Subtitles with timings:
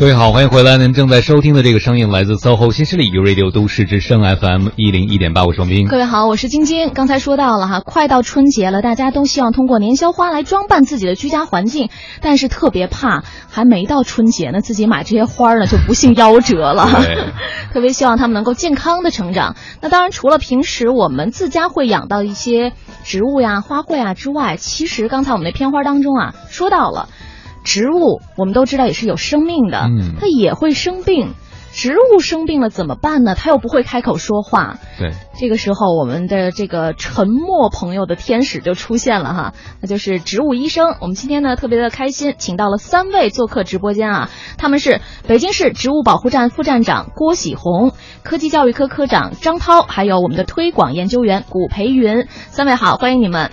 [0.00, 0.78] 各位好，欢迎回来。
[0.78, 5.86] 您正在收听的这个声音来自 SOHO 新势力 U Radio 都市之声 FM 一零一点八，我是王斌。
[5.88, 6.94] 各位好，我是晶晶。
[6.94, 11.90] 刚才说到了哈，快到春节了，大家都希望通过年宵花来装扮自己的居家环境，
[12.22, 16.88] 但是特别怕还没到春节呢，自己买这些花呢就不幸夭折了。
[17.74, 19.54] 特别希望他们能够健康的成长。
[19.82, 22.72] 那当然，除了平时我们自家会养到一些
[23.04, 27.10] 植物呀、花卉啊之外，其实刚才我们那片花当中啊说到了。
[27.64, 31.34] 植物我们都知道也是有生命的，嗯，它也会生病。
[31.72, 33.36] 植物生病了怎么办呢？
[33.36, 34.78] 它又不会开口说话。
[34.98, 40.96] 对，这个时候我们的这个沉默朋友的天使就出现了哈，那就是植物医生。
[41.00, 47.92] 我们今天呢特别的开心，请到了三位做客直播间啊，他们是北京市植物保护站副站长郭喜红、
[48.24, 52.26] 科技教育科科长张涛，还有我们的推广研究员谷培云。
[52.48, 53.48] 三位好，欢迎你们。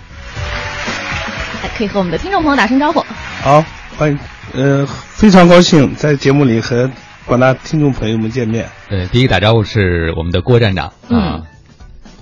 [1.76, 3.04] 可以和我们的听众朋友打声招呼。
[3.44, 3.77] 好。
[3.98, 4.18] 欢迎，
[4.54, 6.88] 呃，非常高兴在节目里和
[7.26, 8.68] 广大听众朋友们见面。
[8.90, 11.42] 呃，第一个打招呼是我们的郭站长啊，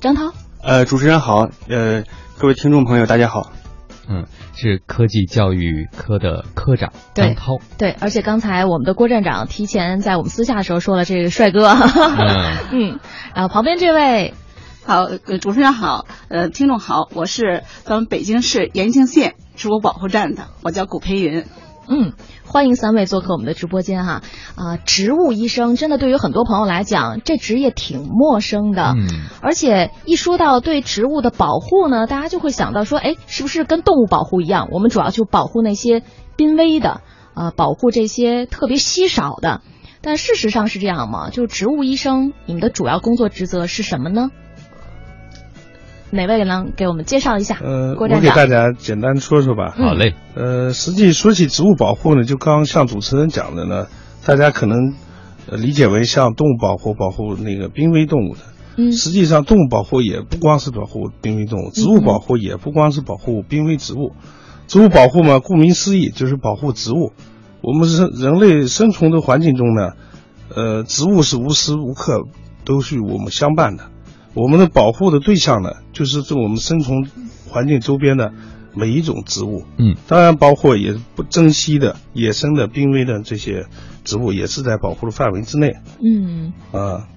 [0.01, 0.33] 张涛。
[0.63, 2.03] 呃，主持人好，呃，
[2.39, 3.53] 各位听众朋友大家好。
[4.09, 4.25] 嗯，
[4.55, 7.59] 是科技教育科的科长张涛。
[7.77, 11.69] 对，而且刚才我们的郭站长提前在我们私下的时候说了，这个帅哥。
[12.73, 12.99] 嗯，
[13.35, 14.33] 然 后旁边这位，
[14.87, 15.09] 好，
[15.43, 21.45] 主持人好，呃，听众好，我是咱们北京市延庆县植物保护站的，我叫古培云。
[21.89, 22.13] 嗯，
[22.45, 24.23] 欢迎三位做客我们的直播间哈
[24.57, 24.77] 啊！
[24.77, 28.95] 植物医生真的对于很多朋友来讲，这职业挺陌生的。
[28.97, 29.09] 嗯，
[29.41, 34.69] 而且一说到对植物的保护呢，大家就会想到说，哎，是不是跟动物保护一样？
[34.73, 36.03] 我们主要就保护那些
[36.37, 37.03] 濒危的
[37.35, 39.61] 啊，保护这些特别稀少的。
[40.03, 41.31] 但事实上是这样吗？
[41.31, 44.31] 就是植物医生，你们的主要工作职责是什么呢？
[46.11, 47.59] 哪位能给我们介绍一下？
[47.63, 49.75] 呃，我给大家简单说说吧。
[49.77, 50.15] 好嘞。
[50.35, 53.87] 呃，实际说起植物保护呢，就刚像主持人讲的呢，
[54.25, 54.95] 大家可能
[55.51, 58.41] 理解为像动物保护保护那个濒危动物的。
[58.77, 58.93] 嗯。
[58.93, 64.13] 实际上，动物保护也不光是保护濒危动物，植物保护也不光是保护濒危植物。
[64.67, 67.13] 植物保护嘛，顾名思义就是保护植物。
[67.63, 69.93] 我们是人类生存的环境中呢，
[70.55, 72.23] 呃，植物是无时无刻
[72.65, 73.85] 都是与我们相伴的。
[74.37, 77.09] 我们的保护的对象呢，就是在我们生存
[77.49, 78.33] 环境周边的
[78.75, 83.65] 每一种植物，嗯，当然包括也不珍惜的野生的濒危的这些
[84.05, 87.09] 植物，也是在保护的范围之内，嗯，啊，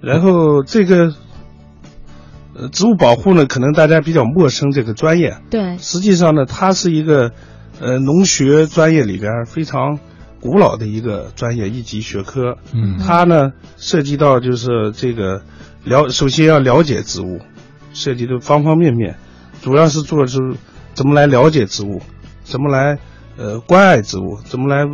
[0.00, 1.12] 然后这个，
[2.54, 7.32] 呃，植物保护呢，可能大家比较陌生这个专业，对，实际上呢，它是一个，
[7.80, 9.98] 呃，农学专业里边非常
[10.40, 15.42] 古老的一个专业一级学科，嗯，它呢涉及到就是这个。
[15.84, 17.40] 了，首先要了解植物，
[17.92, 19.16] 涉及的方方面面，
[19.62, 20.38] 主要是做是
[20.94, 22.02] 怎么来了解植物，
[22.44, 22.98] 怎么来
[23.36, 24.86] 呃关爱植物，怎么来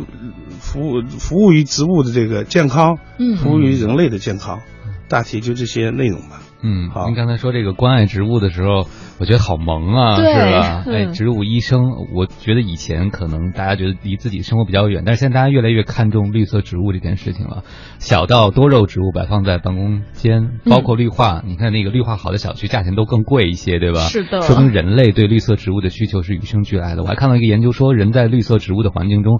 [0.59, 4.61] 服务服务于植物的这个健康，嗯，服务于人类的健康，
[5.09, 6.41] 大体就这些内容吧。
[6.61, 7.05] 嗯，好。
[7.05, 8.87] 您刚才说这个关爱植物的时候，
[9.19, 10.83] 我觉得好萌啊，是吧？
[10.87, 17.63] 哎，植物医生，我觉得以前可能大家觉得离自己生活比较远，但是现在大家越来越看重绿色植物这件事情了。
[17.99, 23.99] 小到多肉植物摆放在办公间，包括绿化，你看那个绿化好的小区，价钱都更贵一些，对吧？
[24.01, 24.41] 是的。
[24.41, 27.03] 说明人类对绿色植物的需求是与生俱来的。
[27.03, 29.39] 我还看到一个研究说，人在绿色植物的环境中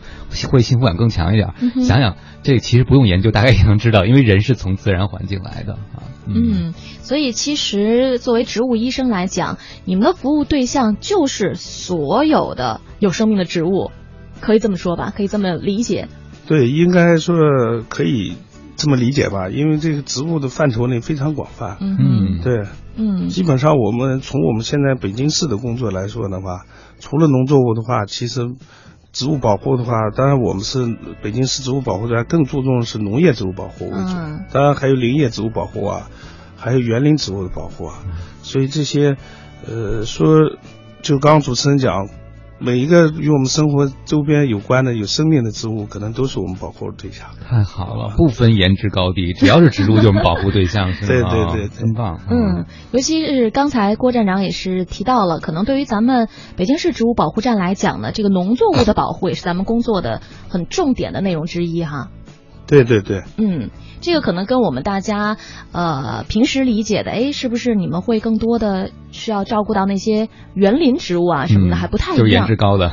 [0.52, 1.54] 会幸福感更强一点。
[1.84, 6.06] 想想这其实不用研究，大概也能知道，因为人是从自然环境来的啊。
[6.30, 6.74] 嗯，
[7.08, 13.92] 所以其实作为植物医生来讲，你们的服务对象就是所有的有生命的植物，
[14.42, 15.14] 可以这么说吧？
[15.16, 16.10] 可以这么理解？
[16.48, 17.38] 对，应该说
[17.88, 18.36] 可以
[18.76, 19.48] 这么理解吧？
[19.48, 21.78] 因为这个植物的范畴呢非常广泛。
[21.80, 22.64] 嗯，对，
[22.98, 26.66] 嗯，基本上我们从我们现在北京市的工作来说的话，
[27.00, 28.42] 除了农作物的话，其实
[29.14, 30.80] 植物保护的话，当然我们是
[31.24, 34.14] 北京市植物保护站更注重的是农业植物保护为主，
[34.52, 36.10] 当然还有林业植物保护啊。
[36.58, 38.00] 还有园林植物的保护啊，
[38.42, 39.16] 所以这些，
[39.66, 40.28] 呃，说，
[41.02, 42.10] 就刚刚主持人讲，
[42.60, 47.28] 每一个与我们生活周边有关的有生命的植物，可能都是我们保护的对象。
[47.48, 51.08] 太好了，不分颜值高低， 只要是植物，就是我们保护对象，是吗？
[51.08, 52.20] 对对对，真棒。
[52.28, 62.10] 嗯，尤其是刚才郭站长也是提到了，可能对于咱们北京市植物保护站来讲呢，这个农作物的保护也是咱们工作的很重点的内容之一哈。
[62.68, 63.70] 对对对，嗯。
[64.00, 65.38] 这个可能跟我们大家，
[65.72, 72.18] 呃，平时理解的，哎，是不是你们会更多的需要照顾到那些园林植物啊什么的，还不太一样。
[72.20, 72.92] 就是颜值高的，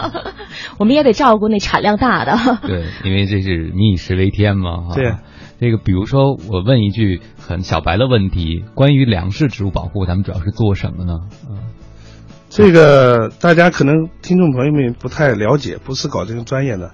[0.80, 2.58] 我们也得照顾那产量大的。
[2.66, 4.94] 对，因为这是民以食为天嘛。
[4.94, 5.12] 对，
[5.60, 11.18] 这个比如说，我问一句很小白的问题，关于粮食植物保护，咱们主要是做什么呢？
[11.50, 11.58] 嗯
[12.48, 16.90] 这个大家可能听众朋友们不太了解，不是搞这个专业的。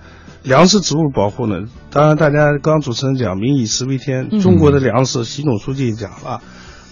[0.46, 6.40] 粮食植物保护呢，当然大家刚刚主持人讲“民以食为天”，中国的粮食，习总书记讲了，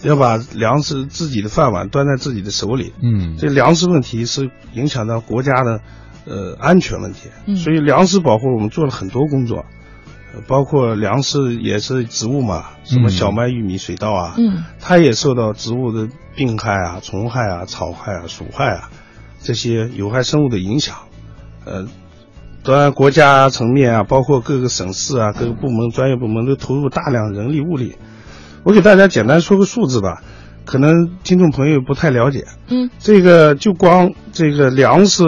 [0.03, 2.93] 要把粮食自己的饭碗端在自己的手里。
[3.01, 5.81] 嗯，这粮食问题是影响到国家的
[6.27, 7.55] 呃安全问题，嗯。
[7.55, 9.67] 所以粮食保护我们做了很多工作，
[10.49, 18.91] 包括粮食也是植物嘛，什么小麦、玉米、水稻啊，嗯，它也受到植物的病害啊、虫害啊、草害啊、鼠害啊
[19.41, 20.97] 这些有害生物的影响，
[21.65, 21.87] 呃。
[22.65, 27.97] 当然，国家层面啊，包括各个省市啊，各个部门、专业部门都投入大量人力物力。
[28.63, 30.23] 我给大家简单说个数字吧，
[30.65, 32.47] 可能听众朋友不太了解。
[32.69, 35.25] 嗯，这个就光这个粮食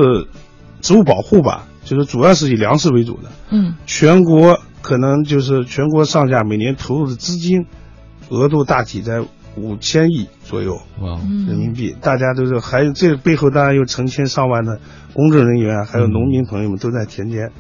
[0.80, 3.30] 植物保护吧，就是主要是以粮食为主的。
[3.50, 7.66] 嗯，全国可能就是全国上下每年投入的资金
[8.30, 9.22] 额度大体在
[9.56, 11.96] 五千亿左右，哇，人民币。
[12.00, 14.78] 大家都是还有这背后当然有成千上万的。
[15.14, 17.50] 工作人员还有农民朋友们都在田间，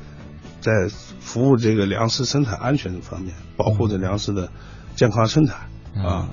[0.60, 0.72] 在
[1.20, 4.50] 服务这个粮食生产安全的方面，保护着粮食的
[4.94, 5.56] 健康生产
[6.04, 6.28] 啊。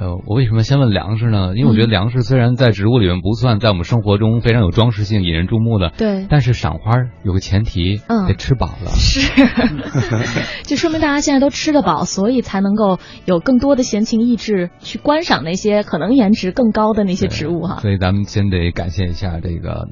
[0.00, 1.56] 呃，我为什么先问粮食呢？
[1.56, 6.92] 因为我觉得粮食虽然在植物里面不算在我们生活中非常有装饰性、引人注目的，对，但是赏花
[7.24, 8.92] 有个前提，嗯，得吃饱了。
[8.94, 9.28] 是，
[10.62, 17.80] 就说明大家现在都吃得饱，所以才能够有更多的闲情逸致去观赏那些可能颜值更高的那些植物哈。
[17.80, 19.88] 所以咱们先得感谢一下这个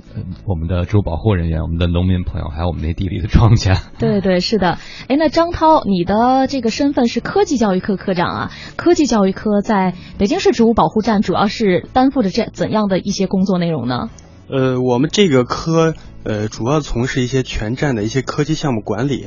[0.47, 3.77] 我们的植物保护人员、我们的农民朋友，还有我们那地里的庄稼。
[3.99, 9.95] 对对是的，哎，那张涛，你的这个身份是科技教育科科长啊，科技教育科在。
[10.19, 14.09] 北京市植物保护站主要是担负着这怎样的一些工作内容呢？
[14.49, 19.27] 呃，我们这个科呃主要从事一些全站的一些科技项目管理，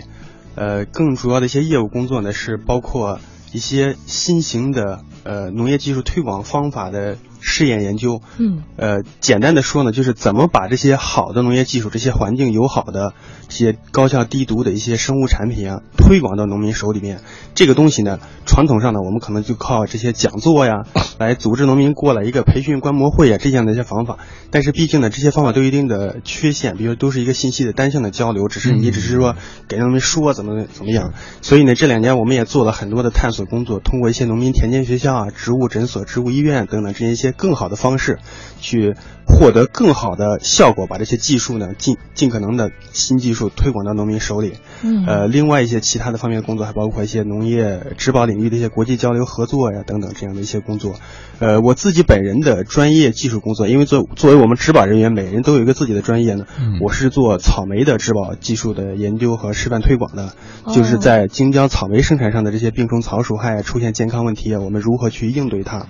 [0.55, 3.19] 呃，更主要的一些业务工作呢是包括
[3.51, 8.21] 一些新型的呃农业技术推广方法的试验研究。
[8.37, 13.13] 嗯，呃，简单的说呢，就是怎么把这些好的农业技术、这些环境友好的、
[13.47, 17.21] 这些高效低毒的一些生物产品啊，推广到农民手里面。
[17.55, 20.83] 这个东西呢，传统上呢，我们可能就靠这些讲座呀，
[21.19, 24.17] 来组织农民过来一个培训观摩会啊，这样的一些方法。
[24.51, 29.35] 但是毕竟呢，这些方法都有一定的缺陷，比如都是一个信息的单向的交流，只是你只是说
[29.67, 31.13] 给农民说怎么怎么样。
[31.41, 38.19] 所以呢，这两年我们也做了很多的探索工作，通过一些农民田间学校啊、植物诊所、植物医院等等这些一些更好的方式，
[38.61, 38.95] 去
[39.25, 44.53] 获得更好的效果，把这些技术呢尽尽可能的新技术推广到农民手里。
[44.81, 47.39] 嗯，呃，另外一些其他的方面工作还包括一些农。
[47.49, 50.93] 业植保领域的一些国际交流合作呀，等等这样的一些工作，
[51.39, 60.33] 呃，我自己本人的专业技术工作，因为作作为我们植保人员，每人都有一个自己的专业呢，嗯我是做草莓的植保技术的研究和示范推广的，
[60.75, 65.87] 就是在京郊草莓生产上的这些病虫草鼠害出现健康问题，我们如何去应对它。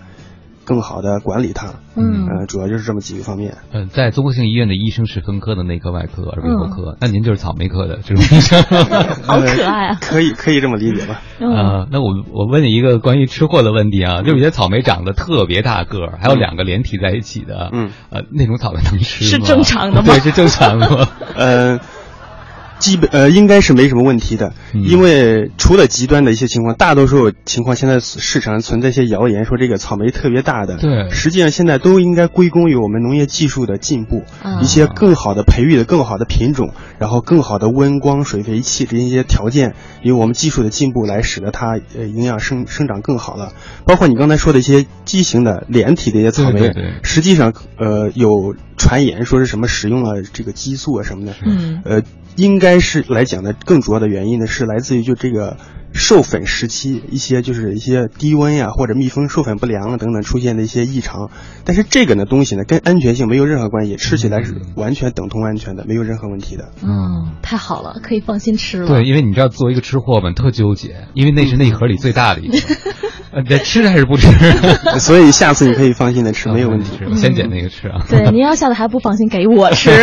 [0.70, 3.58] 更好的管理它，嗯，呃，主要就是这么几个方面。
[3.74, 8.62] 嗯，在综合性医院的医生是分科的内科、外科、耳鼻喉科，那您就是草莓科的这种医生，
[9.26, 9.98] 好可爱啊！
[10.00, 11.22] 可以可以这么理解吧？
[11.42, 19.30] 啊，那我我问你一个关于吃货的问题啊，就有些草莓长得特别大个儿，还有两个连体在一起的，嗯，呃，那种草莓能吃吗？
[19.32, 20.04] 是正常的吗？
[20.06, 21.08] 对，是正常的。
[21.36, 21.80] 呃。
[22.80, 34.24] 基本呃应该是没什么问题的，因为除了极端的一些情况，大多数情况现在市场上存在一些谣言，说这个草莓特别大的，对，实际上现在都应该归功于我们农业技术的进步，
[34.62, 43.52] 一些更好的培育的更好的品种，然后更好的温光水肥气这些条件，因为我们技术的进步来使得它呃营养生生长更好了。
[43.86, 46.72] 包括你刚才说的一些畸形的连体的一些草莓，
[47.04, 52.02] 实际上呃有传言说是什么使用了这个激素啊什么的，嗯，呃。
[52.36, 55.58] 应该是来讲呢更主要的原因呢，是来自于就这个
[55.94, 61.30] 授粉时期一些就是一些低温呀或者蜜蜂授粉不良啊等等出现的一些异常。
[61.66, 66.72] 但是这个呢东西呢跟安全性没有任何关系，吃起来是完全等同安全的，没有任何问题的。
[66.84, 68.88] 嗯，太好了，可以放心吃了。
[68.88, 72.58] 对，因为你知道作为一个吃货们特纠结，因为那是那一盒里最大的一个，
[73.34, 74.28] 呃，吃还是不吃？
[75.00, 76.92] 所以下次你可以放心的吃，没有问题。
[77.16, 78.06] 先捡那个吃啊。
[78.10, 79.90] 对，您要下次还不放心给我吃。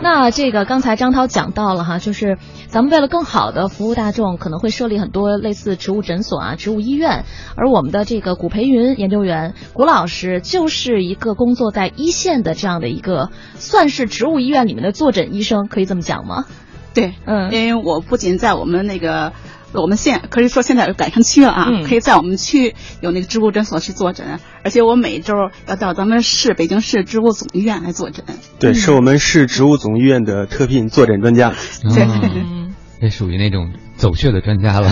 [0.00, 2.38] 那这个刚才张涛讲到了哈，就是
[2.68, 7.24] 咱们为了更好的服务大众，可能会设立很多类似植物诊所啊、植物医院。
[7.56, 16.44] 而我们的这个古培云研究员古老师，就是一个工作在一线的这样的一个，算是植物医院里面的坐诊医生，可以这么讲吗？
[16.92, 19.32] 对，嗯，因为我不仅在我们那个。
[19.72, 25.34] 我们现可以说现在改成区了啊，可以在我们区有那个植物诊所去坐诊，而且我每周
[25.66, 28.24] 要到咱们市北京市植物总医院来坐诊。
[28.58, 31.52] 对，是我们市植物总医院的特聘坐诊专家。
[31.82, 32.65] 对，
[33.00, 34.90] 这属于那种走穴的专家了，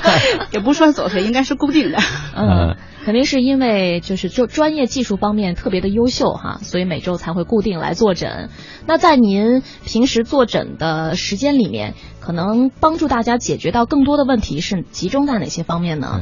[0.52, 1.98] 也不说走穴，应该是固定的。
[2.34, 8.48] 嗯，肯定是因为就是就专业技术方面特别的优秀哈，所以每周才会固定来坐诊。
[8.86, 16.20] 那在您平时坐诊的时间里面，可能帮助大家解决到更多的问题是集中在哪些方面呢？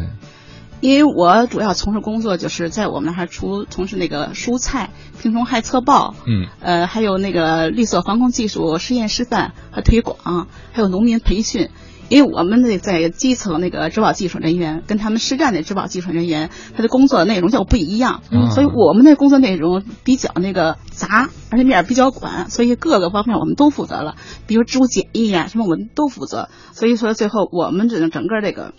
[0.80, 4.90] 因为我主要从事工作就是在我们那还出从事那个蔬菜
[5.22, 11.68] 病虫害测报，嗯，呃，还有那个绿色防控技术试验示范和推广，还有农民培训。
[12.08, 24.16] 因为我们那在基层那个植保技术人员跟他们实战的植保技术人员，他的工作内容就不一样，嗯所以我们的工作内容比较那个杂，而且面比较广，所以各个方面我们都负责了。
[24.48, 26.48] 比如植物检疫呀什么，我们都负责。
[26.72, 28.74] 所以说最后我们整整个这个。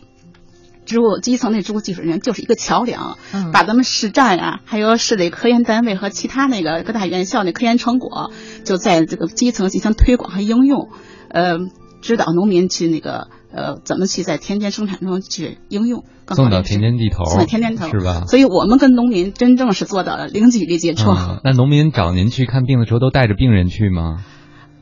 [0.86, 3.18] 植物基层的植物技术人员就是一个桥梁，
[3.54, 8.32] 把咱们市站呀，还有市里科研单位和其他那个各大院校的科研成果，
[8.64, 10.90] 就在这个基层进行推广和应用，
[11.30, 11.60] 呃，
[12.02, 18.24] 指导农民去那个呃怎么去在田间生产中去应用，送到田间地头，送到田间头是吧？
[18.28, 21.14] 所以我们跟农民真正是做到了零距离接触。
[21.44, 24.24] 那农民找您去看病的时候，都带着病人去吗？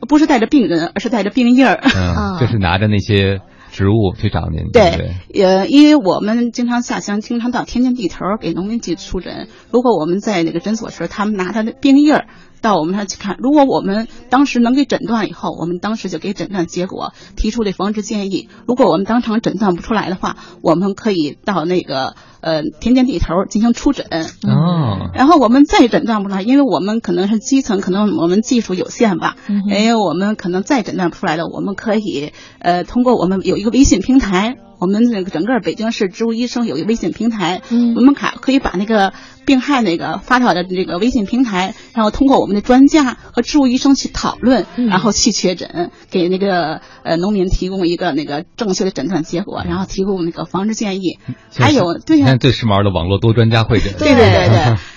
[0.08, 1.78] 不是带着病人，而是带着病印儿。
[1.82, 3.42] 嗯， 就是拿着那些。
[3.70, 9.48] 植物去找您，对，呃，因为我们经常下乡，经常到田间地头给农民去出诊。
[9.70, 12.26] 如果我们在那个诊所时，他们拿他的病叶儿。
[12.60, 18.48] 到我们那去看，如果我们当时能给诊断以后，我们当时就给诊断结果，提出的防治建议。
[18.66, 24.06] 如果我们当场诊断不出来的话，我们可以到那个呃田间地头进行初诊。
[24.42, 25.10] 哦。
[25.14, 34.56] 然后我们再诊断不出来，因为我们可能是基层，可能我们技术有限吧，因为我们可能再诊断不出来的，我们可以呃通过我们有一个微信平台。
[34.80, 37.60] 我们那个整个北京市植物医生有一个微信平台，
[37.96, 39.12] 我们卡可以把那个
[39.44, 51.18] 病害那个发到的这个微信平台，然后通过我们的专家和植物医生去讨论，然后去确诊，给那个呃农民提供一个那个正确的诊断结果，然后提供那个防治建议。
[51.54, 53.92] 还有，对现在最时髦的网络多专家会诊。
[53.98, 54.48] 对对对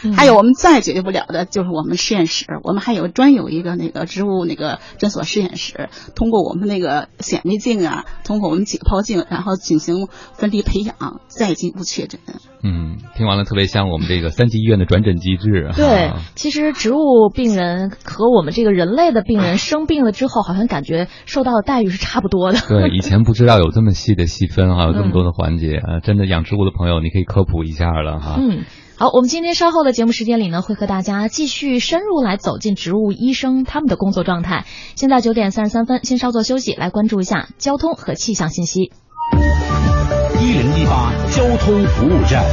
[0.04, 9.58] 对，还有我们再解决不了的就是我们实验室，我们还有专有一个那个植物那个诊所实验室，通过我们那个显微镜啊，通过我们解剖镜，然后。
[9.74, 12.20] 进行分离培养，再进一步确诊。
[12.62, 15.72] 嗯，听完了特别像我们这个三级医院的转诊机制。
[15.76, 22.60] 对，其实植物病人和我们这个人类的病人生病了之后，好像感觉受到的待遇是差不多的。
[22.70, 28.36] 对，以前不知道有这么细的细分哈，有这么多的环节啊，真的养植物的朋友，你可以科普一下了哈。
[28.38, 28.64] 嗯，
[28.96, 34.66] 好，我们今天稍后的节目时间里呢，会和大家继续深入来走进植物医生他们的工作状态。
[34.96, 38.92] 现在九点三十三分，先稍作休息，来关注一下交通和气象信息。
[40.42, 42.44] 一零一八交通服务站。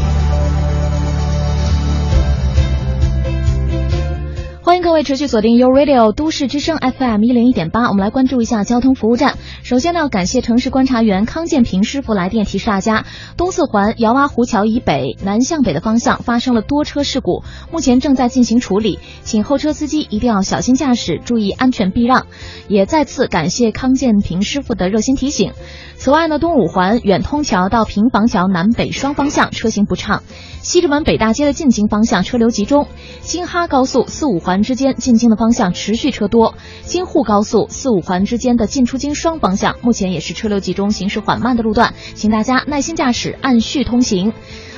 [4.63, 9.37] 欢迎各位持续锁定 u Radio 都市之声 FM 一零一点八，我们来关注一下交通服务站。
[9.65, 13.05] 首先呢，感谢城市观察员康建平师傅来电提示大家，
[13.37, 22.27] 东四环姚洼湖桥以北南向北的方向发生了多车事故，目前正在进行处理，请后车司机一定要小心驾驶，注意安全避让。
[22.69, 25.53] 也再次感谢康建平师傅的热心提醒。
[26.01, 30.23] 此外呢，东五环远通桥到平房桥南北双方向车行不畅，
[30.63, 32.89] 西直门北大街的进京方向车流集中，
[33.21, 34.63] 京哈高速四五环。
[34.63, 36.55] 之间进京的方向持续车多，
[36.85, 44.33] 京沪高速四五环之间的进出京双方向目前也是车流集中、行驶缓慢的路段，请大家耐心驾驶，按序通行。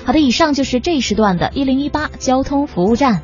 [0.05, 3.23] 好的，以上就是这一时段的一零一八交通服务站。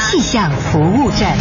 [0.00, 1.36] 气象服务站。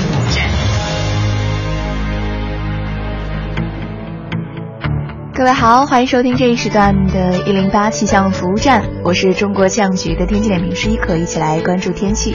[5.42, 12.32] 各位好，欢迎收听这一时段的“一零八气象服务站”，我是中国气象局的天气点评师一可，一起来关注天气。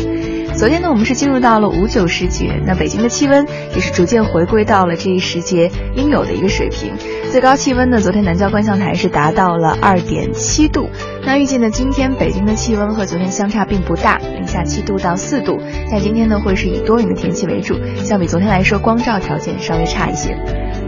[0.56, 3.46] 昨天呢，我们是进入到了五九时节，那北京的气温
[3.76, 6.94] 也是逐渐回归到了这一时节应有的一个水平。
[7.30, 10.90] 最高气温呢，昨天南郊观象台是达到了二点七度。
[11.24, 15.60] 那预计呢，今天北京的气温和昨天相差并不大，零下七度到四度。
[15.92, 20.36] 但今天呢，会是以多云的天气为主，相比昨天来说，光照条件稍微差一些。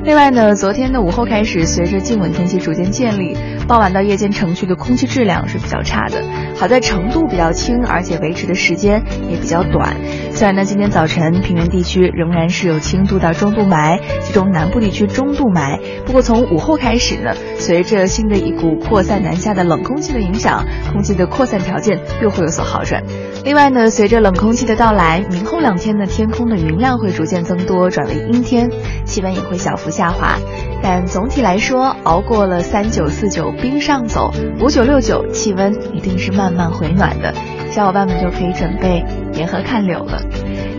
[0.05, 3.37] 另外呢，昨天的午后开始，随着静稳天气逐渐建立，
[3.69, 6.25] 傍晚到夜间城区的空气质量是比较差的。
[6.57, 9.95] 好在程度比较轻，而且维持的时间也比较短。
[10.33, 15.79] 虽然呢，今天早晨平原地区仍然是有轻度到中度霾，其中南部地区中度霾。
[16.07, 23.05] 不过从午后开始呢，随着新的一股扩散南下的冷空气的影响，空气的扩散条件又会有所好转。
[23.45, 28.71] 另外呢，随着冷空气的到来，明后两天呢，天空的云量会逐渐增多，转为阴天，
[29.05, 30.39] 气温也会小幅下滑。
[30.81, 37.35] 但总体来说，熬过了三九四九冰上走，五九六九，气温一定是慢慢回暖的，
[37.71, 40.23] 小伙伴们就可以准备沿河看柳了。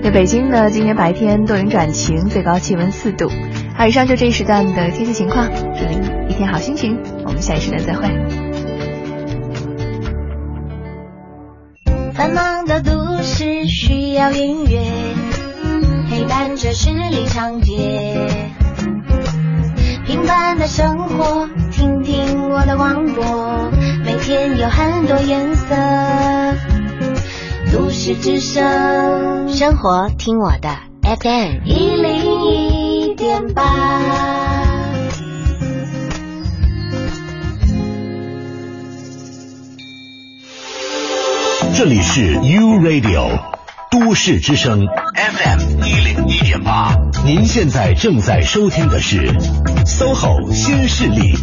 [0.02, 3.30] 在北京呢，今天白天多云转晴，最高气温四度。
[3.76, 8.08] 好，以上就这一时段的天气情况，祝您一天好心情，我们下一时段再会。
[12.14, 14.80] 繁忙的都市需要音乐，
[16.10, 18.28] 陪伴着十里长街。
[20.06, 21.48] 平凡的生活，
[21.80, 23.72] 听听我的广播，
[24.04, 25.76] 每天有很多颜色。
[27.72, 30.70] 都市之声，生活听我的
[31.04, 34.02] FM 一零一点八。
[41.78, 43.40] 这里是 U Radio
[43.92, 49.34] 都市之声 FM 一零一点八，您现在正在收听的是
[49.86, 51.34] SOHO 新势力。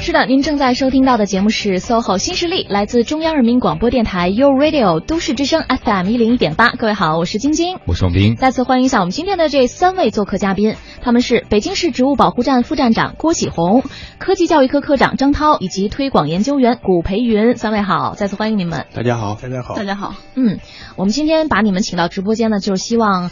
[0.00, 6.70] 是的，您正在收听到的节目是 SOHO 新势力，来自中央人民广播电台 u Radio 都市之声 FM 一零一点八。
[6.70, 8.36] 各位好，我是晶晶，我是王斌。
[8.36, 13.84] 再次欢迎一下我们今天的这三位做客嘉宾，他们是北京市植物保护站副站长郭启红、
[14.18, 17.56] 科技教育科科长张涛以及推广研究员谷培云。
[17.56, 18.86] 三位好，再次欢迎你们。
[18.92, 20.16] 大家好，大家好，大家好。
[20.34, 20.58] 嗯，
[20.96, 23.30] 我们今天把你们请到直播间呢，就是希望。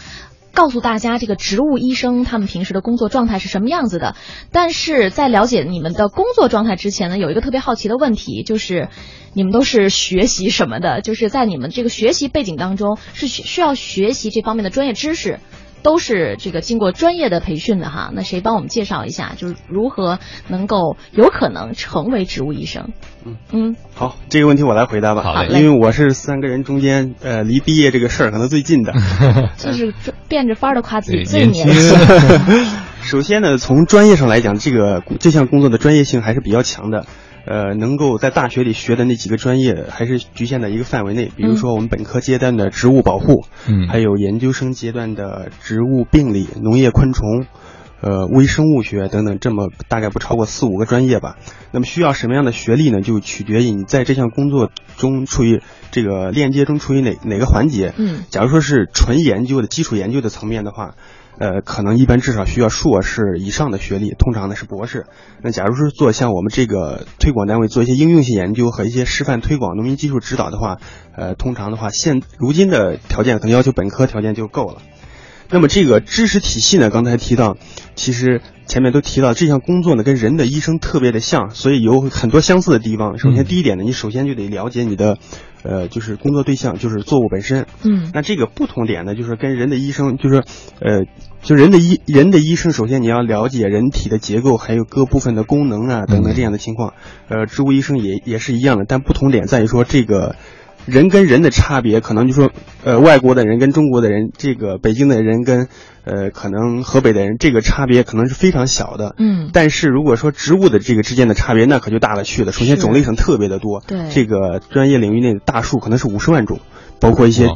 [0.53, 4.15] 告诉大家，这个植物医生他们平时的工作状态是什么样子的？
[4.53, 8.89] 但是在了解你们的工作状态之前呢，有一个特别好奇的问题，就是
[9.33, 11.01] 你们都是学习什么的？
[11.01, 15.41] 就是在你们这个学习背景当中，是需要学习这方面的专业知识。
[15.85, 22.89] 都是这个经过专业的培训的哈，那谁帮我们介绍一下，就是如何能够有可能成为植物医生？
[23.27, 25.23] 嗯嗯，好，这个问题我来回答吧。
[25.23, 28.95] 好因为我是三个人中间，呃，离毕业这个事儿可能最近的。
[29.59, 29.93] 就是
[30.27, 31.95] 变着法儿的夸自己最年轻。
[33.05, 37.05] 首先呢，从专业上来讲，这个这项工作的专业性还是比较强的。
[37.47, 41.31] 呃，能够在大学里学的那几个专业，还是局限在一个范围内。
[41.37, 47.47] 比如说，我们本科阶段的植物保护，嗯，还有研究生阶段的植物病理、农业昆虫，
[48.01, 51.37] 呃，微生物学等等，这么大概不超过四五个专业吧。
[51.71, 53.03] 那么需要什么样的学历呢？
[53.03, 57.93] 就取决于你在这项工作中处于这个链接中处于哪哪个环节。
[57.97, 60.95] 嗯，假如说是纯研究的基础研究的层面的话。
[61.39, 65.07] 呃，可能一般至少需要硕士以上的学历，通常呢是博士。
[65.43, 70.79] 那假如是做像我们这个推广单位做一些应用性研究和一些示范推广、农民技术指导的话，
[71.17, 74.81] 呃，通常的话，现如今的条件可能要求本科条件就够了。
[75.51, 77.57] 那么这个知识体系呢，刚才提到，
[77.97, 83.19] 其实前面都提到这项工作呢跟人的医生特别的像，所以有很多相似的地方。
[83.19, 85.19] 首先第一点呢，你首先就得了解你的。
[85.65, 90.45] 呃，就是工作对象就是作物本身，嗯，那这个不同点呢，就是跟人的医生，就是，
[90.81, 91.07] 呃，
[91.43, 96.95] 就人的医人的医生，首先你要了解人体的结构，还有各部分的功能啊等等这样的情况，
[97.29, 100.37] 呃，植物医生也也是一样的，但不同点在于说这个。
[100.87, 102.51] 人跟人的差别，可能就说，
[102.85, 105.69] 呃，外国的人跟中国的人，这个北京的人跟，
[106.05, 109.15] 呃，可能河北的人，这个差别可能是非常小的。
[109.19, 109.51] 嗯。
[109.53, 112.53] 但是如果说植物的这个之间的差别，那可就大了去了。
[112.53, 113.83] 首先种类上特别的多。
[113.87, 114.09] 对。
[114.11, 116.61] 这个专业领域内的大树可能是五十万种，
[117.01, 117.49] 包括一些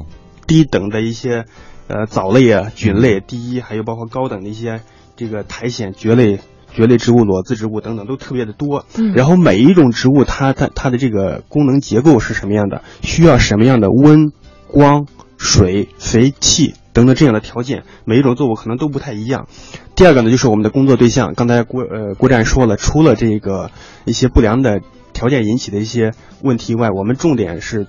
[0.46, 1.44] 低等的一些，
[1.86, 4.80] 呃，藻类啊、菌类，第一，还有包括高等的一些
[5.16, 6.40] 这个苔藓、蕨类。
[6.78, 14.30] 蕨类植物、裸子植物等等都特别的多，嗯，然后每一种植物它它它的这个功能结构是什么样的，需要什么样的温、
[14.68, 19.48] 光、水、肥、气等等这样的条件，每一种作物可能都不太一样。
[19.96, 23.72] 第二个呢，就是我们的工作对象，刚才郭呃郭战说了，除了这个
[24.04, 24.80] 一些不良的
[25.12, 26.12] 条件引起的一些
[26.42, 27.88] 问题以外，我们重点是。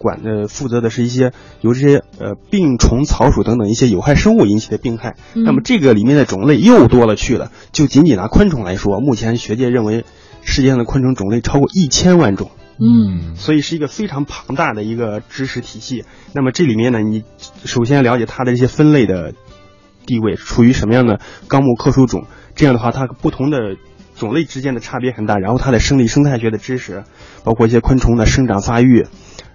[0.00, 7.52] 管的负责的是一些由这些呃病虫、草鼠等等一些有害生物引起的病害，那么这个里面的种类又多了去了。
[7.70, 10.06] 就仅仅拿昆虫来说，目前学界认为
[10.40, 16.04] 世界上的昆虫种类超过一千万种，嗯，所以是一个非常庞大的一个知识体系。
[16.32, 17.24] 那么这里面呢，你
[17.66, 19.34] 首先了解它的这些分类的
[20.06, 23.76] 地位，处于什么样的纲目科属种，这样的话它不同的
[24.16, 25.36] 种类之间的差别很大。
[25.36, 27.04] 然后它的生理生态学的知识，
[27.44, 29.06] 包括一些昆虫的生长发育。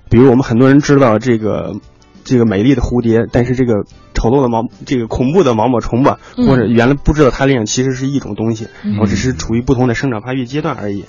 [0.09, 1.75] 比如我们很多人知道这个，
[2.23, 11.05] 这个美丽的蝴蝶，但是这个丑陋的毛，这个恐怖的毛毛虫吧，或者原来不知道它俩其实是一种东西，然后只是处于不同的生长发育阶段而已。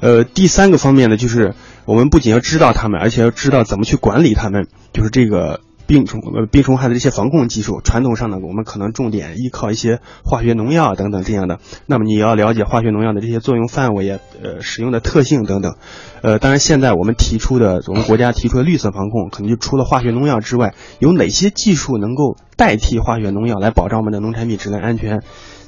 [0.00, 5.60] 呃，第三个方面呢，就是我们不仅要知道它们，而且要知道怎么去管理它们，就是这个。
[5.86, 11.58] 病虫呃病虫害的这些防控技术，传统上呢，我们可能重点依靠一些化学农药等等这样的。
[11.86, 14.10] 那么你要了解化学农药的这些作用范围，
[14.42, 15.76] 呃使用的特性等等。
[16.22, 25.22] 呃，当然现在我们提出的，我们国家提出的绿色防控，可能就除了化学农药之外，有哪些技术能够代替化学农药来保障我们的农产品质量安全？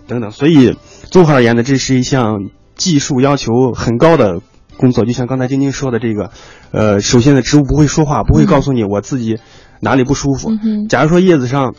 [0.07, 0.31] 等等。
[0.31, 0.77] 所以
[1.11, 4.41] 综合而言呢，这是一项技术要求很高的
[4.77, 5.05] 工作。
[5.05, 6.31] 就像刚才晶晶说的这个，
[6.71, 9.39] 呃，首先呢，植物不会说话，不会告诉你我自己
[9.81, 10.51] 哪里不舒服。
[10.89, 11.75] 假如说叶子上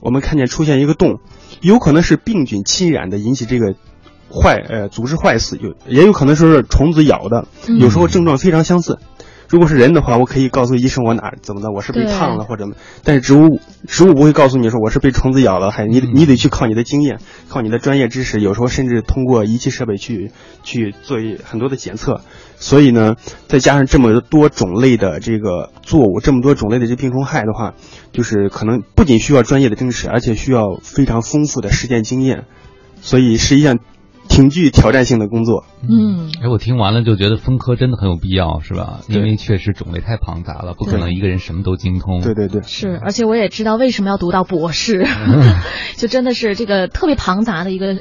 [0.00, 1.20] 我们看见出现一个洞，
[1.60, 3.74] 有可能是病菌侵染的，引起这个。
[4.32, 7.48] 坏呃，组织坏死有，也有可能是虫子咬的，
[7.80, 9.00] 有时候症状非常相似。
[9.48, 12.66] 如果是人的话，我可以告诉医生我哪怎么的，我是被烫了或者，
[13.02, 13.58] 但是植物
[13.88, 20.30] 植物不会告诉你说我是被虫子咬了，还你你得去靠你的经验，靠你的专业知识，有时候甚至通过仪器设备去
[20.62, 22.20] 去做很多的检测。
[22.60, 23.16] 所以呢，
[23.48, 27.74] 再加上这么多种类的这个作物，这么多种类的这病虫害的话，
[28.12, 32.44] 就是可能不仅需要专业的知识，而且需要非常丰富的实践经验，
[33.00, 33.80] 所以是一项。
[34.28, 39.00] 挺具挑战性的工作，嗯，哎，我听完了就觉得分科真的很有必要，是吧？
[39.08, 42.20] 因为确实种类太庞杂了，不可能一个人什么都精通。
[42.22, 45.04] 对对对，是，而且我也知道为什么要读到博士，
[45.98, 47.98] 就真的是这个特别庞杂的一个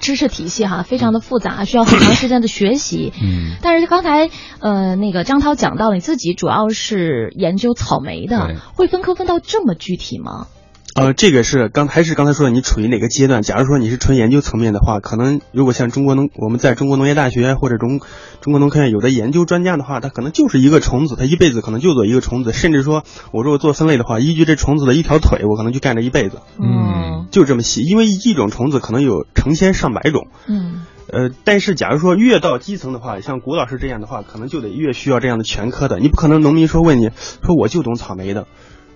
[0.00, 3.12] 知识体系哈，非常的复杂，需要很长时间的学习。
[3.22, 10.46] 嗯，但是刚才呃那个张涛讲到，你自己主要是研究草莓的，会分科分到这么具体吗？
[10.94, 13.42] 呃，这个是刚还是刚才说的，你处于哪个阶段？
[13.42, 17.98] 假如说你是纯研究层面的话，可能如果像中国农，我们在中国农业大学或者中
[18.40, 23.02] 中国农科院有的研究专家的话，他可能就是一个虫子，他一辈子可能就做一个虫子，甚至说
[23.32, 26.38] 我如果做分类的话，依据这虫子的一条腿，我可能就干这一辈子。
[26.60, 30.28] 嗯，就这么细，因为一种虫子可能有成千上百种。
[30.46, 37.10] 嗯，呃，但是假如说越到基层的话，像谷老师这样的话，可能就得越需要这样的全科的，你不可能农民说问你
[37.42, 38.46] 说我就懂草莓的。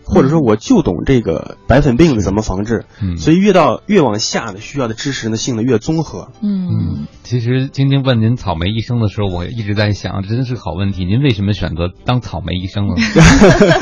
[0.08, 12.94] 或者说我就懂这个白粉病怎么防治，嗯，所以越到越往下的需要的知识呢性的越综合，嗯，其实晶晶问您草莓医生的时候，我一直在想，真的是个好问题，您为什么选择当草莓医生呢？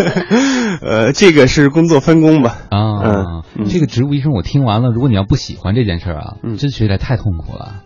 [0.82, 7.82] 呃，这个是工作分工吧，啊，这个植物医生我听完了，如果你要不喜欢这件事儿啊，真学起来太痛苦了。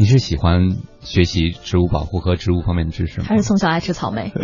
[0.00, 3.26] 你是喜欢学习植物保护和植物方面的知识吗？
[3.28, 4.32] 还是从小爱吃草莓？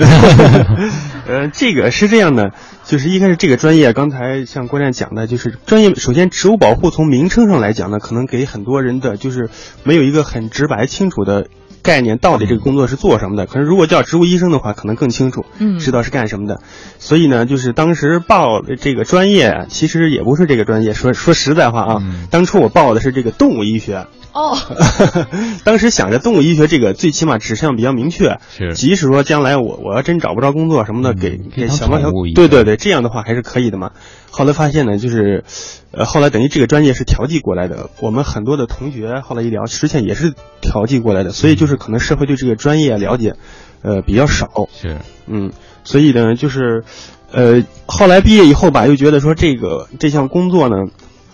[1.29, 2.51] 呃，这个是这样的，
[2.85, 5.95] 就是一开始这个专业，刚才像郭亮讲的，就是专业。
[5.95, 9.49] 首先，植物保护从名称上来讲呢，可能给很多人的就是
[9.85, 11.47] 没有一个很直白清楚的
[11.85, 13.47] 概念，到底这个工作是做什么的。
[13.47, 16.61] 可是如果叫植物医生的话，可能更清楚，嗯，知道是干什么的。
[16.99, 20.94] 所以呢，就是当时报这个专业，其实也不是这个专业。
[20.94, 24.07] 说说实在话啊，当初我报的是这个动物医学。
[24.33, 24.59] 哦，
[25.62, 33.92] 当时想着动物医学这个最起码指向比较明确，是，即使说将来我我要真找不着工作什么的，给给小猫小狗，对对对，这样的话还是可以的嘛。
[34.37, 35.44] 后来发现呢，就是，
[35.92, 43.37] 呃，后来等于这个专业是调剂过来的，我们很多的同学后来一聊，实际上也是调剂过来的，所以就是可能社会对这个专业了解，
[43.83, 45.53] 呃，比较少，是，嗯，
[45.85, 46.83] 所以呢，就是，
[47.31, 50.77] 呃，后来毕业以后吧，又觉得说这个这项工作呢。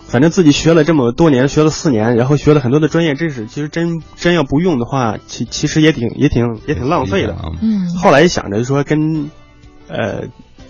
[0.07, 7.37] 反正自己学了这么多年，学了四年，然后学了很多的专业知识，其实真真要不用的话，其其实也挺也挺也挺浪费的。
[7.61, 7.95] 嗯。
[7.95, 9.29] 后来想着说跟，
[9.87, 10.23] 呃，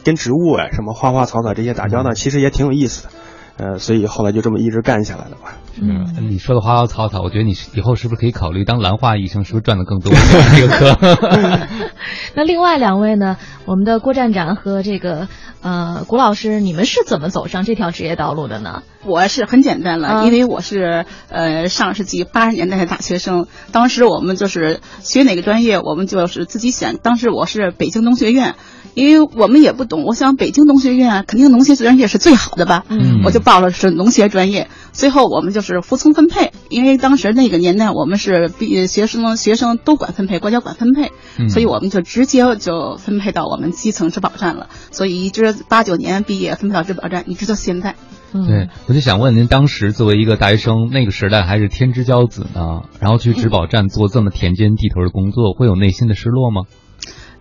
[0.03, 3.09] 跟植物啊，什么花花草草这些打交道，其实也挺有意思的。
[3.57, 5.57] 呃，所以后来就这么一直干下来了吧。
[5.79, 9.43] 嗯，你说的花花草草，我觉得你以后是不是可以考虑当兰花医生？
[9.43, 10.11] 是不是赚的更多？
[10.55, 11.67] 这个科。
[12.33, 13.37] 那另外两位呢？
[13.65, 15.27] 我们的郭站长和这个
[15.61, 18.81] 呃谷老师，你们是怎么走上这条职业道路的呢？
[19.05, 26.97] 我是很简单了，因为我是呃上世纪八十年代的大学生，当时我们就是学哪个专业，我们就是自己选。
[26.97, 28.55] 当时我是北京农学院。
[28.93, 34.69] 因为我们也不懂，我想北京农学院肯定农学专业是最好的吧，嗯，我就报了是农学专业。
[34.91, 41.11] 最后我们就是服从分配，因为当时那个年代我们是毕学生学生都管分配，国家管分配，
[41.47, 44.67] 所以我们就直接就分配到我们基层植保站了。
[44.91, 47.95] 所以一直八九年毕业分配到植保站，一直到现在。
[48.33, 56.61] 对，我就想问您，当时作为一个大学生，那个时代还是天之骄子呢，然后去植保站做这么田间地头的工作，会有内心的失落吗？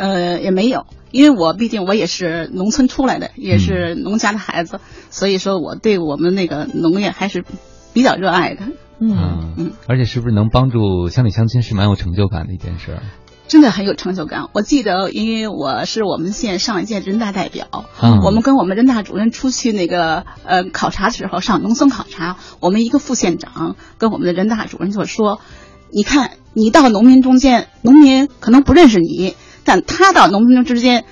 [0.00, 7.44] 呃，也没有，因为我毕竟我也是农村出来的，也是农家的孩子，所以说我对我们那个农业还是
[7.92, 8.62] 比较热爱的。
[8.98, 12.98] 嗯嗯，而且是不是能帮助乡里乡亲是蛮有成就感的一件事？
[13.46, 14.48] 真的很有成就感。
[14.54, 17.66] 我记得，因为我是我们县上一届人大代表，
[18.24, 25.40] 我们跟我们人大主任出去那个呃考察的时候，上农村考察，我们一个副县长跟我们的人大主任就说
[25.92, 29.34] ：“你看，你到农民中间，农民可能不认识你。”
[29.64, 31.04] 但他到农民之间，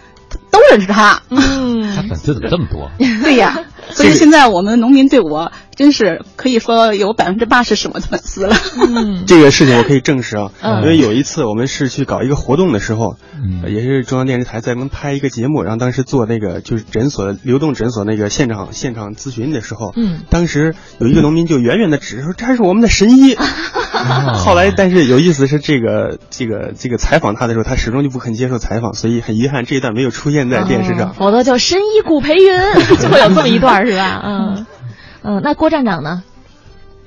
[0.50, 1.22] 都认识他。
[1.30, 2.90] 嗯，他粉丝怎么这么多？
[3.22, 8.56] 对呀， 所以现在我们农民对我真是可以说有百分之八十是我的粉丝了。
[8.76, 23.36] 嗯，这个事情我可以证实啊，嗯因为有一次我们是去搞一个活动的时候，嗯也是中央电视台在我们拍一个节目，然后当时做那个就是诊所流动诊所那个现场现场咨询的时候，嗯，当时有一个农民就远远的指着说这是我们的神医。
[24.34, 31.10] 后来，但是有意思是这个这个这个采访他的时候，他始终就不肯接受采访，所以很遗憾这一段没有出现在电视上。
[31.10, 32.60] 哦否则就深医古培云，
[33.00, 34.22] 就会有这么一段是吧？
[34.26, 34.66] 嗯
[35.22, 36.22] 嗯，那郭站长呢？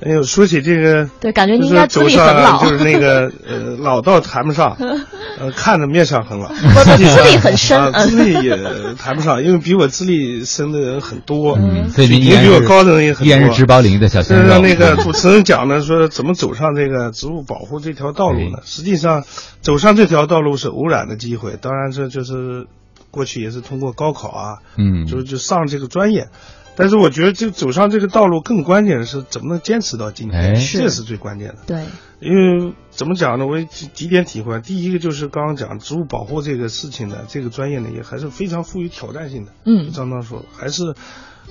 [0.03, 4.75] 哎呦，说起这个，对，感觉您就是应该资走上历很老， 就是那个呃，老倒谈不上，
[5.39, 8.57] 呃，看着面上很老，不实际上资历很深资历也
[8.97, 13.27] 谈不上，因为比我资历深的人很多，嗯，所以您依水然是平比我高的人也很多。
[13.27, 14.47] 依然是植保领域的小鲜肉。
[14.47, 18.57] 就是那个主持人讲的说怎么走上这个植物保护这条道路呢？
[18.65, 19.23] 实际上，
[19.61, 22.65] 走上这条道路是偶然的机会，当然这就是
[23.11, 26.29] 过去也是通过高考啊，嗯，就就上这个专业。
[26.75, 31.57] 但是我觉得，就走上这个道路，更关键的是怎么能坚持到今哎天，是这是最关键的。
[31.67, 31.85] 对，
[32.19, 33.45] 因为怎么讲呢？
[33.45, 34.59] 我有几几点体会。
[34.61, 39.51] 第一个就是刚刚讲植物保护这个事情呢，这个专业呢也还是非常富于挑战性的。
[39.65, 40.95] 嗯张张说，还是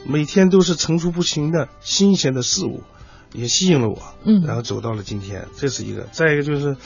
[0.05, 2.83] 每天都是层出不穷的新鲜的事物，
[3.35, 4.03] 也吸引了我。
[4.25, 6.09] 嗯然后走到了今天，这是一个。
[6.13, 6.77] 再一个就是，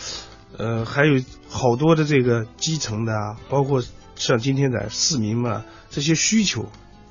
[0.59, 3.83] 呃，还有好多的这个基层的啊，包括
[4.17, 6.67] 像今天的市民们，这些需求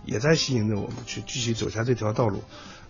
[0.06, 2.42] 也在吸引着我们去继续走下这条道路。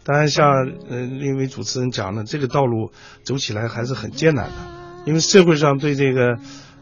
[0.06, 0.46] 当然像，
[0.90, 2.92] 呃，另一位主持人讲的，这个道路
[3.24, 4.56] 走起来还是很艰难的，
[5.06, 6.38] 因为社会上对这个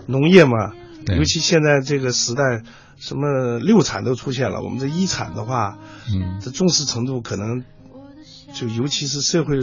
[0.07, 0.73] 农业嘛，
[1.05, 2.63] 尤其现在这个时代，
[2.97, 5.77] 什么六产都出现了，我们这一产的话，
[6.11, 7.63] 嗯这重视程度可能
[8.55, 9.59] 就尤其是社会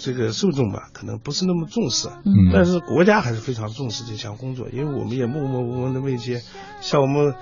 [0.00, 2.08] 这个受众吧，可能不是那么重视。
[2.24, 6.42] 嗯但是国家还是非常重视这项工作，因为我们也默默无闻的为一些
[6.80, 7.34] 像我们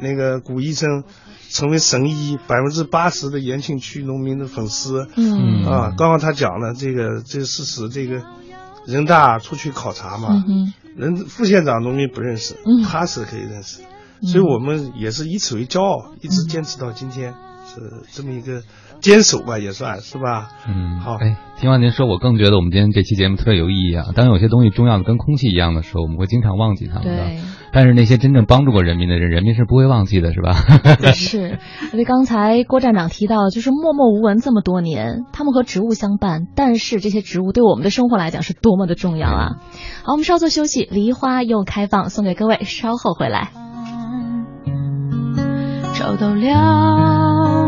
[0.00, 1.02] 那个古医生
[1.52, 5.06] 成为神医，百分之八十的延庆区农民的粉丝。
[5.16, 8.22] 嗯啊，刚刚他讲了这个这个事实，这个
[8.86, 13.82] 人大出去考察嘛，嗯人副县长农民不认识，嗯他是可以认识，
[14.22, 17.34] 所以我们也是以此为骄傲，一直坚持到今天，
[17.66, 17.80] 是
[18.12, 18.62] 这么一个
[19.00, 20.50] 坚守吧，也算是吧。
[20.66, 24.06] 嗯，好哎，听完您说，我更觉得我们今天这期节目特别有意义啊。
[24.14, 27.40] 当有些东西重要的跟空气一样的时候，我们会经常忘记它们的对。
[27.72, 30.52] 但是那些真正帮助过人民的人，人民是不会忘记的，是吧？
[31.14, 31.58] 是，
[31.92, 39.48] 因为刚才郭站长提到，就是默默无闻这么多年，他们和植物相伴，但是这些植物对我们的生活来讲是多么的重要啊！
[40.04, 43.50] 好，我们稍作休息，梨花又开放，送给各位，稍后回来。
[45.94, 47.61] 找到了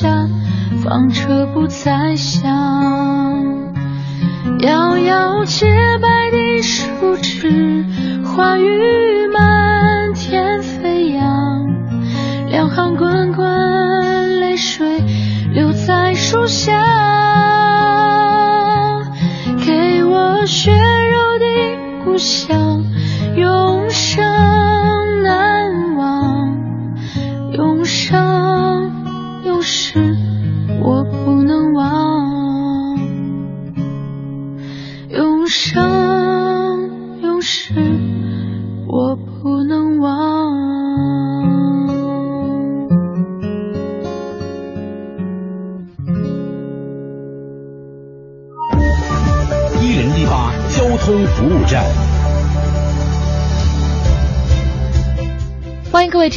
[0.00, 0.26] 下，
[0.82, 2.39] 房车不再响。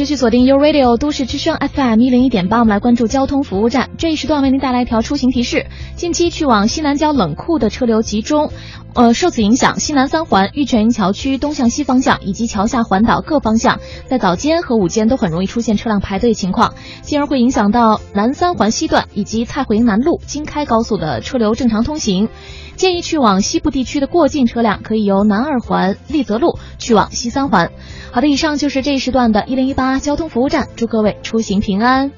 [0.04, 3.92] 继续锁定 U Radio 都市之声 FM 一零一点八，我们来关注交通服务站。
[3.98, 8.52] 这一时段为您带来一条出行提示：近期去往西南郊冷库的车流集中，
[8.96, 22.30] 呃，受此影响，西南三环玉泉营桥区东向西方向以及桥下环岛各方向，在早间和午间都很容易出现车辆排队情况，进而会影响到南三环西段以及太湖营南路京开高速的车流正常通行。
[22.76, 27.72] 建议去往西部地区的过境车辆可以由南二环立泽路去往西三环。
[28.12, 32.12] 好的，以上就是这一时段的一零一八交通服务站，祝各位出行平安。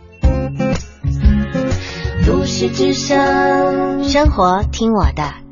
[2.26, 5.45] 都市之声，生活听我的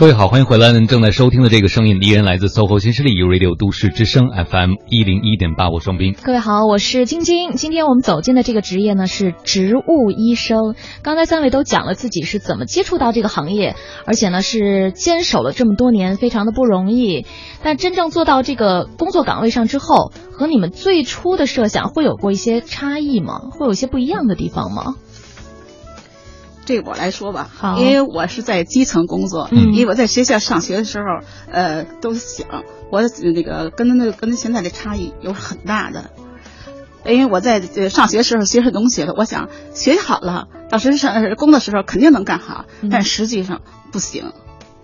[0.00, 0.72] 各位好，欢迎回来。
[0.72, 5.68] 您正在收听的这个声音，依然来自 SOHO 新势力 Radio 都市之声 FM 一零一点八。
[5.68, 6.16] 我双斌。
[6.22, 7.52] 各位好，我是晶晶。
[7.52, 10.74] 今天我们走进的这个职业呢是植物医生。
[11.02, 17.26] 刚才三位都讲了自己是怎么接触到这个行业，而且呢是坚守了这么多年，非常的不容易。
[17.62, 23.50] 但真正做到这个工作岗位上之后，和你们最初的设想会有过一些差异吗？
[23.50, 24.94] 会有一些不一样的地方吗？
[26.70, 32.46] 对我来说吧，因为我是在基层工作，嗯，因为我在学校上学的时候，呃，都想
[32.92, 33.02] 我
[33.34, 36.12] 那个跟那跟现在的差异有很大的，
[37.04, 44.32] 因为我在上学时候学是农学的，我想学习好了，到时上工作时候肯定能干好，但实际上不行，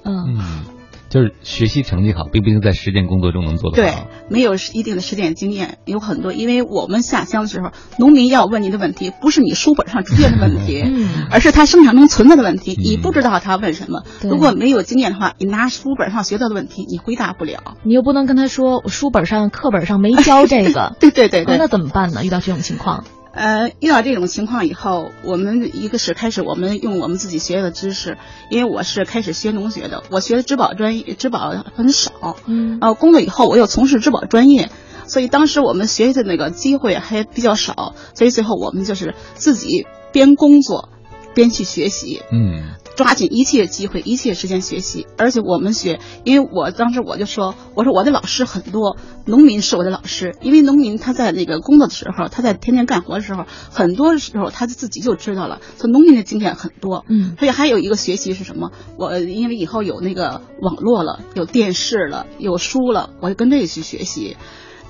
[0.05, 0.76] 嗯。
[1.09, 3.83] 就是学习成绩好，并不一定在实践工作中能做得好。
[3.83, 6.33] 对，没有一定的实践经验，有很多。
[6.33, 10.85] 因为我们下乡的时候，农民要问你的问题，不是你书本上出现的问题，
[11.31, 12.75] 而是他生产中存在的问题。
[12.77, 17.77] 你不知道他问什么，如果没有经验的话，你拿书本上学到的问题，你回答不了。
[17.85, 20.97] 你又不能跟他说，我书本上、课本上没教这个。
[21.01, 22.25] 对对对对，那怎么办呢？
[22.25, 23.05] 遇到这种情况？
[23.37, 28.17] 呃，遇到这种情况以后，我们一个是开始我们用我们自己学的知识，
[28.51, 34.71] 因为我是开始学农学的，我学的植保专业，植保很少，嗯，然后工作以后我又从事植保专业，
[35.07, 40.89] 所以当时我们学习的那个机会还比较少，所以最后我们就是自己边工作
[41.35, 42.71] 边去学习，嗯。
[42.97, 45.07] 抓紧一切机会，一切时间学习。
[45.19, 50.35] 而且我们学，因为我当时我就说，我说我的老师很多，农民是我的老师。
[50.41, 55.61] 因为农民他在那个工作的时候，他在天天干活的时候，很多时候他自己就知道了。
[55.77, 57.05] 所以农民的经验很多。
[57.09, 57.37] 嗯。
[57.39, 58.73] 所以还有一个学习是什么？
[58.99, 64.37] 我因为以后有那个网络了，有电视了，有书了，我就跟这个去学习。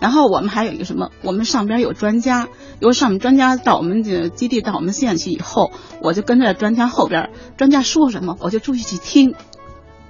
[0.00, 1.10] 然后我们还有一个什么？
[1.22, 2.48] 我们上边有专家，
[2.80, 9.34] 由上面专家到我们的基地，到我们县去以后，我就跟着专家后边，专家说什么，我就注意去听。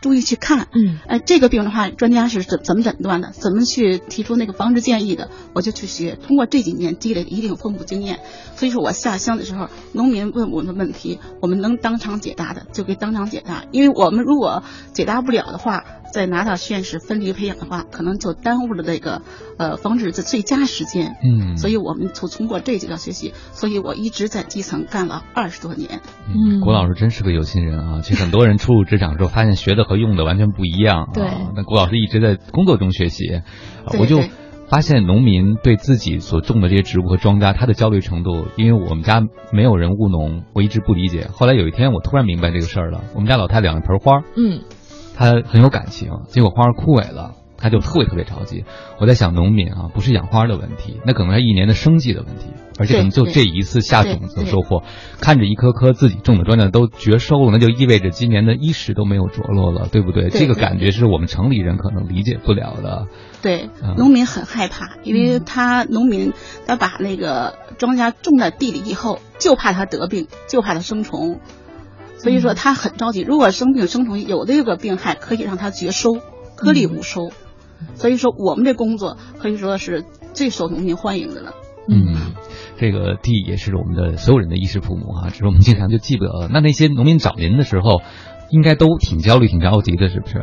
[0.02, 3.32] 注意去看，嗯，哎，这个病的话，专家是怎怎么诊断的？
[3.32, 5.30] 怎么去提出那个防治建议的？
[5.52, 6.16] 我就去学。
[6.16, 8.20] 通过这几年积累一定丰富经验，
[8.54, 13.64] 所以说我下乡的时候，农民问我们的问题，我们能当场解答的就给当场解答。
[13.72, 15.82] 因为我们如果解答不了的话，
[16.16, 19.20] 再拿到实验室分离培养的话，可能就耽误了这个
[19.58, 21.14] 呃防治的最佳时间。
[21.22, 26.00] 嗯，所以我们就通过这几个学习，所以我一直在基层干了二十多年。
[26.28, 28.00] 嗯，郭老师真是个有心人啊！
[28.00, 31.10] 其实很多人初入职场之后，发现学的和用的完全不一样。
[31.12, 33.42] 对，那郭老师一直在工作中学习，
[34.00, 34.22] 我就
[34.68, 39.20] 发现农民对自己所种的这些植物和庄稼，他的焦虑程度，因为我们家
[39.52, 41.28] 没有人务农，我一直不理解。
[41.30, 43.04] 后来有一天，我突然明白这个事儿了。
[43.14, 44.62] 我们家老太养一盆花，嗯，
[45.16, 47.32] 她很有感情，结果花儿枯萎了。
[47.58, 48.66] 他就特别特别着急，
[49.00, 52.48] 我在想农民啊，不是养花的问题，那可能是一年的生计的问题，
[52.78, 54.82] 而且可能就这一次下种子收获，
[55.22, 60.28] 看着一颗颗自己种的庄稼都绝收了，那就意味着今年的衣食都没有着落了，对不对？
[60.28, 63.06] 这个感觉是我们城里人可能理解不了的。
[63.40, 66.34] 对，农民很害怕，因为他农民
[66.66, 71.40] 他把那个庄稼种在地里以后，就怕他得病，就怕他生虫，
[72.18, 73.22] 所以说他很着急。
[73.22, 76.18] 如果生病生虫，有的这个病害可以让他绝收，
[76.56, 77.30] 颗粒无收。
[77.94, 81.52] 所以说，我们这工作可以说是最受农民欢迎的了。
[81.88, 82.32] 嗯，
[82.78, 86.48] 这个地也是我们的所有人的衣食父母啊，只是我们经常就记不得。
[86.50, 88.00] 那那些农民找您的时候，
[88.50, 90.42] 应该都挺焦虑、挺着急的，是不是？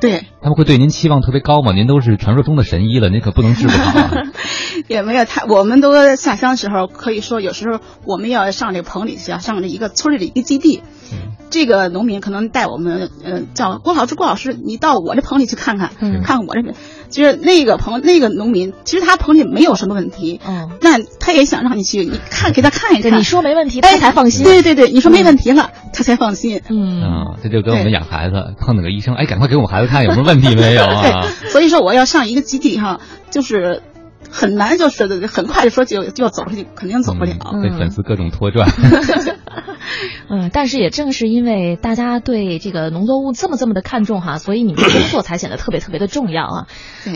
[0.00, 0.26] 对。
[0.40, 1.72] 他们会对您期望特别高吗？
[1.72, 4.12] 您都是传说中的神医了，您可不能治不好啊。
[4.88, 10.82] 也没有，他我们都下乡的时候，可以说有时候我们要上这个棚里去，上这一个村里的一个基地。
[11.50, 16.74] 这个农民可能带我们，呃，叫郭老师，郭老师，你到我这棚里去看看，看看我这边。
[17.08, 23.18] 其实那个棚，那个农民，其实他棚里没有什么问题，嗯，那他也想让你去，你看给他看一看。
[23.18, 24.44] 你说没问题，他才放心。
[24.44, 26.60] 对对对，你说没问题了，他才放心。
[26.68, 31.22] 嗯，这就跟我们养孩子碰到个医生，哎，赶快给我们孩子看有什么问题没有啊？
[31.50, 33.82] 所以说我要上一个基地哈，就是。
[34.30, 37.34] 很难，就是很快就说就就要走出去，肯定走不了。
[37.62, 38.66] 被粉丝各种拖拽。
[40.28, 46.66] 嗯，但是也正是因为大家对这个农作物这么这么的看重哈，所以你们的工作才显得特别特别的重要啊。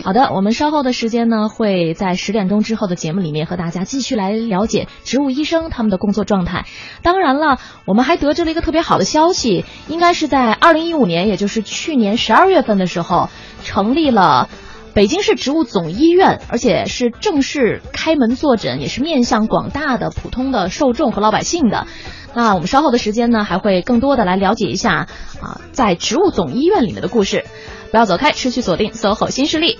[0.03, 6.65] 好的，我们稍后的时间呢，会在十点钟之后的节目里面和大家继续来了解植物医生他们的工作状态。
[7.03, 13.29] 当然了，我们还得知了一个特别好的消息，应该是在二零一五年，也就是去年十二月份的时候，
[13.63, 14.49] 成立了。
[14.93, 21.87] 北京市植物总医院，而且是正式开门坐诊，也是面向广大的普通的受众和老百姓的。
[22.35, 25.07] 那我们稍后的时间呢，还会更多的来了解一下
[25.41, 27.43] 啊，在植物总医院里面的故事。
[27.89, 29.77] 不要走开，持续锁定 SOHO 新势力。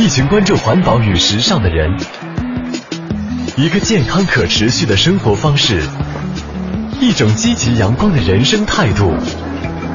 [0.00, 1.94] 一群关注环保与时尚的人，
[3.58, 5.82] 一个健康可持续的生活方式，
[7.02, 9.12] 一种积极阳光的人生态度。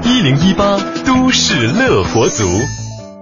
[0.03, 2.43] 一零一八都市乐活族。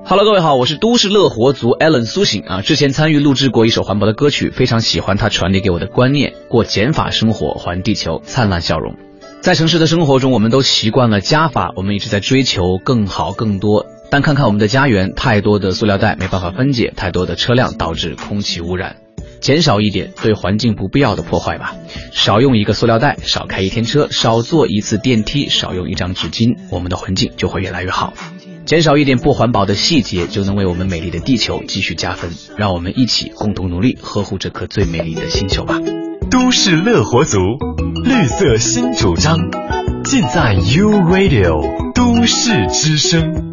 [0.04, 2.62] Hello，各位好，我是都市乐活族 Allen 苏醒啊。
[2.62, 8.98] 之前参与录制过一首环保的歌曲，非常喜欢他传递给我的观念：过减法生活，还地球灿烂笑容。
[9.40, 13.86] 在城市的生活中，我们都习惯了加法，我们一直在追求更好、更多。
[14.14, 18.98] 但看看我们的家园，太多的塑料袋没办法分解，太多的车辆导致空气污染。
[19.42, 21.74] 减少一点对环境不必要的破坏吧，
[22.12, 28.14] 少用一个塑料袋，少开一天车，少坐一次电梯，少用一张纸巾，我们的环境就会越来越好。
[28.68, 32.30] 减少一点不环保的细节，就能为我们美丽的地球继续加分。
[32.56, 35.80] 让我们一起共同努力，呵护这颗最美丽的星球吧。
[36.30, 37.40] 都市乐活族，
[38.04, 39.40] 绿色新主张，
[40.04, 43.53] 尽在 U Radio 都市之声。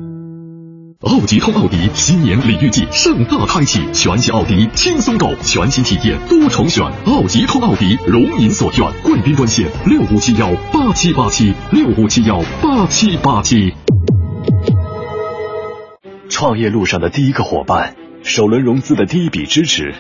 [1.03, 6.84] 奥吉通奥迪新年礼遇季盛大开启，全新奥迪轻松购，全新体验多重选。
[7.07, 13.72] 奥吉通奥迪如您所愿，贵宾专线六五七幺八七八七六五七幺八七八七。
[16.28, 19.94] 创业路上的第一个伙伴，首轮融资的第一笔支持，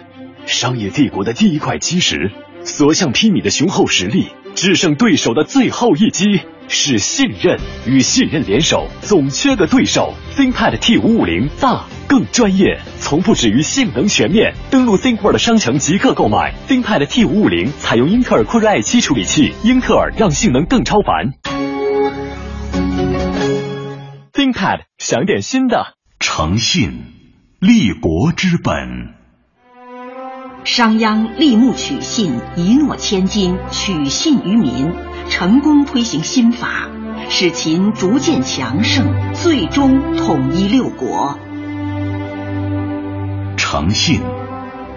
[0.44, 2.30] 商业帝国的第一块基石，
[2.62, 6.42] 所向披靡的雄厚实力，制胜对手的最后一击。
[6.72, 10.14] 是信任与信任联手，总缺个对手。
[10.36, 14.54] ThinkPad T 五五零大更专业，从不止于性能全面。
[14.70, 21.32] 登录 ThinkPad 商城即刻购买 ThinkPad T 五五零，采用英特尔酷睿 i 七处理器，英特尔让性能更超凡。
[24.32, 25.94] ThinkPad 想点新的。
[26.20, 27.02] 诚信，
[27.58, 29.14] 立国之本。
[30.62, 35.09] 商鞅立木取信，一诺千金，取信于民。
[35.28, 36.88] 成功推行新法，
[37.28, 41.38] 使秦逐渐强盛，最终统一六国。
[43.56, 44.20] 诚信，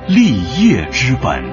[0.08, 1.44] 立业之本。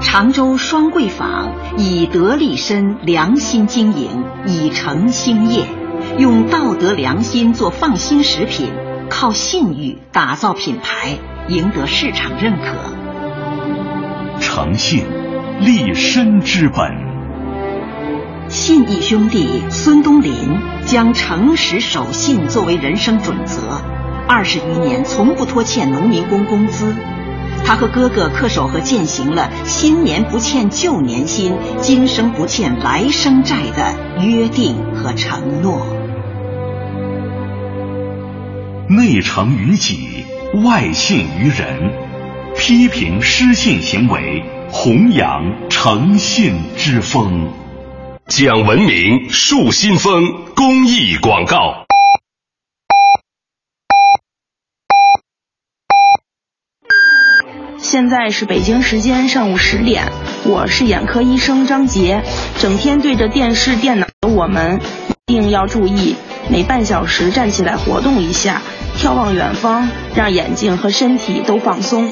[0.00, 4.10] 常州双桂坊以德立身，良心经营，
[4.46, 5.64] 以诚兴业，
[6.18, 8.68] 用道德良心做放心食品，
[9.08, 11.16] 靠信誉打造品牌，
[11.48, 12.76] 赢得市场认可。
[14.40, 15.04] 诚信，
[15.60, 17.03] 立身之本。
[18.54, 20.32] 信义兄弟孙东林
[20.86, 23.82] 将诚实守信作为人生准则，
[24.28, 26.94] 二十余年从不拖欠农民工工资。
[27.66, 35.84] 他和哥哥恪守和践行了“新年不欠旧年薪，今生不欠来生债”的约定和承诺。
[38.88, 40.24] 内诚于己，
[40.62, 41.90] 外信于人，
[42.56, 47.48] 批评失信行为，弘扬诚信之风。
[48.26, 51.84] 讲文明树新风公益广告。
[57.76, 60.10] 现在是北京时间上午十点，
[60.46, 62.22] 我是眼科医生张杰。
[62.58, 64.80] 整天对着电视、电脑的我们，
[65.26, 66.16] 一定要注意，
[66.50, 68.62] 每半小时站起来活动一下，
[68.96, 72.10] 眺望远方，让眼睛和身体都放松。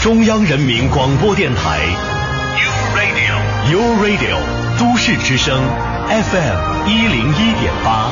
[0.00, 2.11] 中央人民广播电台。
[2.94, 4.36] U Radio
[4.78, 5.58] 都市之声
[6.08, 8.10] FM 一零一点八。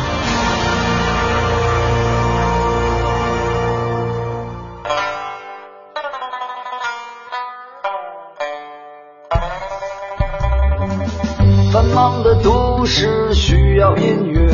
[11.70, 14.48] 繁忙的都市需要音乐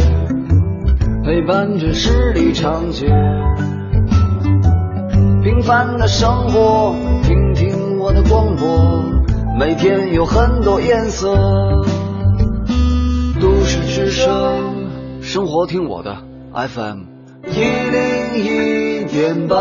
[1.24, 3.06] 陪伴着十里长街，
[5.44, 9.05] 平凡的生活，听听我的广播。
[9.58, 11.34] 每天有很多颜色，
[13.40, 16.14] 都市之声，生活听我的。
[16.52, 17.04] FM
[17.48, 19.56] 一零一点八，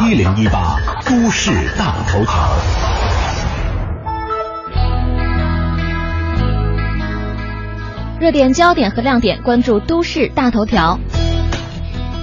[0.00, 2.32] 一零一八都市大头条，
[8.20, 10.98] 热点焦点和亮点，关注都市大头条。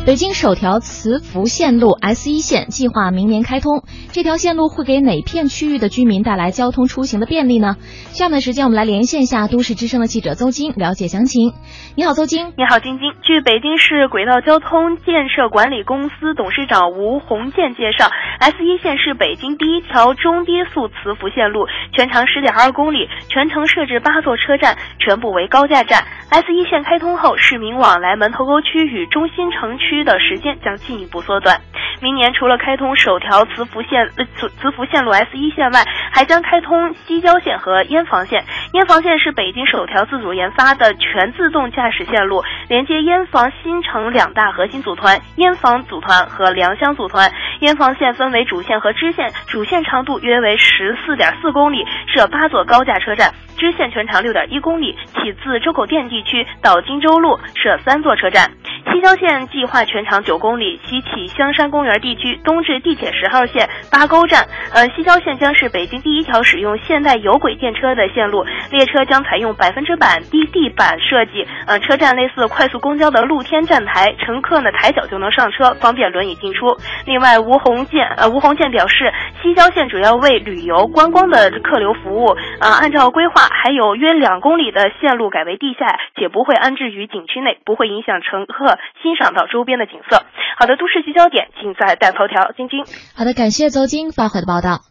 [0.04, 7.76] 北京首条磁浮线路 S 一线计划明年开通，这条线路会给哪片区域的居民带来交通出行的便利呢？
[8.10, 11.54] 下面的时间我们来连线一下都市之声的记者邹晶，了解详情。
[11.96, 12.52] 你好，邹晶。
[12.58, 13.14] 你好，晶晶。
[13.22, 26.04] 据北京市轨道交通建设管理公司董事长吴红建介绍，S 一线是北京第一条中低速磁浮线路，全长十点二公里，全程设置八座车站，全部为高架站。
[26.32, 31.60] S 一线开通后，市民往来门头沟区与中心城区区的时间将进一步缩短。
[32.02, 38.44] 明年除了开通首条磁浮线磁磁浮线路 S 一线外，还将开通西郊线和燕房线。
[38.74, 47.30] 燕房线是北京首条自主研发的全自动驾驶线路，连接燕房、新城两大核心组团——燕房组团和良乡组团。
[47.60, 53.30] 燕房线分为主线和支线，主线长度约为十四点四公里，设八座高架车站；
[53.60, 58.50] 支线全长六点一公里，起自周口店地区到荆州路，设三座车站。
[58.92, 64.48] 西郊线计划全长九公里，西起香山公园地区，东至地铁十号线八沟站。
[64.74, 71.48] 呃，西郊线将是北京第一条使用现代有轨电车的线路，列车将采用百分之百低地板设计。
[71.68, 76.78] 呃，车站类似快速公交的露天站台，乘客呢抬脚就能上车，方便轮椅进出。
[77.06, 79.12] 另外，吴鸿建呃吴鸿建表示，
[79.42, 82.36] 西郊线主要为旅游观光的客流服务。
[82.60, 88.78] 呃，按照规划，还有约两公里的线路改为地下，且不会安置于景区内，不会影响乘客。
[89.02, 90.24] 欣赏到周边的景色。
[90.60, 92.52] 好的，都市聚焦点尽在大头条。
[92.56, 94.82] 晶晶，好的，感谢邹晶发回的报道。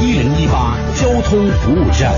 [0.00, 2.12] 一零一八交通服务站，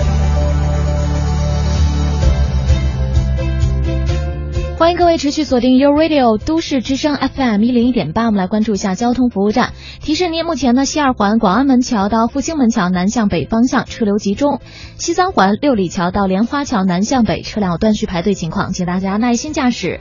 [4.78, 9.72] 欢迎各位持续锁定 U Radio 都市之声 FM 一零一点八，我们来关注一下交通服务站。
[10.00, 14.58] 提示您，目前呢，西二环广安门桥到复兴门桥南向北方向车流集中；
[14.98, 20.00] 西三环六里桥到莲花桥南向北车辆有断续排队情况，请大家耐心驾驶。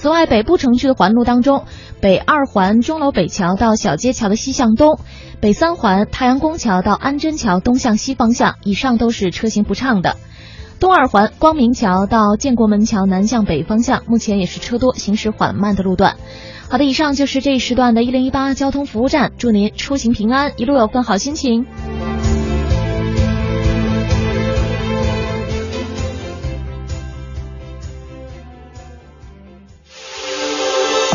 [0.00, 1.66] 此外，北部城区的环路当中，
[2.00, 4.98] 北二环钟楼北桥到小街桥的西向东，
[5.40, 10.16] 北三环太阳宫桥到安贞桥东向西方向，以上都是车行不畅的。
[10.78, 16.16] 东二环光明桥到建国门桥南向北方向，目前也是车多、行驶缓慢的路段。
[16.70, 21.66] 好的，以上就是这一时段的一零一八交通服务站，祝您出行平安，一路有份好心情。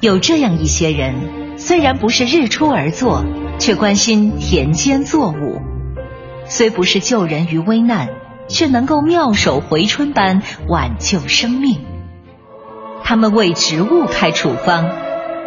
[0.00, 3.24] 有这样一些人，虽然不是日出而作，
[3.58, 5.60] 却关心田间作物；
[6.46, 8.08] 虽不是救人于危难，
[8.48, 11.84] 却能够妙手回春般挽救生命。
[13.04, 14.90] 他们为植物开处方，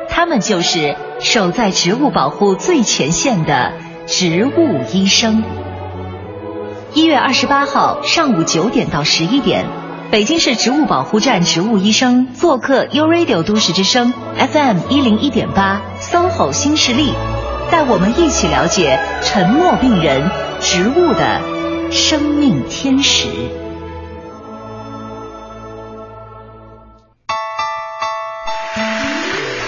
[0.07, 3.73] 他们就是守在植物保护最前线的
[4.05, 5.43] 植物医生。
[6.93, 9.84] 一月二十八号上午九点到十一点。
[10.11, 17.11] 北京市植物保护站植物医生做客 U Radio 都市之声 FM 一零一点八 SOHO 新势力，
[17.69, 20.29] 带我们一起了解沉默病人
[20.61, 21.41] 植物的
[21.91, 23.27] 生命天使。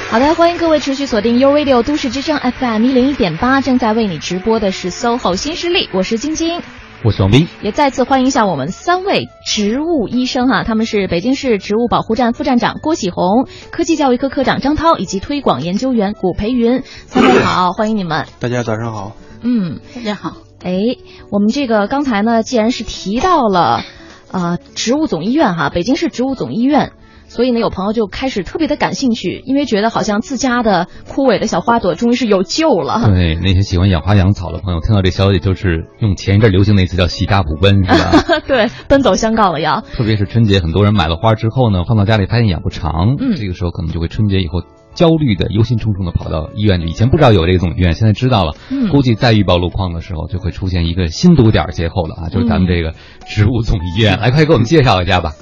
[0.09, 6.61] 好的，欢迎各位持续锁定 U Radio 都市之声 FM 一零一点八，正在为你直播的是 SOHO 新势力，我是晶晶。
[7.03, 18.25] 我是王斌，也再次欢迎一下我们三位植物医生哈，他们是北京市植物保护站副站长郭喜红、科技教育科科长张涛以及推广研究员谷培云，三位好，欢迎你们。
[18.39, 19.15] 大家早上好。
[19.43, 20.37] 嗯，大家好。
[20.63, 20.97] 哎，
[21.31, 23.83] 我们这个刚才呢，既然是提到了，
[24.31, 26.93] 呃，植物总医院哈，北京市植物总医院。
[27.27, 33.01] 所以呢，有朋友就开始特别的感兴趣，因为觉得好像自家的枯萎的小花朵终于是有救了。
[33.13, 38.41] 对，那些喜欢养花养草的朋友，听到这消息就是用前一阵流行的一词叫“喜大普奔”，是吧？
[38.47, 39.81] 对，奔走相告了要。
[39.81, 44.63] 特别是春节，很多人买了花之后呢，放到家里发现养不长，嗯，这个时候可能就会春节以后
[44.95, 46.87] 焦虑的、忧心忡忡的跑到医院去。
[46.87, 52.93] 以前不知道有这个总医院，现在知道了，嗯，估计再预报路况的时候，就会出现一个新堵点儿节后了啊，就是咱们这个
[53.27, 54.17] 植物总医院。
[54.17, 55.33] 来，快给我们介绍一下吧。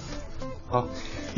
[0.67, 0.85] 好。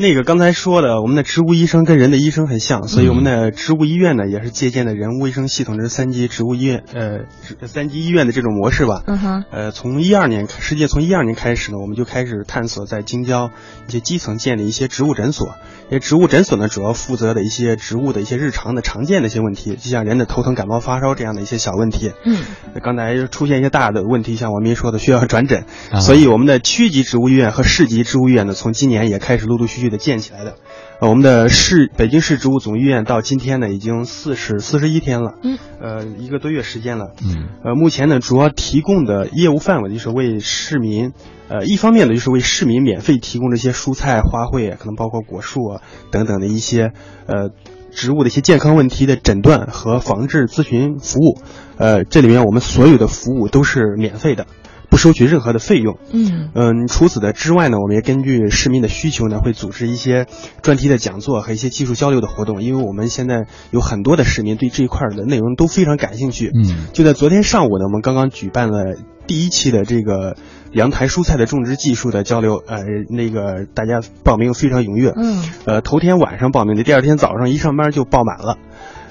[0.00, 9.02] 那个刚才说的，我们的植物医生跟人的医生很像，所以我们的植物医院呢，也是借鉴的人物卫生系统这三级植物医院，呃，三级医院的这种模式吧。
[9.08, 9.44] 嗯哼。
[9.50, 13.50] 呃，从一二年，实际从一二年开始呢，我们就开始探索在京郊
[13.88, 15.56] 一些基层建立一些植物诊所。
[15.90, 22.12] 因为植物诊所呢，主要负责的一些植物的一些日常的常见的一些问题，就像人的头疼、感冒、发烧这样的一些小问题。
[22.24, 22.36] 嗯。
[22.82, 25.64] 刚才出现一些大的问题，像王斌说的，需要转诊，
[26.00, 29.87] 所以我们的区级植物医院和市级植物医院呢，从今年也开始陆陆续续。
[29.88, 30.56] 续的建起来的。
[31.00, 41.12] 呃，我们的市北京市植物总医院到今天呢，已经四十四十一天了，嗯，呃，一个多月时间了，嗯，呃，目前呢，主要提供的业务范围就是为市民，
[41.48, 46.92] 呃，一方面呢，就是为市民免费提供这些蔬菜、花卉，可能包括果树啊等等的一些，
[47.26, 47.50] 呃，
[47.92, 51.38] 植物的一些健康问题的诊断和防治咨询服务，
[51.76, 54.46] 呃，这里面我们所有的服务都是免费的。
[54.90, 55.98] 不收取任何的费用。
[56.12, 60.26] 嗯嗯，除此的之外呢，我们也根据市民的需求呢，会组织一些
[60.62, 62.62] 专题的讲座和一些技术交流的活动。
[62.62, 66.50] 因为我们现在有很多的市民对这一块的内容都非常感兴趣。
[66.54, 70.36] 嗯，就在昨天上午呢，我们刚刚举办了第一期的这个
[70.72, 72.62] 阳台蔬菜的种植技术的交流。
[72.66, 72.78] 呃，
[73.10, 75.12] 那个大家报名非常踊跃。
[75.14, 78.56] 嗯，呃，头天晚上报名的，第二天早上一上班就爆满了。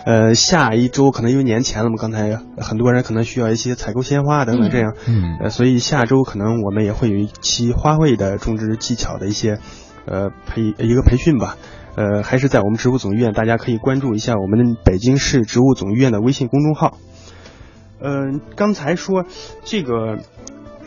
[0.07, 9.59] 呃，下一周可能因为年前了嘛，刚才很多人可能需要一些采购鲜花等等这样，嗯，呃，所以下周可能我们也会有一期花卉的种植技巧的一些，
[10.05, 11.57] 呃，培一个培训吧，
[11.97, 16.97] 呃，还是在我们植物总医院，大家可以关注一下我们北京市植物总医院的微信公众号。
[17.99, 19.25] 嗯、刚才说
[19.65, 20.19] 这个。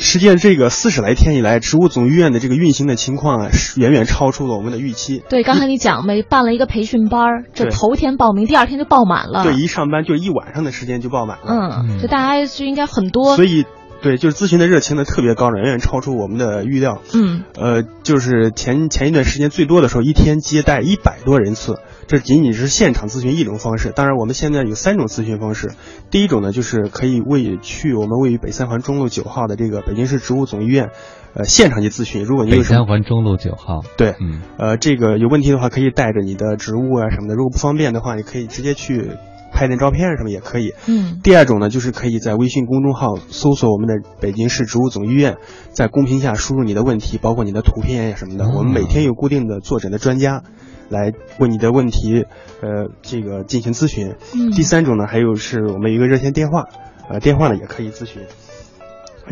[0.00, 5.22] 实际上，这个四十来天以来，植物总医院的这个运行的情况啊，是远远超出了我们的预期。
[5.28, 9.44] 对，刚才你讲没办了一个培训班儿，这头天报名，第二天就爆满了。
[9.44, 11.84] 对，一上班就一晚上的时间就爆满了。
[11.86, 13.36] 嗯，就大家就应该很多。
[13.36, 13.66] 所以，
[14.00, 17.02] 对，就是咨询的热情呢特别高，远远超出我们的预料。
[17.14, 21.78] 嗯，呃，就是前前一段时间最多的时候，一天接待一百多人次，
[22.10, 23.92] 这仅仅是现场咨询一种方式。
[23.94, 25.74] 当然，我们现在有三种咨询方式。
[26.10, 30.90] 第一种呢，就是可以为去我们位于北三环中路九号的这个北京市植物总医院，
[31.34, 32.24] 呃，现场去咨询。
[32.24, 37.36] 如果你有北什么三环中路九号，对，嗯，呃，这个有问题的话，可以带着你的植物啊什么的。
[37.36, 39.12] 如果不方便的话，你可以直接去
[39.52, 40.74] 拍点照片啊什么也可以。
[40.88, 45.36] 嗯，第二种呢，就是可以在微信公众号搜索我们的北京市植物总医院，
[45.70, 48.46] 在公屏下输入你的问题，包括你的图片呀什么的。
[48.46, 50.42] 哦我们每天有固定的坐诊的专家。
[50.90, 52.26] 来问你的问题，
[52.60, 54.16] 呃，这个进行咨询。
[54.34, 56.64] 嗯第三种呢，还有是我们有一个热线电话，
[57.08, 58.22] 呃，电话呢也可以咨询。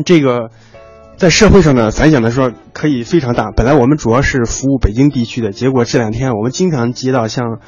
[0.05, 0.49] 这个
[1.17, 3.51] 在社会上呢反响来说可以非常大。
[3.51, 7.59] 本来我们主要是服务北京地区的，结果这两天我们经常接到像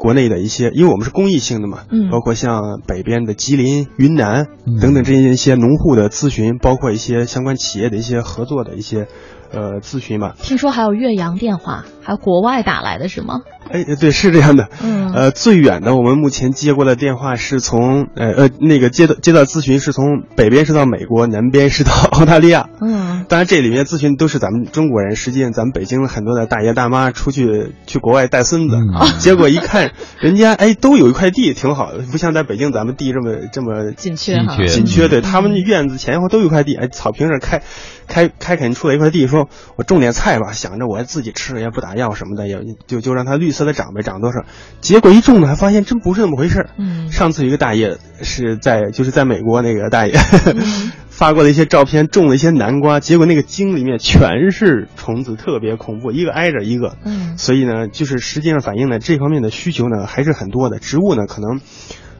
[0.00, 9.06] 国内的一些，因为我们是公益性的嘛，嗯包括像北边的吉林、云南嗯等等这些一些农户的咨询，包括一些相关企业的一些合作的一些
[9.52, 10.34] 呃咨询吧。
[10.38, 13.42] 听说还有岳阳电话，还有国外打来的是吗？
[13.70, 14.68] 哎，对，是这样的。
[14.82, 22.68] 嗯呃，最远的我们目前接过的电话是从呃呃那个接到接到咨询是从北边是到美国，南边是到澳大利亚。
[22.80, 22.89] 嗯，
[23.30, 29.18] 当然这里面咨询都是咱们中国人，实际上咱们北京很多的大爷大妈出去去国外带孙子，嗯。
[29.20, 34.56] 结果一看人家哎都有一块地挺好的，不像在北京咱们地这么这么紧缺哈。
[34.56, 34.68] 紧缺。
[34.68, 37.62] 紧缺，对他们院子前后都有一块地，哎，草坪上开
[38.08, 42.58] 开开垦出来一块地，说我种点菜吧，想着我自己吃也不打药什么的，也
[42.88, 44.44] 就就让它绿色的长呗，长多少。
[44.80, 46.70] 结果一种呢，还发现真不是那么回事儿。
[46.76, 47.12] 嗯。
[47.12, 50.14] 上次一个大爷是在就是在美国那个大爷
[51.20, 56.96] 发过的一些照片，种了一些南瓜，结果那个茎里面全是虫子，特别恐怖，一个挨着一个。
[57.04, 60.78] 嗯所以呢，就是实际上反映呢这方面的需求呢还是很多的。
[60.78, 61.60] 植物呢，可能，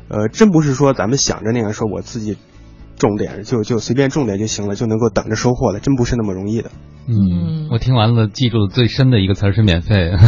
[0.09, 2.37] 呃，真不是说咱们想着那样说我自己
[2.99, 6.71] 种点就就随便种点就行了，就能够等着收获了，真不是那么容易的。
[7.11, 10.13] 嗯，我听完了，记住最深的一个词儿是免费。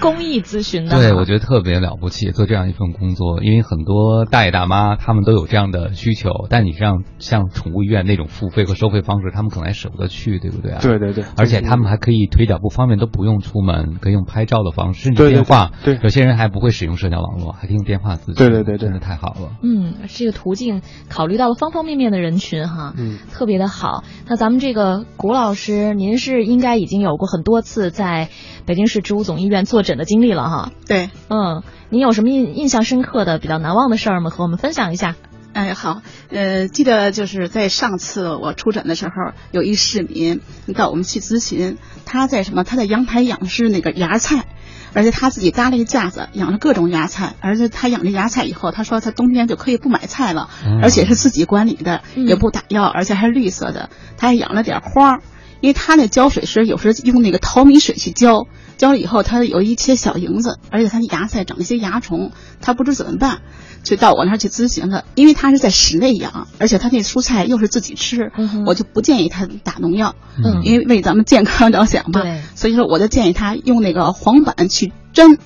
[0.00, 10.80] 公益咨询的，对，我觉得特别了不起，做这样一份工作，因为很多大爷大妈他们都有这样的需求，但你像像宠物医院那种付费和收费方式，他们可能还舍不得去，对不对啊？
[10.82, 15.70] 对对对而且他们还可以腿脚不方便都不用出门，可以用拍照的方式，甚至对对电话。
[15.82, 18.34] 对对有些人还不会使用社交网络，还可以用电话咨询。
[18.34, 19.56] 对对对对真的太好了。
[19.62, 24.04] 嗯，这个途径考虑到了方方面面的人群哈，嗯，特别的好。
[24.28, 28.28] 那咱们这个古老师，您是应该已经有过很多次在
[28.66, 30.72] 北京市植物总医院坐诊的经历了哈。
[30.86, 34.30] 对，嗯，您有什么印印象深刻的、比较难忘的事儿吗？
[34.30, 35.16] 和我们分享一下。
[35.52, 39.12] 哎，好，呃，记得就是在上次我出诊的时候，
[39.52, 40.40] 有一市民
[40.74, 42.64] 到我们去咨询，他在什么？
[42.64, 44.46] 他在阳台养的是那个芽菜，
[44.94, 47.34] 而且他自己搭了一个架子，养了各种芽菜。
[47.40, 53.90] 而且他养了芽菜以后，他说他冬天就可以不买菜了，嗯而且是自己管理的，嗯也不打药，而且还是绿色的。
[54.16, 55.22] 他还养了点花儿，
[55.64, 58.46] 因为他那浇水时有时用那个淘米水去浇，
[58.76, 63.40] 浇了以后它有一些小蝇子，而且他的芽菜长了一些蚜虫，他不知怎么办。
[63.82, 72.20] 就到我那儿去咨询了，因为他是在室内养，而且他那蔬菜又是自己吃，嗯我就不建议他打农药，嗯因为为咱们健康着想嘛，
[72.54, 75.38] 所以说我就建议他用那个黄板去针。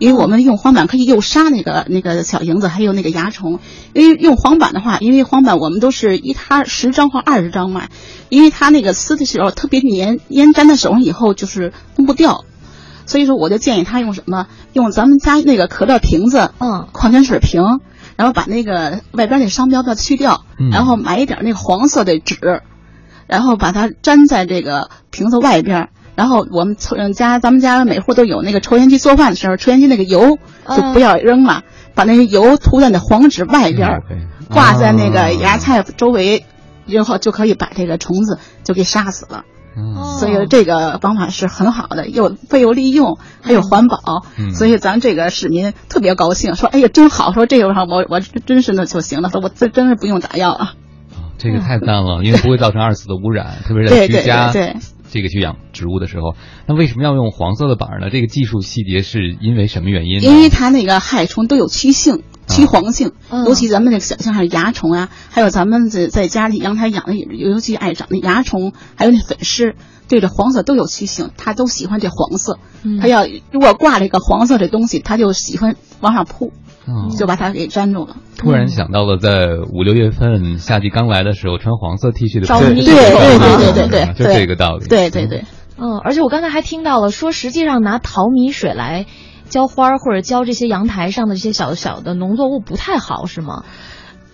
[0.00, 3.60] 因为我们用黄板可以诱杀那个那个小蝇子，还有那个蚜虫。
[3.92, 7.90] 因为用黄板的话，因为黄板我们都是一摊十张或二十张卖，
[8.30, 12.46] 因为它那个撕的时候特别粘，粘粘在手上以后就是弄不掉。
[13.04, 14.46] 所以说我就建议他用什么？
[14.72, 17.80] 用咱们家那个可乐瓶子，嗯，矿泉水瓶，
[18.16, 22.62] 然后把那个外边那商标给去掉，然后买一点那个黄色的纸，
[23.26, 25.90] 然后把它粘在这个瓶子外边。
[26.14, 26.76] 然后我们
[27.14, 30.38] 家咱们家每户都有那个抽烟机，做饭的时候抽烟机那个油
[30.68, 31.62] 就不要扔了，
[31.94, 34.02] 把那个油涂在那黄纸外边，
[34.48, 36.44] 挂在那个芽菜周围，
[36.86, 39.44] 然后就可以把这个虫子就给杀死了。
[40.18, 44.24] 所以这个方法是很好的，又废物利用，还有环保。
[44.52, 47.32] 所以咱这个市民特别高兴，说：“哎呀，真好！
[47.32, 50.72] 说这个上我我真是那就行了，说我这真是不用打药了。”
[51.38, 54.52] 这个太赞了，因为不会造成二次的污染，特别是在居家。
[55.12, 55.20] 对。
[55.20, 56.34] 这个去养植物的时候，
[56.66, 58.08] 那为什么要用黄色的板呢？
[58.10, 60.22] 这个技术细节是因为什么原因？
[60.22, 63.12] 因为它那个害虫都有趋性、趋黄性，
[63.44, 69.74] 尤其咱们那个小像是蚜虫啊，还有咱们在在家里阳台养的，尤其爱长那蚜虫，还有那粉虱，
[70.08, 72.58] 对这黄色都有趋性，它都喜欢这黄色。
[72.98, 76.50] 它要如果挂了一个黄色的东西，它就喜欢往上扑。
[77.18, 78.16] 就把它给粘住了。
[78.36, 84.88] 突然想到了，在五六月份夏季刚来的时候，穿黄色 T 恤的对对对对对对，就这个道理。
[84.88, 85.44] 对对对，
[85.76, 89.06] 嗯，而且我刚才还听到了，说实际上拿淘米水来
[89.48, 93.64] 浇花或者浇这些阳台上的这些小小的农作物不太好，是吗？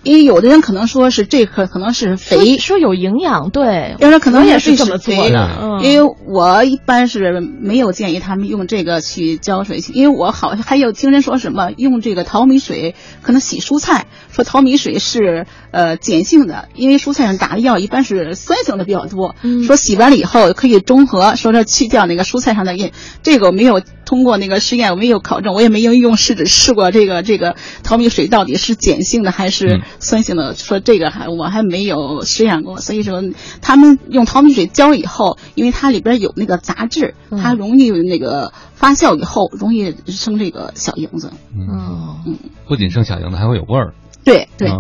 [0.07, 5.81] 因为有的人可能说是这可可能是肥，说有营养，对，有人可能也是这么做的。
[5.83, 19.35] 因为我一般是没有建议他们用这个去浇水，因为我好像还有听人说什么用这个淘米水可能洗蔬菜，说淘米水是呃碱性的，因为蔬菜上打的药一般是酸性的比较多，
[19.67, 22.93] 说洗完了以后可以中和，说是去掉那个蔬菜上的印。
[23.25, 29.83] 这个我没有通过那个实验，我没有考证，我也没有用试纸试过这个这个淘米水到底是碱性的还是。
[29.99, 33.23] 酸性的说这个还我还没有实验过，所以说
[33.61, 41.33] 他们用淘米水浇以后，因为它里边有那个杂质，它容易那个发酵以后容易生这个小蝇子。
[41.53, 42.39] 嗯嗯，
[42.69, 43.95] 不仅生小蝇子，还会有味儿。
[44.23, 44.71] 对对，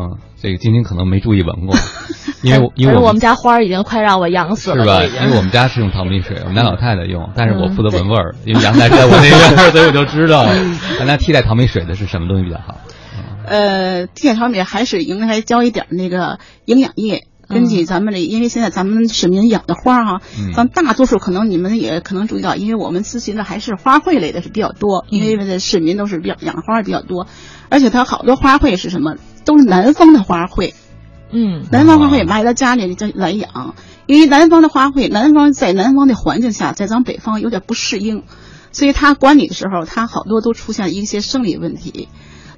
[0.47, 1.77] 这个晶晶可能没注意闻过，
[2.41, 5.03] 因为因为我们家花已经快让我养死了，是吧？
[5.25, 10.47] 因为我们家是用淘米水，我们家老太太用，但是我负责闻味儿，因为阳台在我那边，所以我就知道，
[11.01, 12.77] 咱家替代淘米水的是什么东西比较好。
[13.45, 17.27] 呃，替代淘米还是应该浇一点那个营养液。
[17.49, 20.21] 根据咱们这，因为现在咱们市民养的花哈，
[20.53, 27.29] 咱大多数可能你们也可能注意到，因为我们咨询的还是花卉类的是比较多，因为市民都是比较养花比较多，
[27.69, 29.15] 而且它好多花卉是什么，
[29.47, 30.75] 都是南方的花卉。
[31.31, 33.75] 嗯，南方花卉买到家里来养，
[34.07, 38.25] 因为南方的花卉，南方在南方的环境下，在咱北方有点不适应，
[38.71, 42.09] 所以它管理的时候，它好多都出现一些生理问题。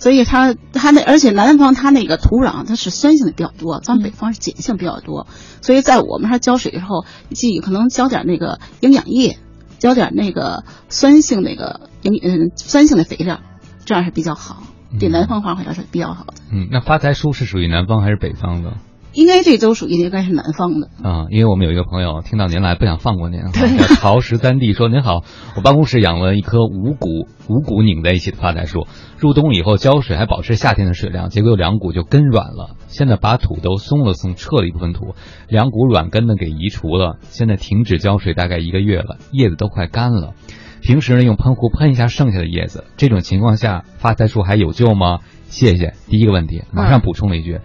[0.00, 5.26] 所以它它那而且南方它那个土壤它是酸性的比较多，咱北方是碱性比较多，
[5.60, 9.38] 所以在我们这浇水的时候，既可能浇点那个营养液，
[9.80, 13.40] 浇点那个酸性那个营嗯酸性的肥料，
[13.86, 14.62] 这样是比较好，
[14.98, 16.34] 对南方花卉是比较好的。
[16.52, 18.74] 嗯，那发财树是属于南方还是北方的？
[19.14, 23.66] 应该这都属于应该是南方的啊，因为我们有一个朋友听到您来不想放过您，叫
[23.96, 25.24] 曹十三弟说您好，
[25.56, 28.86] 我办公室养了一棵五股五股拧在一起的发财树，
[29.18, 35.14] 入冬以后浇水还保持夏天的水量，结果有两股就根软了，现在把土都松了松，撤了一部分土，
[35.48, 40.34] 两股软根呢给移除了，现在停止浇水大概一个月了，叶子都快干了，
[40.80, 45.18] 平时呢用喷壶喷一下剩下的叶子，这种情况下发财树还有救吗？
[45.48, 47.60] 谢谢，第一个问题马上补充了一句。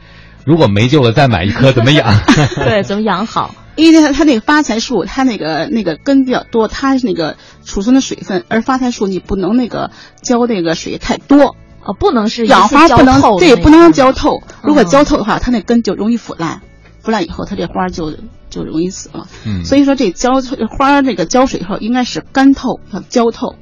[0.45, 2.13] 如果没救了，再买一棵怎么养？
[2.55, 3.55] 对，怎么养好？
[3.75, 9.91] 因为它它那个发财树，它那个那个根比较多，它是那个储存的水分，而发财树你不能那个
[10.21, 14.43] 浇那个水太多啊，不能是养花不能对，不能浇透。
[14.61, 16.61] 如果浇透的话，它那根就容易腐烂，
[17.01, 18.13] 腐烂以后它这花就
[18.53, 19.27] 就容易死了。
[19.45, 23.55] 嗯，所以说这浇花那个浇水以后应该是干透，要浇透，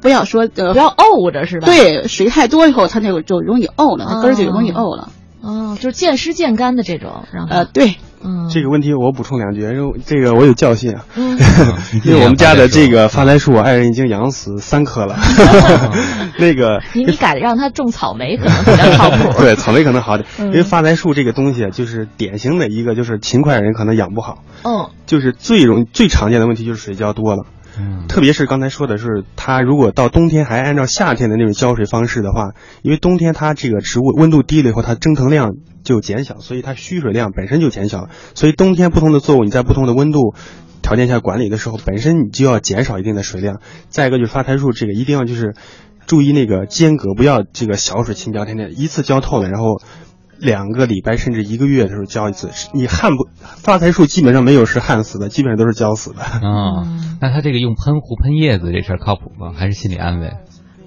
[0.00, 1.66] 不要说呃不要沤着是吧？
[1.66, 5.08] 对，水太多以后它那个就容易沤了，它根儿就容易沤了。
[5.40, 11.04] 哦，就是见湿见干的这种，然后呃，对，嗯，这个问题我补充两句，因为这个我有教训啊，
[12.04, 15.16] 因为我们家的这个发财树，我爱人已经养死三棵了，
[16.38, 27.44] 那个你你改让他种草莓可能比较靠谱， 对，草莓可能好点，因为发财树这个东西就是典型的一个就是勤快人可能养不好，嗯，就是最容最常见的问题就是水浇多了。
[27.78, 32.50] 嗯，特别是刚才说的是，它如果到冬天还按照夏天的那种浇水方式的话，
[32.82, 35.52] 因为冬天它这个植物温度低了以后，它蒸腾量
[35.84, 38.10] 就减小，所以它需水量本身就减小了。
[38.34, 40.34] 所以冬天不同的作物你在不同的温度
[40.82, 43.60] 条件下管理的时候，本身你就要减少一定的水量。
[43.88, 45.54] 再一个就是发财树这个一定要就是
[46.06, 49.80] 注意那个间隔，不要这个小水倾浇，天天一次浇透了，然后
[50.38, 52.50] 两个礼拜甚至一个月的时候浇一次。
[52.74, 56.22] 你旱不发财树基本上没有是旱死的，基本上都是浇死的。
[56.22, 56.82] 啊，
[57.20, 59.52] 那他这个用喷壶喷叶子这事儿靠谱吗？
[59.54, 60.32] 还是心理安慰？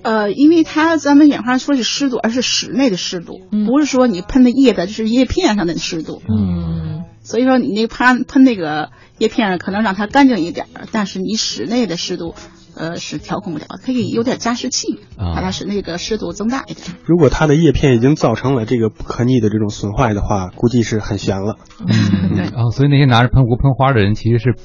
[0.05, 6.21] 呃，因为它咱们演化说是湿度，而是室内的湿度，不是说你喷的叶子就是叶片上的湿度。
[6.29, 12.35] 嗯，所以说你那喷喷那个叶片上可能让它干净一点，但是你室内的湿度。
[12.77, 16.85] 呃，是调控不了，可以有点加湿器，把它使那个湿度增大一点。
[17.05, 21.55] 如果它的叶片已经造成了这个不可逆的这种损坏的话，估计是很悬了。
[21.79, 24.55] 嗯，哦，所以那些拿着喷壶喷花的人其实是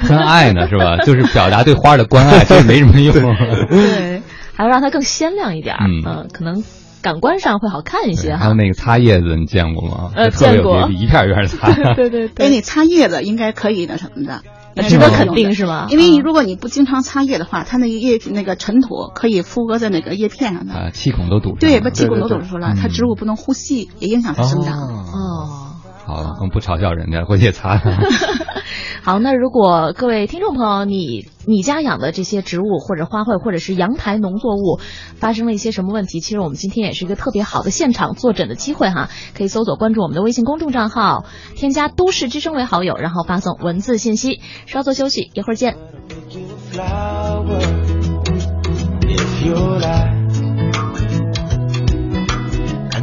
[0.00, 0.96] 喷爱呢，是吧？
[1.06, 3.14] 就是表达对花的关爱，其实没什么用。
[3.14, 4.21] 对，
[4.54, 5.76] 还要让它更鲜亮一点，
[6.06, 6.62] 嗯，可能
[7.02, 8.34] 感官上会好看一些。
[8.36, 10.10] 还有那个擦叶子，你见过吗？
[10.14, 11.72] 呃，见过，一片一片擦。
[11.94, 14.42] 对对对，哎，你擦叶子应该可以那什么的。
[14.88, 15.86] 值得肯定是吗？
[15.90, 21.56] 因为如果你不经常擦叶的话，它那个叶那个尘土可以附着在那个叶片上的，啊，气孔都堵。
[21.56, 24.78] 对，把气孔都堵住了，它植物不能呼吸，也影响它生长。
[24.80, 25.71] 哦。
[26.04, 27.80] 好了，我们不嘲笑人家，回去擦。
[29.02, 34.78] 好，那如果各位听众朋友，你你家养的这些植物或者花卉，或者是阳台农作物，
[35.16, 36.20] 发生了一些什么问题？
[36.20, 41.24] 其实我们今天也是一个特别好的现场坐诊的机会哈，可以搜索关注我们的微信公众账号，
[41.56, 44.40] 添加“都市之声”为好友，然后发送文字信息。
[44.66, 45.76] 稍作休息，一会儿见。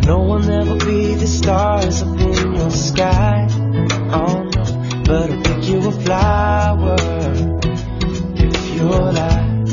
[0.10, 3.48] No one ever be the stars up in your sky.
[4.12, 4.64] Oh no,
[5.06, 6.96] but I'll pick you a flower
[8.34, 9.70] if you're like.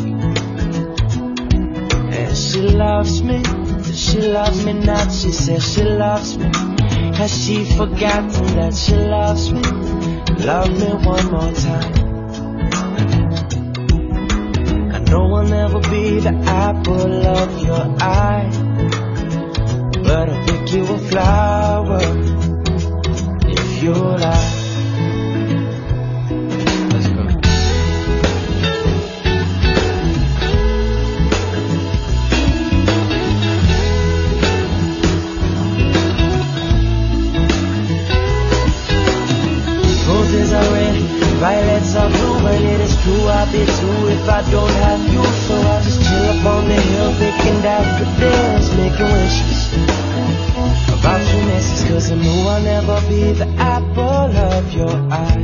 [2.18, 3.42] And she loves me,
[3.94, 5.10] she loves me not.
[5.10, 6.50] She says she loves me.
[7.14, 9.62] Has she forgotten that she loves me?
[10.44, 11.94] Love me one more time.
[15.06, 18.65] No one ever be the apple of your eye.
[20.06, 22.00] But I'll pick you a flower
[23.48, 24.56] if you like.
[41.36, 44.75] Violets are blue, and it is true I'll be too if I don't
[52.06, 55.42] Cause I know I'll never be the apple of your eye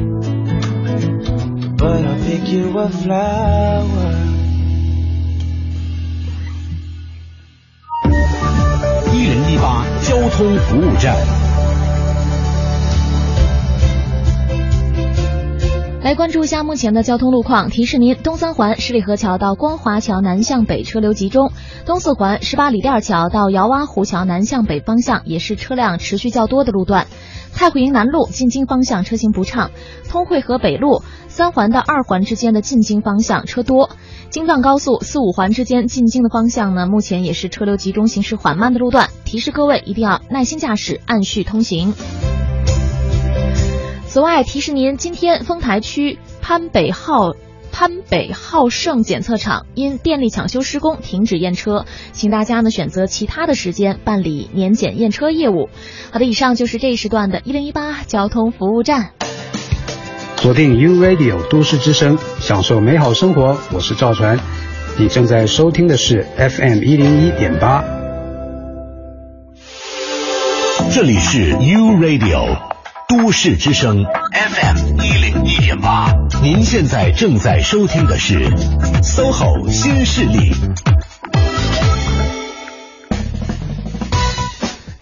[1.77, 4.13] But I'll pick you a flower
[9.13, 11.42] 一零一八交通服务站。
[16.15, 21.49] 关注一下目前的交通路况，提示您：东三环十里河桥到光华桥南向北车流集中；
[21.87, 27.05] 东四环十八里店桥到姚洼湖桥南向北方向也是车辆持续较多的路段；
[27.55, 29.71] 太湖营南路进京方向车行不畅；
[30.09, 33.89] 通惠河北路三环到二环之间的进京方向车多；
[34.29, 41.95] 京藏高速四五环之间进京的方向呢，目前也是车流集中、行驶缓慢的路段，提示各位一定要耐心驾驶，按序通行。
[44.13, 47.33] 此外，提示您，今天丰台区潘北浩
[47.73, 55.71] 潘北浩盛检测场因电力抢修施工停止验车，请大家呢选择其他的时间办理年检验车业务。
[56.11, 59.13] 好的，以上就是这一时段的一零一八交通服务站。
[60.37, 63.57] 锁定 U Radio 都市之声，享受美好生活。
[63.73, 64.39] 我是赵传，
[64.99, 67.83] 你正在收听的是 FM 一零一点八。
[70.95, 72.59] 这里是 U Radio。
[73.13, 78.49] 都市之声 FM 一零一点八，您现在正在收听的是
[79.03, 80.51] SOHO 新势力。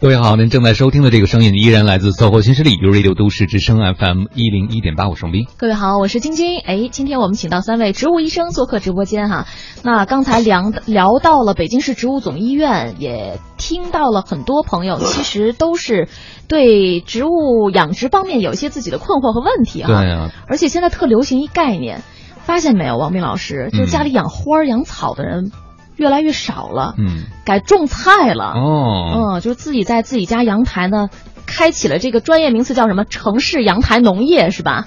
[0.01, 5.47] 各位好，您正在收听的这个声音依然来自 SOHO 新势力 u Radio 都市之声 FM 一零一点八，我是兵。
[5.57, 6.59] 各位好，我是晶晶。
[6.59, 9.47] 哎，今天我们请到三位植物医生做客直播间哈。
[9.85, 16.09] 那刚才聊聊到了北京市植物总医院，也听到了很多朋友其实都是
[16.51, 19.89] 对植物养殖方面有一些自己的困惑和问题哈。
[19.89, 20.31] 对啊。
[20.47, 22.03] 而且现在特流行一概念，
[22.43, 25.51] 发现没有，王斌老师，就是家里养花养草的人。
[25.97, 31.11] 越来越少了，嗯，改种菜了，哦，嗯，就是自己在自己家阳台呢，
[31.45, 34.87] 开启了这个专业名词叫什么城市阳台农业是吧？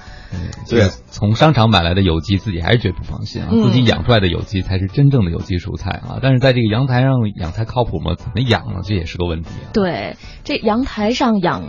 [0.70, 6.20] 对，从商场买来的有机自己还是觉得不放心啊，自己养出来的有机才是真正的有机蔬菜啊。
[6.22, 8.16] 但是在这个阳台上养菜靠谱吗？
[8.18, 8.82] 怎么养呢？
[8.84, 9.72] 这也是个问题啊。
[9.74, 11.64] 对，这阳台上养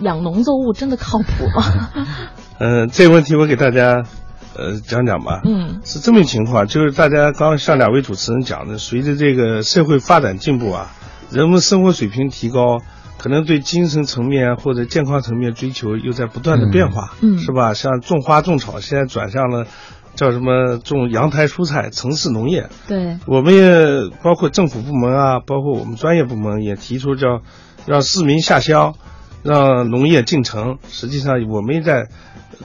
[0.00, 1.90] 养农作物真的靠谱吗？
[2.58, 4.04] 嗯， 这个问题我给大家。
[4.58, 5.42] 呃，讲讲吧。
[5.44, 10.92] 嗯，是这么一情况，就是大家刚上两位主持人讲的，随着这个社会发展进步啊，
[11.30, 12.78] 人们生活水平提高，
[13.18, 17.74] 可可能对精神层面或者健康层面追求又在不断的变化，嗯，是吧？
[17.74, 19.66] 像种花种草，现在转向了
[20.14, 22.68] 叫什么种阳台蔬菜、城市农业。
[22.86, 27.42] 对，我们也包括政府部门啊，包括我们专业部门也提出叫
[27.84, 28.94] 让市民下乡，
[29.42, 30.78] 让农业进城。
[30.88, 32.06] 实际上，我们也在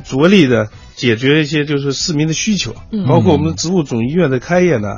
[0.03, 4.97] 着力的解决一些就是市民的需求，嗯包括我们植物总医院的开业呢，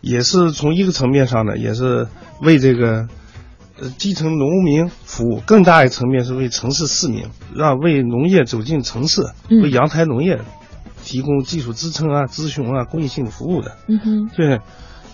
[0.00, 2.06] 也是从一个层面上呢，也是
[2.40, 3.08] 为这个。
[3.80, 7.24] 呃，基层农民服务更大一层面是为城市市民，
[7.54, 10.38] 让为农业走进城市，嗯为阳台农业
[11.02, 13.76] 提供技术支撑啊、咨询啊、公益性的服务的。
[13.88, 14.60] 嗯哼，对，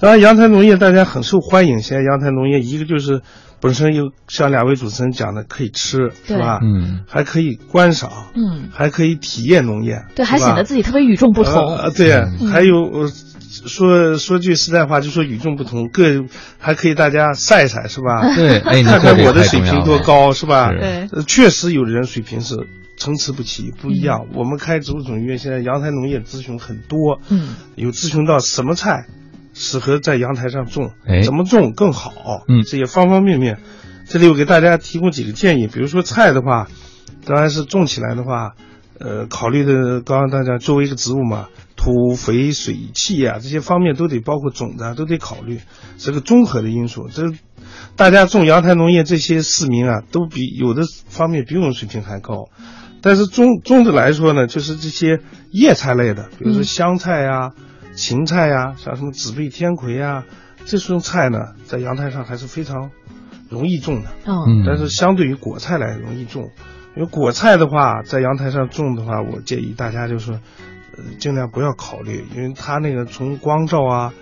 [0.01, 1.81] 当然阳台农业大家很受欢迎。
[1.81, 3.23] 现在阳台农业一个就是
[3.61, 6.61] 本身有像两位主持人讲的可以吃，是吧？
[6.63, 11.77] 嗯，还可以观赏，嗯，还可以体验农业，对，还显得自己特别与众不同。
[11.77, 13.11] 呃，对，嗯还有呃
[13.67, 16.05] 说说句实在话，就说与众不同，各
[16.59, 18.33] 还可以大家晒晒，是吧？
[18.37, 20.71] 对哎 看看我的水平多高，是吧？
[20.71, 22.55] 对呃确实有的人水平是
[22.99, 24.27] 参差不齐，不一样。
[24.35, 29.07] 我们开植物种医院现在阳台农业咨询很多，嗯，有咨询到什么菜
[29.59, 32.13] 适合在阳台上种，哎怎么种更好，
[32.47, 33.59] 嗯这些方方面面。
[34.07, 36.69] 这里我给大家提供几个建议，比如说菜的话，
[37.25, 38.55] 当然是种起来的话，
[39.01, 45.59] 呃，考虑的刚刚大家作为一个植物嘛，土、肥、水、气啊这些方面都得包括种子啊都得考虑，
[45.99, 47.09] 是个综合的因素。
[47.09, 47.33] 这
[47.97, 52.49] 大家种阳台农业这些市民啊，都比有的方面比我们水平还高。
[53.03, 57.53] 但是种种的来说呢，就是这些叶菜类的，比如说嗯香菜呀、
[57.97, 60.25] 芹菜呀，像什么紫背天葵呀，
[60.65, 62.91] 这种菜呢，在阳台上还是非常
[63.49, 64.11] 容易种的。
[64.27, 66.51] 嗯但是相对于果菜来容易种，
[66.95, 74.13] 因为果菜的话，在阳台上种的话，我建议大家就是，呃，尽量不要考虑，因为它那个从光照啊，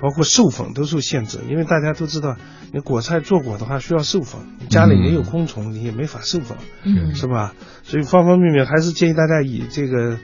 [0.00, 1.40] 包括授粉都受限制。
[1.48, 2.36] 因为大家都知道，
[2.72, 7.54] 你果菜做果的话需要授粉，你家里没有昆虫，你也没法授粉，嗯是吧？
[7.82, 10.18] 所以方方面面还是建议大家以这个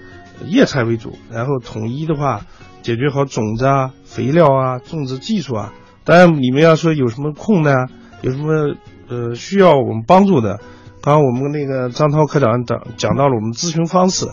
[0.47, 2.45] 叶菜为主，然后统一的话
[2.83, 5.72] 解决好种子啊、肥料啊、种植技术啊。
[6.05, 7.70] 当然，你们要说有什么空呢？
[8.22, 8.74] 有什么
[9.09, 10.61] 呃需要我们帮助的？
[11.01, 14.26] 刚刚我们那个张涛科长讲讲到了我们咨询方式，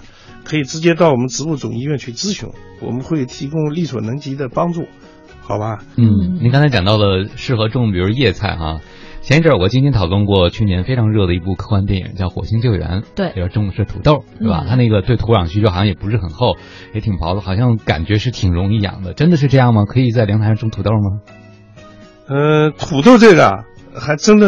[0.43, 2.49] 可以直接到我们植物总医院去咨询，
[2.81, 4.85] 我们会提供力所能及的帮助，
[5.41, 5.79] 好吧？
[5.95, 8.81] 嗯，您刚才讲到了适合种，比如叶菜哈。
[9.29, 14.63] 前一阵儿我今天讨论过去年非常热的一部科幻电影，叫《火星救援》，对里边种的是土豆，是吧？
[14.63, 16.55] 嗯它那个对土壤需求好像也不是很厚，
[16.95, 19.13] 也挺薄的，好像感觉是挺容易养的。
[19.13, 19.85] 真的是这样吗？
[19.85, 21.21] 可以在凉台上种土豆吗？
[22.27, 23.65] 呃，土豆这个啊，
[23.99, 24.47] 还真的、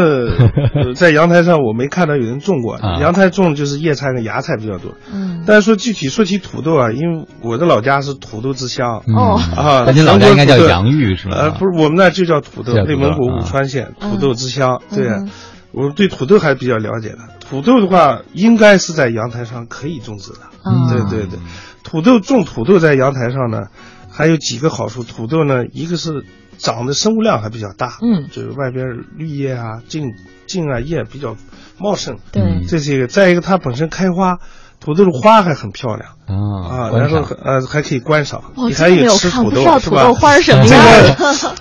[0.73, 4.93] 呃在阳台上我没看到有人种过，啊阳台种就是叶菜跟芽菜比较多。
[5.13, 14.81] 嗯，但是说具体说起土豆啊，因为我的老家是土豆之乡、嗯哦啊，那您老家应该叫洋芋是吧呃，不是，我们那就叫土豆，内蒙古啊武川县嗯土豆之乡。
[14.89, 15.29] 对嗯，
[15.71, 17.17] 我对土豆还比较了解的。
[17.39, 20.39] 土豆的话，应该是在阳台上可以种植的。
[20.63, 21.39] 嗯对对对，
[21.83, 23.63] 土豆种土豆在阳台上呢，
[24.09, 25.03] 还有几个好处。
[25.03, 26.23] 土豆呢，一个是
[26.61, 28.85] 长的生物量还比较大，嗯就是外边
[29.17, 30.13] 绿叶啊、茎
[30.47, 31.35] 茎啊叶比较
[31.77, 33.07] 茂盛，对这是一个。
[33.07, 34.37] 再一个，它本身开花，
[34.79, 36.11] 土豆的花还很漂亮。
[36.27, 36.33] 啊
[36.69, 39.63] 啊，然后呃还可以观赏，哦你还有看吃土豆
[40.13, 40.75] 花什么的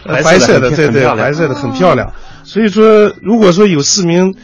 [0.05, 2.13] 呃 白色的，对对，白色的很漂亮。
[2.45, 4.35] 所以说，如果说有市民，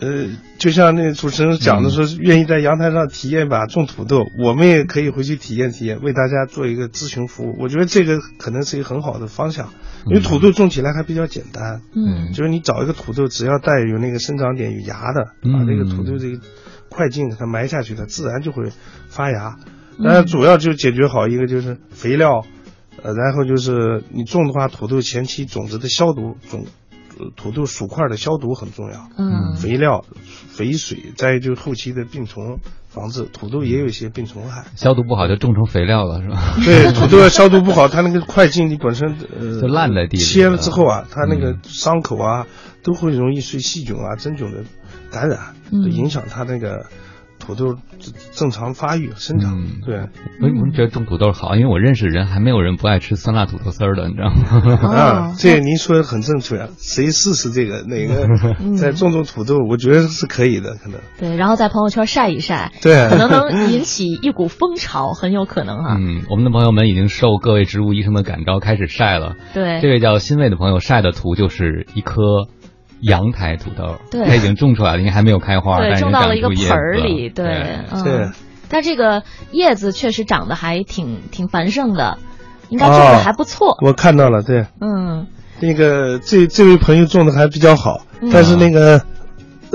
[0.00, 0.26] 呃，
[0.58, 7.56] 就像那主持人讲的说，愿意在阳台上体验一把种土豆，我们也可以回去体验体验，为大家做一个咨询服务。
[7.60, 9.68] 我觉得这个可能是一个很好的方向，
[10.06, 11.82] 因为土豆种起来还比较简单。
[11.94, 16.40] 嗯就是你找一个土豆，只要带有那个生长点有芽的，把嗯这个土豆这个
[16.88, 18.70] 块茎给它埋下去，它自然就会
[19.08, 19.56] 发芽。
[19.98, 22.46] 嗯当然，主要就解决好一个就是肥料，
[23.02, 26.64] 呃，然后就是你种的话，土豆前期种子的消毒，种
[27.18, 29.08] 呃土豆薯块的消毒很重要。
[29.18, 30.04] 嗯肥料、
[30.48, 32.58] 肥水，再就是后期的病虫
[32.92, 34.64] 防治，土豆也有一些病虫害。
[34.76, 36.54] 消毒不好就种成肥料了，是吧？
[36.64, 42.46] 对， 土豆要消毒不好，它那个块茎你本身呃就烂在地里切了了之后啊，它那个嗯伤口啊
[42.82, 44.64] 都会容易受细菌啊、真菌的
[45.10, 46.86] 感染，嗯影响它那个
[47.42, 49.52] 土豆正正常发育生长。
[49.60, 49.96] 嗯对，
[50.40, 51.56] 为什么觉得种土豆好？
[51.56, 54.78] 因为我认识人还没有人不爱吃酸辣土豆丝儿的，你知道吗？
[54.82, 57.96] 哦啊，这个您说的很正确啊，谁试试这个哪
[58.60, 61.00] 嗯个再种种土豆，我觉得是可以的，可能。
[61.18, 65.96] 对，然后在朋友圈晒一晒，对可能能引起一股风潮，很有可能哈。
[65.98, 69.34] 嗯，我们的朋友们已经受各位植物医生的感召，开始晒了。
[69.52, 72.46] 对这位叫欣慰的朋友晒的图就是一颗
[73.02, 74.26] 阳台土豆，对。
[74.26, 77.46] 它已经种出来了，应该还没有开花，对，但种到了一个盆儿里，对，
[77.90, 78.02] 嗯。
[78.04, 78.28] 对。
[78.68, 82.16] 但这个叶子确实长得还挺挺繁盛的，
[82.70, 83.76] 应该种的还不错。
[83.84, 85.26] 我看到了，对，嗯，
[85.60, 88.30] 那个这这位朋友种的还比较好，嗯。
[88.32, 89.02] 但是那个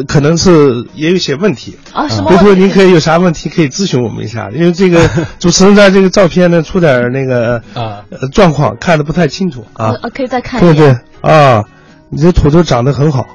[0.07, 1.77] 可能是也有些问题。
[1.93, 2.31] 啊，什么？
[2.31, 5.07] 回头您可以有啥问题可以咨询我们一下，因为这个
[5.37, 8.03] 主持人在这个照片呢出点那个啊。
[8.31, 9.93] 状况，看的不太清楚啊。
[10.13, 10.73] 可以再看一下。
[10.73, 11.63] 对对啊，
[12.09, 13.25] 你这土豆长得很好，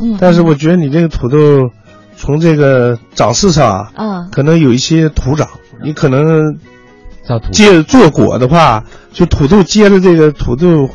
[0.00, 1.70] 嗯，但是我觉得你这个土豆
[2.16, 5.48] 从这个长势上啊，嗯，可能有一些土长，
[5.82, 6.56] 你可能
[7.52, 10.88] 接做果的话，就土豆接的这个土豆。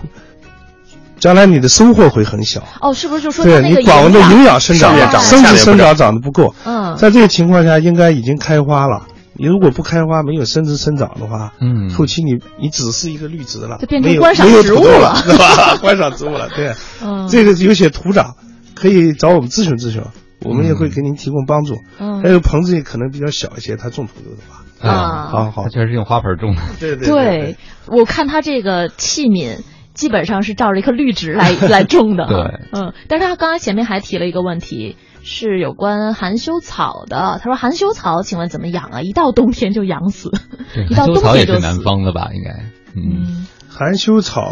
[1.19, 6.53] 将来你的收获会很小哦，是不是就说对你管的营养生长、生殖生长长得不够？
[6.63, 9.01] 嗯，在这个情况下应该已经开花了。
[9.37, 15.77] 你如果不开花，没有生殖生长的话，嗯，后期你你只是一个绿植了，就变成观赏植物了， 是吧？
[15.81, 16.73] 观赏植物了，对。
[17.01, 18.35] 嗯，这个有些土长，
[18.75, 20.01] 可以找我们咨询咨询，
[20.41, 21.75] 我们也会给您提供帮助。
[21.99, 26.61] 嗯，还有棚子也可能比较小一些，他种土豆的话，啊，好好，他确实是用花盆种的。
[26.79, 27.57] 对对对，
[27.87, 29.59] 我看他这个器皿。
[29.97, 32.37] 基本上是照着一棵绿植来来种的，对，
[32.71, 34.95] 嗯，但是他刚才前面还提了一个问题，
[35.27, 37.37] 是有关含羞草的。
[37.41, 39.01] 他说含羞草，请问怎么养啊？
[39.01, 40.31] 一到冬天就养死，
[40.89, 41.59] 一到冬天就死。
[41.59, 44.47] 南方的吧，应该，嗯，含羞草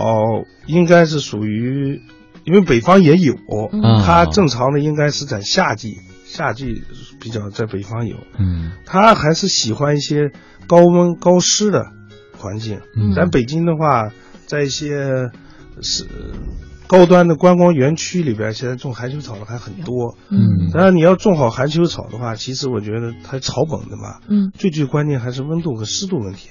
[0.65, 2.01] 应该是属于，
[2.43, 3.33] 因为北方也有，
[3.71, 5.95] 嗯、它正常的应该是在夏季，
[6.25, 6.83] 夏季
[7.21, 10.31] 比较在北方有，嗯，它还是喜欢一些
[10.67, 11.85] 高温高湿的
[12.37, 12.81] 环境。
[12.97, 14.11] 嗯，咱北京的话。
[14.47, 15.31] 在一些
[15.81, 16.05] 是
[16.87, 20.15] 高端的观光园区里边，现在种含羞草的还很多。
[20.29, 26.49] 嗯，当然你要种好含羞草的话，其实我觉得它草本的嘛，嗯，最最关键还是温度和湿度问题。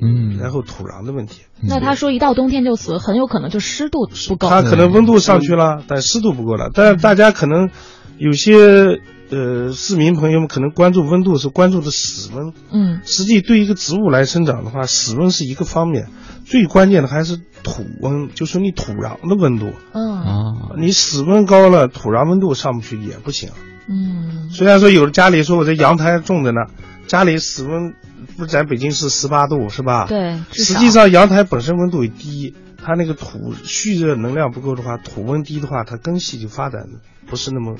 [0.00, 1.42] 嗯，然后土壤的问题。
[1.60, 4.48] 那他说一到冬天就死，很有可能就湿度不够。
[4.48, 6.70] 它可能温度上去了，但湿度不够了。
[6.74, 7.70] 但是大家可能
[8.18, 16.08] 有些呃市民朋友们可能关注温度是关注的室温，嗯，实际对一个植物来生长的话，室温是一个方面。
[16.44, 19.72] 最关键的还是土温，就是你土壤的温度。
[19.92, 23.50] 嗯啊，你室温高了，土壤温度上不去也不行。
[23.88, 26.62] 嗯，虽然说有的家里说我在阳台种的呢，
[27.06, 27.94] 家里室温
[28.36, 30.06] 不咱北京是十八度是吧？
[30.08, 36.86] 对，实际上阳台本身温度也低，它那个土蓄热能量不够的话，土温低的话，它根系就发展
[37.26, 37.76] 不是那么。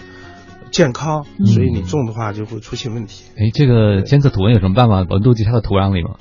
[0.73, 3.25] 健康，所以你种的话就会出现问题。
[3.37, 5.03] 哎，这个监测土温有什么办法？
[5.09, 6.17] 温度计它的土壤里吗？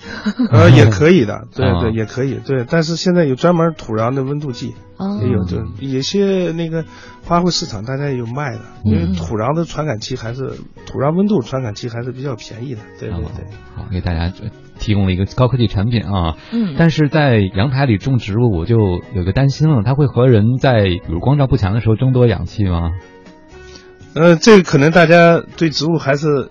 [0.51, 2.65] 呃， 也可以的，对对，也可以，对。
[2.69, 4.75] 但是现在有专门土壤的温度计，
[5.23, 6.83] 也有对，有些那个
[7.23, 10.51] 花卉市场大家也有卖的，因为土壤的传感器还是
[10.85, 13.45] 土壤温度传感器还是比较便宜的，对对对。
[13.75, 14.33] 好，给大家
[14.77, 16.35] 提供了一个高科技产品啊。
[16.51, 16.75] 嗯。
[16.77, 22.91] 但是在阳台里种植物，我就有个担心了，它会和人在比如光照不强的时候争夺氧气吗？
[24.13, 26.49] 呃，这个可能大家对植物还是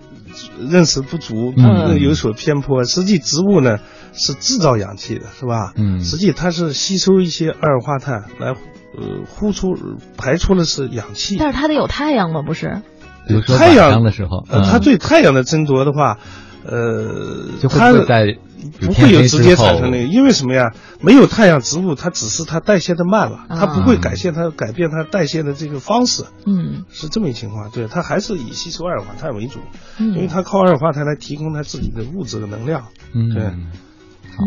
[0.59, 2.83] 认识不足，嗯，有所偏颇。
[2.83, 3.77] 实际植物呢
[4.13, 5.73] 是制造氧气的，是吧？
[5.75, 9.75] 嗯，实际它是吸收一些二氧化碳来，呃，呼出
[10.17, 11.37] 排出的是氧气。
[11.37, 12.41] 但是它得有太阳吗？
[12.41, 12.81] 不是？
[13.27, 16.17] 比如说太阳的时候，呃，它对太阳的争夺的话，
[16.65, 18.37] 呃，就会在。
[18.79, 20.71] 不会有直接产生那个，因为什么呀？
[21.01, 26.25] 没有太阳，植物它只是它代谢的慢了，它不会改变它改变它代谢的这个方式。
[26.45, 27.71] 嗯，是这么一情况。
[27.71, 29.61] 对，它还是以吸收二氧化碳为主，
[29.97, 32.89] 因为它靠二氧化碳来提供它自己的物质的能量。
[33.15, 34.45] 嗯，对，好。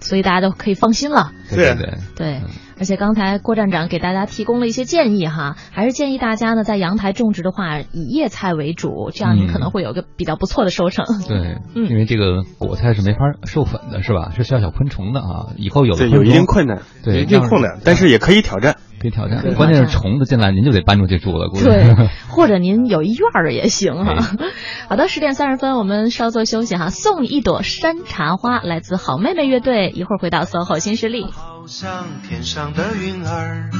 [0.00, 1.32] 所以大家都可以放心了。
[1.48, 2.42] 对对对，
[2.78, 11.04] 而且刚才郭站长给大家提供了一些建议哈，还是建议大家呢在阳台种植的话，以叶菜为主，这样你可能会有个比较不错的收成。
[11.28, 14.30] 对， 因为这个果菜是没法授粉的，是吧？
[14.36, 15.54] 是需要小昆虫的啊。
[15.56, 18.76] 以后有对有一定困难，对一定困难，但是也可以挑战。
[19.00, 21.50] 可以挑战，关键是虫子进来您就得搬出去住了。
[21.52, 21.94] 对，
[22.30, 24.14] 或者您有一院儿也行哈。
[24.88, 31.26] 好的，十点三十分，我们稍作休息哈，送你一朵山茶花，来自好妹妹乐队，一会儿回到 SOHO 新势力。
[31.66, 33.70] 像天上的云儿，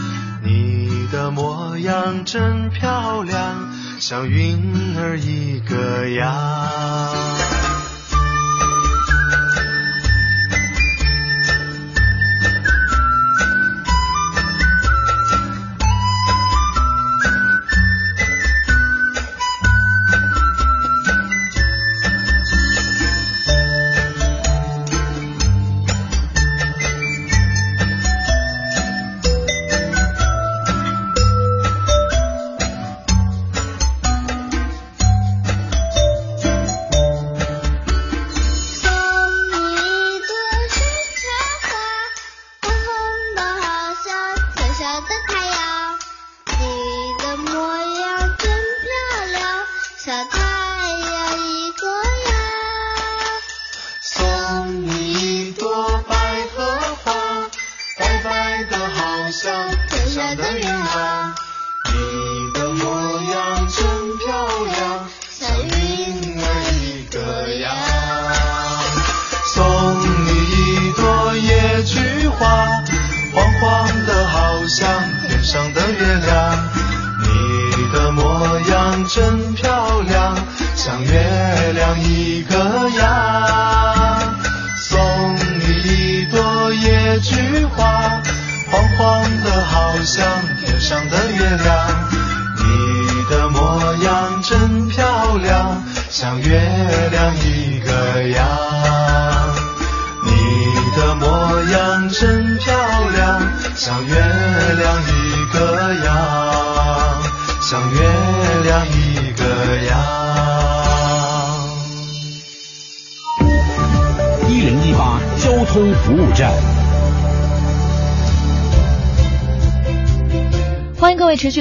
[0.42, 7.73] 你的模样真漂亮，像云儿一个样。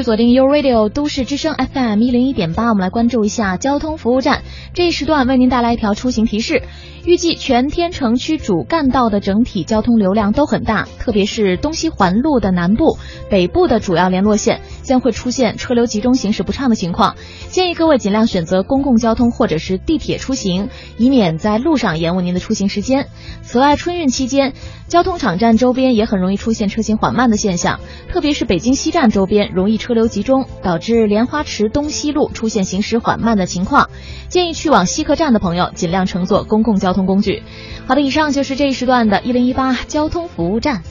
[0.03, 4.43] 锁定 U Radio 都市之声 FM 一零一点八，我们来关注一下交通服务站
[4.73, 6.63] 这一时段为您带来一条出行提示。
[7.05, 12.97] 预计全天城区主干道的整体交通流量都很大，特别是东西环路的南部、
[13.29, 17.15] 北部的主要联络线将会出现车流集中、行驶不畅的情况。
[17.49, 23.07] 建议各位尽量选择公共交通或者是地铁出行，以免在路上延误您的出行时间。
[23.41, 24.53] 此外，春运期间，
[24.93, 27.79] 交通场站周边也很容易出现车行缓慢的现象，
[28.09, 33.89] 特别是北京西站周边容易车流集中，导致莲花池东西路出现行驶缓慢的情况。
[34.27, 37.41] 建议去往西客站的朋友尽量乘坐公共交通工具。
[37.87, 40.83] 好的，以上就是这一时段的一零一八交通服务站。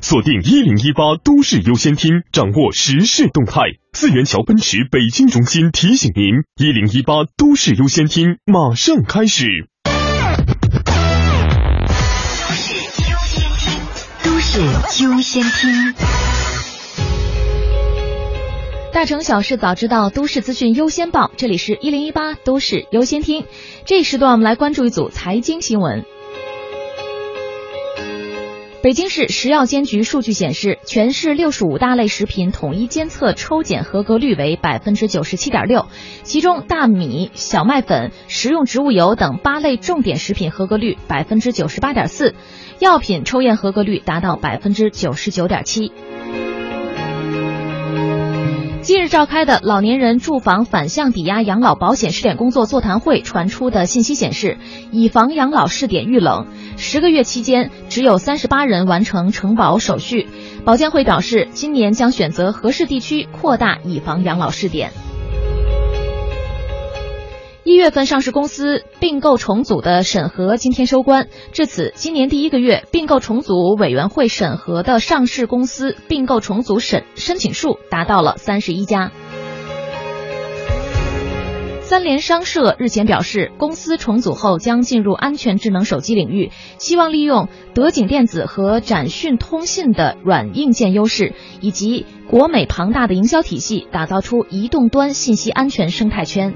[0.00, 3.60] 锁定一零一八都市优先厅，掌握时事动态。
[3.92, 6.24] 四元桥奔驰北京中心提醒您：
[6.56, 9.68] 一零一八都市优先厅马上开始。
[14.52, 14.58] 是
[15.04, 15.94] 优先听。
[18.92, 21.30] 大城小事早知道，都市资讯优先报。
[21.36, 23.46] 这里是一零一八都市优先听。
[23.84, 26.04] 这一时段我们来关注一组财经新闻。
[28.82, 35.84] 北京市食药监局数据显示，全市六十五大类食品统一监测抽检合格率为百分之九十七点六，
[36.22, 42.34] 其中大米、小麦粉、食用植物油等八类重点食品合格率百分之九十八点四，
[42.78, 45.92] 药品抽验合格率达到百分之九十九点七。
[48.82, 54.56] 近日召开的老年人住房反向抵押养老保险试点工作座谈会传出的信息显示，
[54.90, 56.46] 以房养老试点遇冷，
[56.78, 60.28] 十个月期间只有三十八人完成承保手续。
[60.64, 64.90] 保监会表示，今年将选择合适地区扩大以房养老试点。
[67.62, 79.12] 一月份上市公司并购重组的审核今天收官，至此，今年第一个月并购重组委员会审核的上市公司并购重组审申请数达到了三十一家。
[81.82, 96.54] 三联商社日前表示，公司重组后将进入安全智能手机领域，希望利用德景电子和展讯通信的软硬件优势，以及国美庞大的营销体系，打造出移动端信息安全生态圈。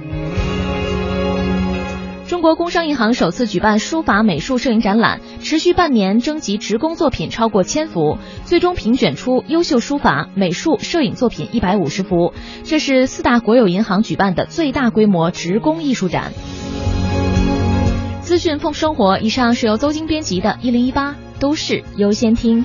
[2.45, 12.35] 国工商银行首次举办书法美术摄影展览，持续半年征集职工作品超过千幅，最终评选出优秀书法、美术、摄影作品一百五十幅。
[12.63, 16.35] 这是四大国有银行举办的最大规模职工艺术展。
[18.21, 22.63] 资讯奉生活，以上是由邹晶编辑的《一零一八都市优先听》。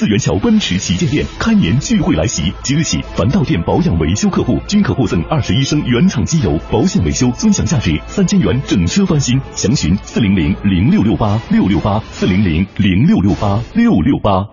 [0.00, 9.38] 四元桥奔驰旗舰店开年聚会来袭，即日起，凡到店保养维修客户均可获赠二十一升原厂机油，保险维修尊享价值三千元，整车翻新。
[9.52, 14.48] 详询四零零零六六八六六八四零零零六六八六六八。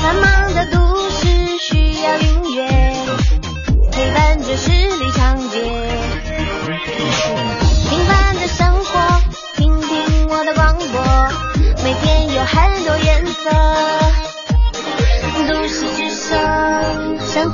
[0.00, 0.45] 妈妈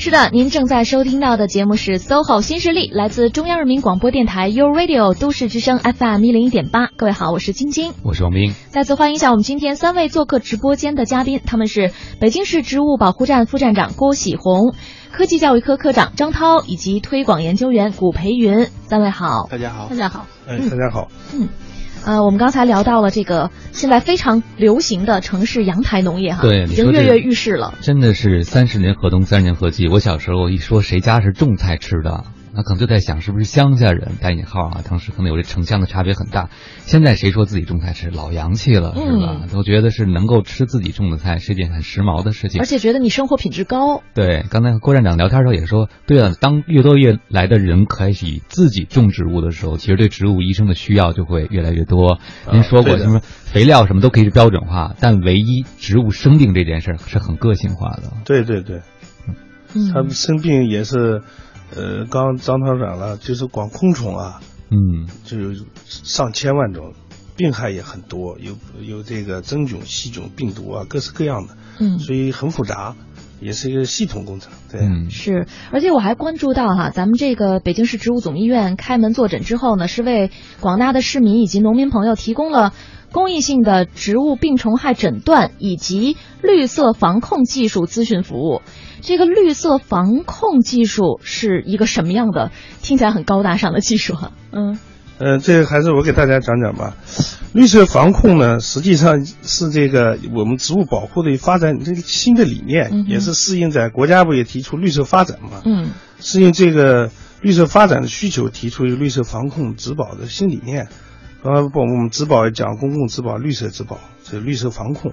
[0.00, 6.86] 是的，您正在收听到的节目是 SOHO 新势力，来自中央人民广播电台 u Radio 都市之声 FM 一零一点八。
[6.96, 8.54] 各位好，我是晶晶，我是王斌。
[8.70, 14.74] 再次欢迎一下我们今天三位做客直播间的嘉宾，他们是北京市植物保护站副站长郭喜红、
[15.12, 18.68] 科技教育科科长张涛以及推广研究员谷培云。
[18.86, 21.46] 三位好，大家好，大家好，哎，大家好，嗯。
[22.04, 27.74] 呃，我们刚才聊到了这个现在非常流行的城市阳台农业哈，对，已经跃跃欲试了。
[27.82, 29.86] 真的是三十年河东，三十年河西。
[29.88, 32.24] 我小时候一说谁家是种菜吃的。
[32.52, 34.82] 那可能就在想是不是乡下人带引号啊？
[34.88, 36.48] 当时可能有这城乡的差别很大。
[36.80, 39.46] 现在谁说自己种菜是老洋气了，是吧？
[39.52, 44.02] 都觉得是能够吃自己种的菜是一件很时髦的事情，而且觉得你生活品质高。
[44.14, 52.18] 对，刚才和郭站长聊天的时候也说，对了，当越多越来的人开始自己种植物的时候，其实对植物医生的需要就会越来越多。
[52.52, 58.12] 您说过什么肥料什么都可以是标准化，但唯一植物生病这件事是很个性化的。
[58.24, 58.80] 对对对，
[59.74, 61.22] 嗯，他们生病也是。
[61.74, 64.40] 呃，刚张团长了，就是光昆虫啊，
[64.70, 65.52] 嗯，就有
[65.86, 66.94] 上千万种，
[67.36, 72.96] 病害也很多，有有这个真菌、细菌、病毒啊，各式各样的，嗯，所以很复杂，
[73.40, 74.80] 也是一个系统工程，对，
[75.10, 80.30] 是，而且我还关注到哈，咱们这个北京市植物总医院开门坐诊之后呢，是为
[80.60, 82.72] 广大的市民以及农民朋友提供了
[83.12, 88.60] 公益性的植物病虫害诊断以及绿色防控技术咨询服务。
[89.02, 92.50] 这个绿色防控技术是一个什么样的？
[92.82, 94.32] 听起来很高大上的技术哈。
[94.52, 94.78] 嗯，
[95.18, 96.96] 呃，这个还是我给大家讲讲吧。
[97.52, 105.62] 绿色防控呢，实际上是这个我们植物保护的发展这个新的理念，也是适应在国家不也提出绿色发展嘛？
[105.64, 105.90] 嗯，
[106.20, 107.10] 适应这个
[107.40, 110.88] 绿色发展的需求，提出一个绿色防控植保的新理念。
[111.42, 115.12] 呃，不，我们植保也讲公共植保、绿色植保，这绿色防控。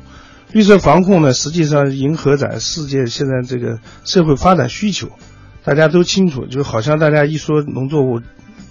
[0.52, 5.10] 绿色防控呢，实际上迎合在世界现在这个社会发展需求，
[5.64, 8.22] 大家都清楚，就好像大家一说农作物，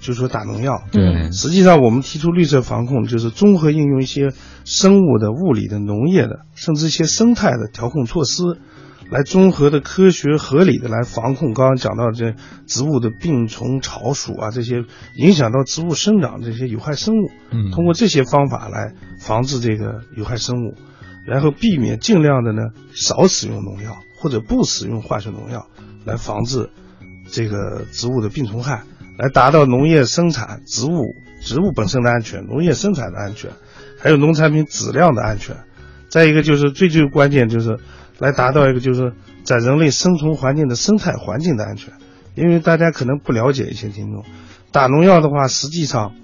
[0.00, 0.82] 就说打农药。
[0.90, 4.30] 对，实际上我们提出绿色防控，就是综合应用一些
[4.64, 8.42] 生物的、物理的、农业的，甚至一些生态的调控措施，
[9.10, 11.52] 来综合的、科学合理的来防控。
[11.52, 12.34] 刚刚讲到这
[12.66, 14.84] 植物的病虫、草鼠啊，这些
[15.16, 20.74] 影响到植物生长这些有害生物，嗯，通过这些方法来防治这个有害生物。
[21.26, 25.66] 然后避免尽量的呢少使用农药或者不使用化学农药，
[26.04, 26.70] 来防治
[27.30, 28.84] 这个植物的病虫害，
[29.18, 33.50] 来达到农业生产植物植物本身的安全、农业生产的安全，
[33.98, 35.56] 还有农产品质量的安全。
[36.08, 37.78] 再一个就是最最关键就是
[38.18, 39.12] 来达到一个就是
[39.42, 41.92] 在人类生存环境的生态环境的安全。
[42.36, 44.24] 因为大家可能不了解一些听众，
[44.70, 46.14] 打农药的话，实际上。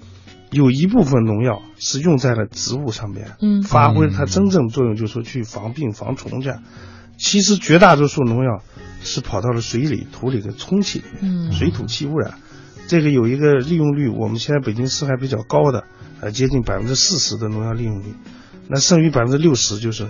[0.53, 6.63] 有一部分农药是用在了植物上面，嗯，发挥它真正作用，就是说去防病防虫这样。
[7.17, 8.61] 其实绝大多数农药
[9.01, 12.35] 是跑到了水里、土里的空气里面，水土气污染。
[12.87, 15.85] 这个有一个利用率，我们现在北京市还比较高的，
[16.21, 18.13] 呃，接近百分之四十的农药利用率。
[18.67, 20.07] 那剩余百分之六十就是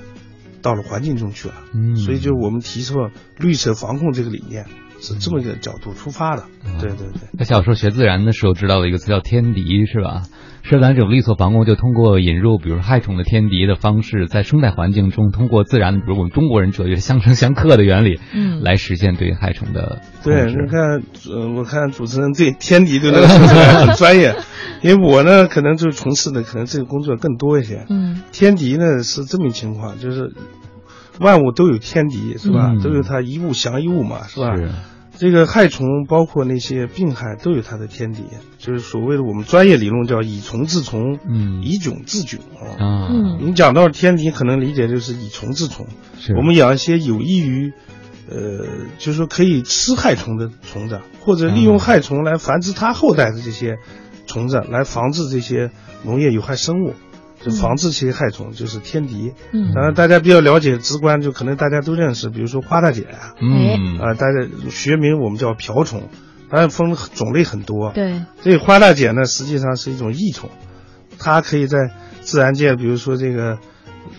[0.61, 1.55] 到了环境中去了。
[1.73, 4.65] 嗯，所以就我们提出了绿色防控这个理念。
[5.03, 6.45] 是这么一个角度出发的，
[6.79, 7.27] 对对对。
[7.33, 10.23] 那小时候学自然的时候知道了一个词叫天敌，是吧？
[10.65, 20.01] 是咱这种绿色防控就通过引入，比如害虫的天敌的方式，在生态环境中通过自然，比如我们中国人哲学相生相克的原理，嗯，来实现对害虫的。
[20.23, 24.33] 对，你看，呃，我看主持人对天敌对这个说起来很专业，
[24.81, 27.85] 因为我呢可能就从事的可能这个工作更多一些。
[27.89, 30.33] 嗯，天敌呢是这么一情况，就是
[31.19, 32.71] 万物都有天敌，是吧？
[32.81, 34.55] 都有它一物降一物嘛，是吧？
[34.55, 34.71] 是。
[35.17, 38.23] 这个害虫包括那些病害都有它的天敌，
[38.57, 42.75] 就是所谓的我们专业理论叫以虫治虫，嗯，以菌治菌啊。
[42.79, 45.85] 嗯，你讲到天敌，可能理解就是以虫治虫。
[46.19, 46.35] 是。
[46.35, 47.73] 我们养一些有益于，
[48.27, 48.65] 呃，
[48.97, 53.77] 就是说可以吃害虫的虫子，或者利用害虫来繁殖它后代的这些
[54.25, 55.69] 虫子，来防治这些
[56.03, 56.95] 农业有害生物。
[57.43, 59.33] 就防治这些害虫，就是天敌。
[59.51, 66.09] 嗯，当然大家比较了解直观，就可能大家都认识，比如说花大姐啊，嗯啊，大家学名我们叫瓢虫，
[66.49, 67.91] 当然分种类很多。
[67.91, 70.49] 对，所以花大姐呢，实际上是一种益虫，
[71.19, 71.91] 它可以在
[72.21, 73.57] 自然界，比如说这个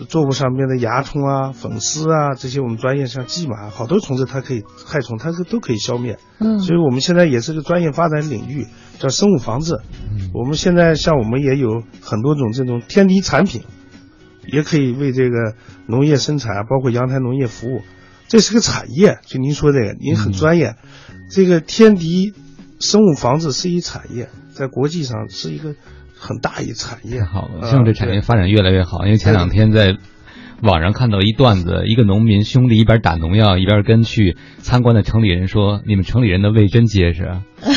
[0.07, 6.17] 作物上面的蚜虫啊、粉丝啊这些，我们专业像蓟马，好多虫子它可以害虫，它都可以消灭。
[6.39, 8.67] 嗯，所以我们现在也是个专业发展领域。
[8.97, 9.73] 叫生物防治，
[10.09, 13.63] 嗯我们现在像我们也有很多种这种天敌产品，
[14.47, 15.55] 也可以为这个
[15.85, 17.81] 农业生产，包括阳台农业服务，
[18.29, 19.19] 这是个产业。
[19.25, 20.75] 就您说这个，您很专业，
[21.29, 22.33] 这个天敌
[22.79, 25.75] 生物防治是一产业，在国际上是一个
[26.25, 27.23] 很大一产业。
[27.23, 29.05] 好了，希望这产业发展越来越好。
[29.05, 29.95] 因为前两天在。
[30.63, 37.41] 网上看到一段子，一个农民兄弟一边打农药，一边跟去参观的城里人说：“你们城里人的胃真结实。”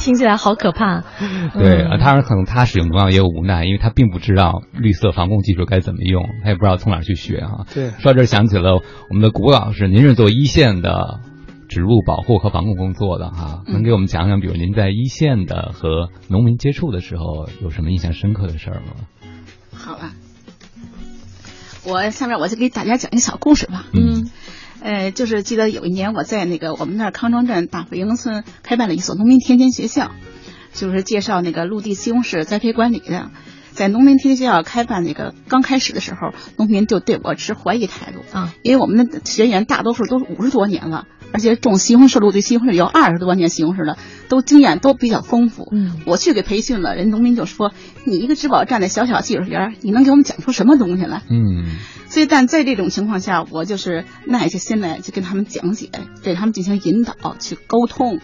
[0.00, 1.04] 听起来好可怕。
[1.54, 7.64] 对啊，当然可能他使用农药也有无奈，因为他并不知道绿色防控技术该怎么用，他也不知道从哪去学哈。
[7.72, 11.20] 对，说到这想起了我们的古老师，您是做一线的。
[11.76, 18.94] 植物保护和防控工作的哈，能给我们讲讲，比如您在一线的和农民接触的时候，有什么印象深刻的事儿吗？
[19.74, 20.14] 好吧，
[21.84, 23.84] 我下面我就给大家讲一个小故事吧。
[23.92, 24.30] 嗯，
[24.80, 30.12] 呃，就是记得有一年我在那个我们那儿康庄镇大北营村开办了一所农民田间学校，
[30.72, 33.30] 就是介绍那个陆地西红柿栽培管理的。
[33.72, 38.20] 在农民田间学校开办那个刚开始的时候，农民就对我持怀疑态度。
[38.34, 41.06] 啊，因为我们的学员大多数都是五十多年了，
[41.36, 43.98] 而且种西红柿、的，我对西红柿有二十多年西红柿了，
[44.30, 45.68] 都经验都比较丰富。
[45.70, 47.72] 嗯，我去给培训了，人农民就说
[48.06, 51.76] ：“你一个植保站的小小技术员，你能给我们讲出什么东西来？”嗯，
[52.08, 55.90] 所以但在这种情况下，我就是耐下心来，去跟他们讲解，
[56.22, 58.18] 给他们进行引导，去沟通。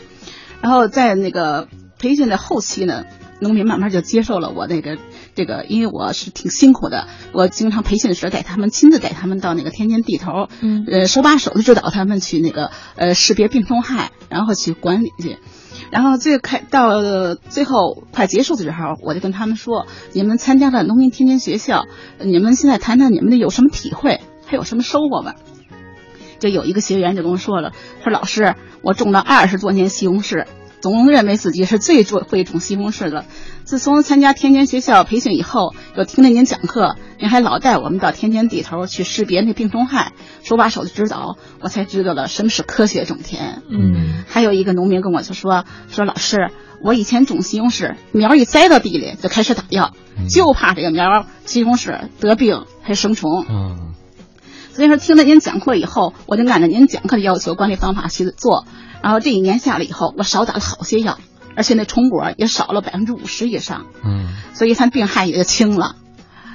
[0.63, 1.69] 然后在那个
[1.99, 3.05] 培训的后期呢，
[3.43, 4.97] 农民慢慢就接受了我那个。
[5.35, 15.39] 这个，因为我是挺辛苦的，我经常培训的时候带他们亲自带他们到那个田间地头，嗯，呃，手把手的指导他们去那个呃识别病虫害，然后去管理去，
[15.91, 21.87] 然后最开到最后快结束的时候，我就跟他们说，你们参加了农民天天学校，
[22.19, 25.37] 你们现在谈谈你们的有什么体会，还有什么收获吧。
[26.41, 27.73] 就有一个学员就跟我说了，
[28.05, 30.45] 说老师，我种了二十多年西红柿。
[30.83, 33.25] 总认为自己是最会会种西红柿的。
[33.65, 43.63] 自从参加田间学校培训以后，又听了您讲课，您还老带我们到田间地头去识别那病虫害，手把手的指导，我才知道了什么是科学种田。
[43.71, 46.51] 嗯，还有一个农民跟我就说说老师，
[46.83, 49.95] 我以前种西红柿，苗一栽到地里就开始打药，
[50.29, 53.47] 就怕这个苗西红柿得病还生虫。
[53.49, 53.95] 嗯，
[54.73, 58.67] 所以说听了您讲课以后，我就按照您讲课的要求管理方法去做。
[59.03, 61.19] 然后这一年下来以后，我少打了好些药，
[61.57, 63.87] 而且那虫果也少了百分之五十以上。
[64.05, 65.97] 嗯，所以他病害也就轻了。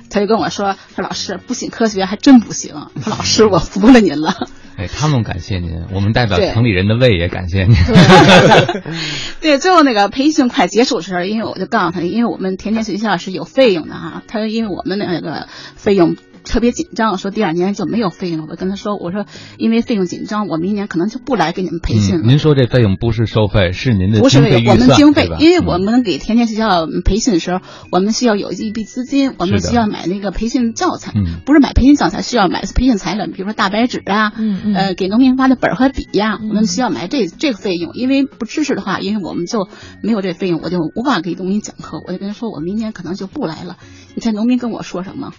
[0.09, 4.33] 他就跟我说：“说老师不信科学还真不行。”说老师我服了您了。
[4.77, 7.75] 哎，他们感谢您，我们代表城里人的胃也感谢您。
[9.41, 16.15] 对，最后那个培训快结束的时候，因为我就告诉他，因为我们田间学校是有费用的哈，他说因为我们那个费用。
[16.47, 18.47] 特别紧张，说第二年就没有费用了。
[18.49, 19.25] 我跟他说，我说
[19.57, 22.21] 因为费用紧张，我明年可能就不来给你们培训了。
[22.25, 27.59] 您说这费用不是收费，是您的不是我们经费，因为我们给田间学校培训的时候，
[27.91, 31.13] 我们需要有一笔资金，我们需要买那个培训教材，
[31.45, 34.31] 不是买培训教材，需要买培训材料，比如说大白纸啊，
[34.73, 37.91] 呃，给农民发的本和笔呀，我们需要买这这个费用。
[37.93, 39.67] 因为不支持的话，因为我们就
[40.01, 42.01] 没有这费用，我就无法给农民讲课。
[42.05, 43.77] 我就跟他说，我明年可能就不来了。
[44.15, 45.33] 你猜农民跟我说什么？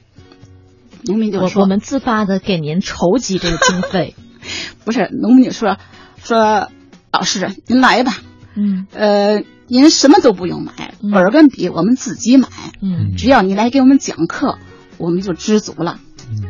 [1.05, 4.15] 农民就说：“我们自发的给您筹集这个经费，
[4.85, 5.77] 不是农民就说
[6.23, 6.70] 说
[7.12, 8.16] 老师您来吧，
[8.57, 12.49] 嗯，呃，您什么都不用买，本跟笔我们自己买，
[12.83, 14.59] 嗯，只要你来给我们讲课，
[14.99, 15.99] 我们就知足了。
[16.31, 16.43] 嗯，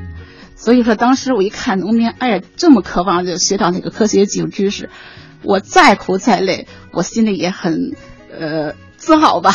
[0.56, 4.90] 所以说当时我一看农民，哎呀，这么渴望就学到那个科学技术知识，
[5.42, 7.92] 我再苦再累，我心里也很
[8.32, 9.52] 呃自豪吧。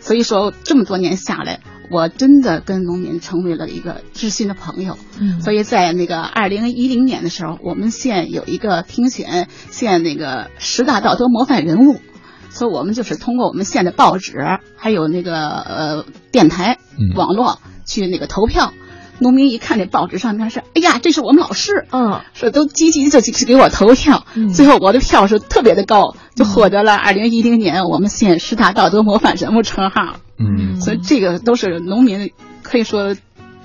[0.00, 1.60] 所以说这么多年下来。”
[1.92, 12.00] 我真的跟农民成为了一个知心的朋友，嗯，所以在那个二零一零年的时候，我们县有一个评选县那个十大道德模范人物，
[12.48, 14.32] 所以我们就是通过我们县的报纸，
[14.76, 16.78] 还有那个呃电台、
[17.14, 18.72] 网络去那个投票。
[19.18, 30.16] 农民一看这报纸上面是，哎呀，这是我们老师，嗯，说都积极的去给我投票，最后我的票数特别的高，就获得了二零一零年我们县十大道德模范人物称号。
[30.38, 32.32] 嗯，所以这个都是农民，
[32.62, 33.14] 可以说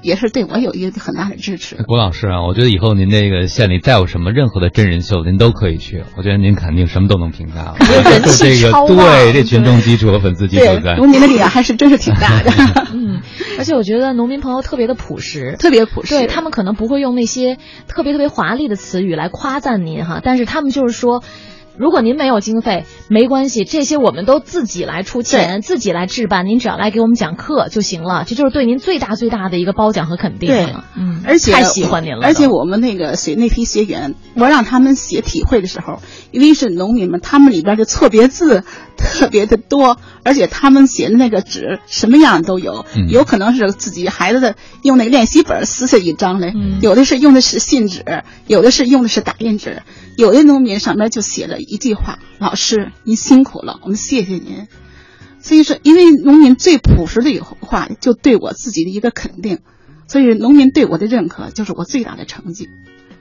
[0.04, 1.78] 也是对我有一个很大的支持。
[1.88, 6.04] 郭老师啊，我觉得以后您这个县里再有什么任何的真人秀，您都可以去。
[6.16, 7.74] 我觉得您肯定什么都能评价。
[7.82, 10.96] 人气超对，这群众基础和粉丝基础在。
[10.98, 12.52] 农民的力量还是真是挺大的。
[12.94, 13.22] 嗯，
[13.58, 16.16] 而且我觉得农民朋友特别的朴实，特别朴实。
[16.16, 17.58] 对他们可能不会用那些
[17.88, 21.24] 特别特别华丽的词语来夸赞您哈，但是他们就是说。
[21.80, 30.86] 如果您没有经费，没关系，这些我们都自己来出钱，自己来置办，您只要来给我们讲课就行了，这就是对您最大最大的一个褒奖和肯定了。
[30.98, 32.26] 嗯，而且太喜欢您了。
[32.26, 36.00] 而且我们那个写那批学员，我让他们写体会的时候，
[36.32, 38.64] 因为是农民们，他们里边的错别字
[38.98, 48.04] 特别的多，而且他们写的那个纸什么样都有，有可能是自己孩子的用那个练习本撕下一张来，有的是用的是信纸，
[48.48, 49.82] 有的是用的是打印纸。
[50.18, 54.68] 有的农民上面就写了一句话：“老师，您辛苦了，我们谢谢您。”
[55.40, 59.60] 所以说，因为农民最朴实的一话，就对我自己的一个肯定，
[60.08, 62.68] 所以农民对我的认可就是我最大的成绩。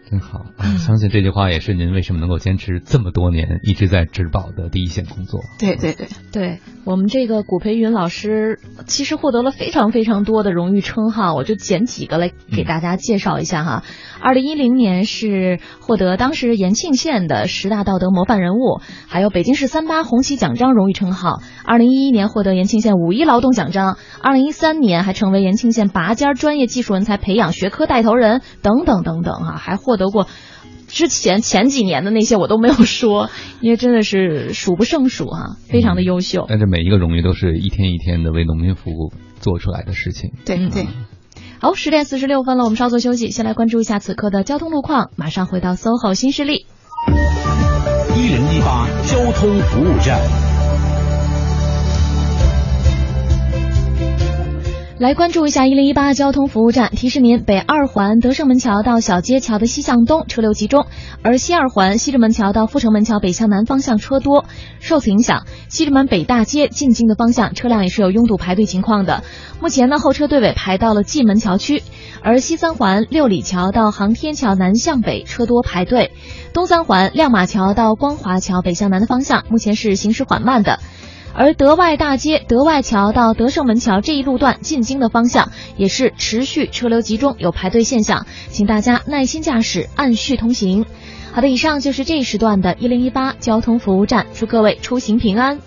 [0.08, 0.46] 真好，
[0.78, 5.40] 相信这句话也是您为什么能够坚持这么多年一直在植保的第一线工作。
[5.58, 13.82] 对对对对，我们这个古培云老师其实获得了非常非常多的荣誉称号，我就捡几个来给大家介绍一下哈。
[14.20, 21.40] 二零一零年是获得当时延庆县的十大道德模范人物，还有北京市三八红旗奖章荣誉称号。
[21.64, 29.95] 二零一一年获得延庆县五一劳动奖章，二零一三年还成为延庆县拔尖专业技术人才培养学科带头人，等等等等啊，还获。
[29.96, 30.26] 得过
[30.88, 36.46] 之前前几年的那些我都没有说， 因为真的是数不胜数啊，非常的优秀。
[36.48, 40.32] 但是每一个荣誉都是一天一天的为农民服务做出来的事情。
[40.44, 40.86] 对对。
[41.58, 45.10] 好，十点四十六分了，我们稍作休息，先来关注一下此刻的交通路况。
[45.16, 46.66] 马上回到 SOHO 新势力。
[48.14, 50.55] 一零一八交通服务站。
[54.98, 60.86] 来关注一下一零一八交通服务站，提示您：北二环德胜门桥到小街桥的西向东车流集中，
[61.20, 64.46] 而西二环西直门桥到阜成门桥北向南方向车多。
[64.80, 69.22] 受此影响，西直门北大街进京的方向车辆也是有拥堵排队情况的。
[69.60, 71.82] 目前呢，候车队尾排到了蓟门桥区，
[72.22, 76.12] 而西三环六里桥到航天桥南向北车多排队。
[76.54, 80.80] 东三环亮马桥到光华桥北向南的方向目前是行驶缓慢的。
[81.38, 90.86] 而德外大街德外桥到德胜门桥这一路段进京的方向也是持续车流集中，有排队现象，请大家耐心驾驶，按序通行。
[91.32, 95.58] 好的，以上就是这一时段的一零一八交通服务站，祝各位出行平安。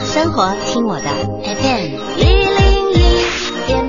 [0.00, 1.08] 生活听我的
[1.42, 2.47] FM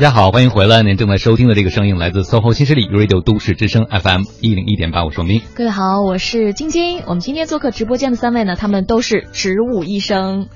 [0.00, 0.82] 大家好，欢迎回来！
[0.82, 5.42] 您正在收听的这个声音来自 SOHO 新势力 Radio 都市之声 FM 一零一点八，我是王斌。
[5.54, 7.02] 各位好，我是晶晶。
[7.04, 10.48] 我们今天做客直播间的三位呢，他们都是植物医生。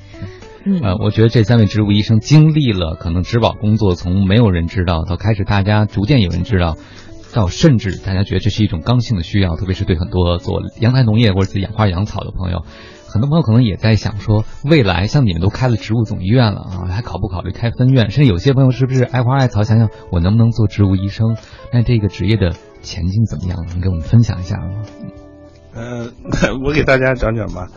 [0.64, 6.78] 嗯，我觉得这三位植物医生经历了可能植保工作从没有人知道到开始大家逐渐有人知道，
[7.34, 12.64] 到甚至大家觉得这是一种刚性的需要，特别是对很多做阳台农业或者自己养花养草的朋友，
[13.14, 18.10] 很多朋友可能也在想说，未来像你们都开了植物总医院了啊，还考不考虑开分院？
[18.10, 21.36] 甚至有些朋友是不是爱花爱草，想想我能不能做植物医生？
[21.72, 22.50] 那这个职业的
[22.82, 23.66] 前景怎么样？
[23.68, 24.82] 能给我们分享一下吗？
[25.74, 26.10] 呃，
[26.66, 27.68] 我给大家讲讲吧。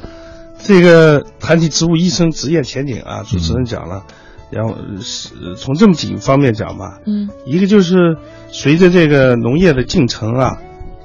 [0.59, 4.05] 这个谈起植物医生职业前景啊，主持人讲了，
[4.49, 6.97] 然后是从这么几个方面讲吧。
[7.05, 8.17] 嗯，一个就是
[8.49, 10.57] 随着这个农业的进程啊，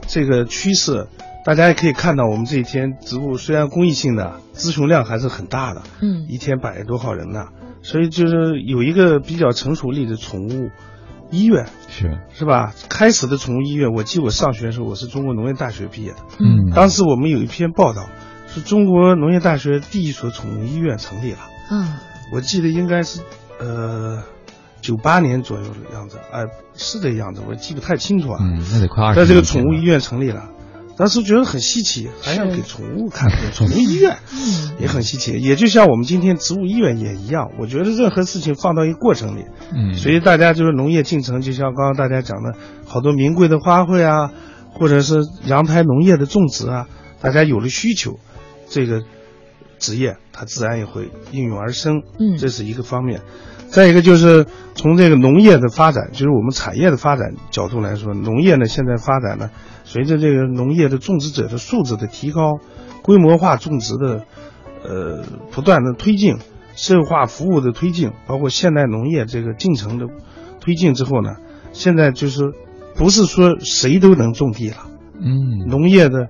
[0.07, 1.07] 这个趋势，
[1.45, 7.49] 大家也可以看到，我们这一天植物虽然公益性的咨询量还是很大的，嗯，一天百多号人呢，
[7.83, 10.71] 所以就是有一个比较成熟力的宠物
[11.31, 12.75] 医院，是是吧？
[12.89, 18.07] 开始的宠物医院，我记得我上学的时候，我是中国农业大学毕业的，嗯，当时我们有一篇报道。
[18.55, 21.39] 是中国农业大学第一所宠物医院成立了。
[21.71, 21.95] 嗯，
[22.35, 23.23] 我记得应该是，
[23.59, 24.25] 呃，
[24.83, 26.45] 九八年左右的样子，哎，
[26.75, 28.39] 是这样子，我记不太清楚啊。
[28.43, 30.51] 嗯，那得快二十在这个宠物医院成立了，
[30.97, 34.19] 当时觉得很稀奇，还要给宠物看病，宠物医院
[34.79, 35.33] 也很稀奇。
[35.41, 39.45] 也就像我们今天植物医院也一样，我觉得任何事情放到一个过程里，
[39.75, 42.55] 嗯，所以大家就是农业进程，就像刚刚大家讲的，
[42.87, 44.33] 好多名贵的花卉啊，
[44.75, 46.89] 或者是阳台农业的种植啊，
[47.21, 48.19] 大家有了需求。
[48.69, 49.03] 这个
[49.79, 53.21] 职业，它自然也会应运而生，嗯，这是一个方面。
[53.73, 54.45] 再一个就是
[54.75, 59.49] 从这个农业的发展，就是我们产业的发展角度来说，农业呢现在发展呢，
[59.85, 62.59] 随着这个农业的种植者的素质的提高，
[63.03, 64.27] 规模化种植的
[64.85, 66.37] 呃不断的推进，
[66.75, 70.05] 社会化服务的推进，包括现代农业这个进程的
[70.61, 71.37] 推进之后呢，
[71.73, 72.53] 现在就是
[72.95, 74.77] 不是说谁都能种地了，
[75.19, 76.29] 嗯，农业的。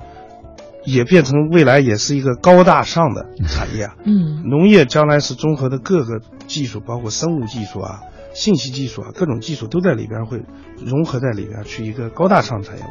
[0.84, 8.00] 也变成未来也是一个高大上的产业，嗯，农业将来是综合的各个技术，包括生物技术啊、
[8.34, 10.42] 信息技术啊，各种技术都在里边会
[10.84, 12.84] 融合在里边去一个高大上产业。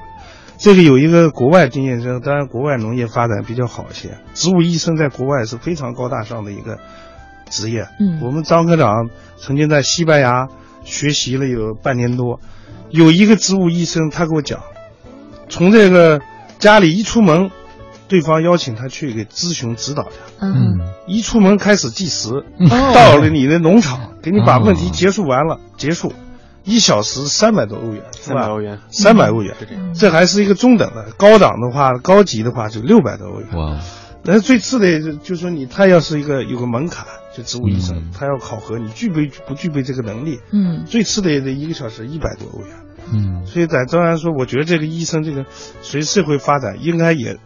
[0.57, 6.77] 这个有一个国外经验，当然国外农业发展比较好一些，植物医生在国外是非常高大上的一个
[7.49, 7.88] 职业。
[7.99, 10.47] 嗯，我们张科长曾经在西班牙
[10.85, 12.39] 学习了有半年多，
[12.89, 14.61] 有一个植物医生，他给我讲，
[15.49, 16.22] 从这个
[16.57, 17.51] 家里一出门。
[18.11, 20.09] 对方邀请他去给咨询指导去，
[20.41, 22.43] 嗯，一出门开始计时，
[22.93, 26.11] 到了你的农场，给你把问题结束完了，结束，
[26.65, 29.55] 一小时三百多欧元，三百欧元，三百欧元，
[29.95, 33.47] 这还是一个中等的，高档的话，高级的话就六百多欧元。
[33.53, 33.79] 哇！
[34.25, 40.41] 但是最次的，就说你他要是一个有个门槛，就植物医生，他要考核你具备不具备这个能力。
[40.51, 40.83] 嗯。
[40.85, 42.75] 最次的得一个小时一百多欧元。
[43.13, 43.45] 嗯。
[43.45, 45.45] 所以在当然说，我觉得这个医生这个
[45.81, 47.38] 随社会发展，应该也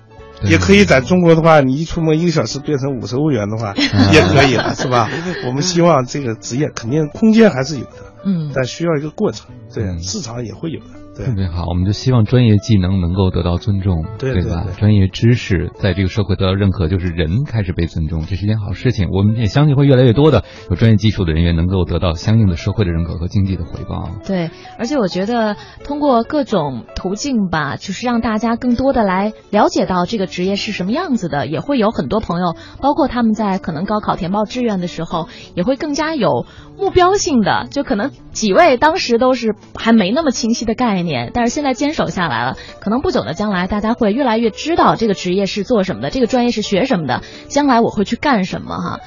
[0.44, 3.74] 也可以在中国的话，你一出门一个小时变成五十欧元的话，
[4.14, 5.10] 也可以了，是吧？
[5.48, 8.14] 我们希望这个职业肯定空间还是有的。
[8.26, 8.52] 嗯。
[8.54, 11.05] 但需要一个过程，对，市场也会有的。
[11.16, 14.66] 特别好，我们就希望专业技能能够得到尊重，对吧？
[14.78, 19.08] 专业知识在这个社会得到认可，就是人开始被尊重，这是一件好事情。
[19.10, 24.10] 我们也相信会越来越多的有专业技术的人员能够得到相应的社会的认可和经济的回报。
[24.28, 25.56] 对，而且我觉得
[25.86, 36.46] 通过各种途径吧，就是让大家更多的来了解到这个职业是什么样子的，也会有很多朋友，包括他们在可能高考填报志愿的时候，也会更加有
[36.78, 41.05] 目标性的，就可能几位当时都是还没那么清晰的概念。
[41.06, 49.00] 年，但是现在坚守下来了，可能不久的将来，大家会越来越知道这个职业是做什么的，这个专业是学什么的，将来我会去干什么哈。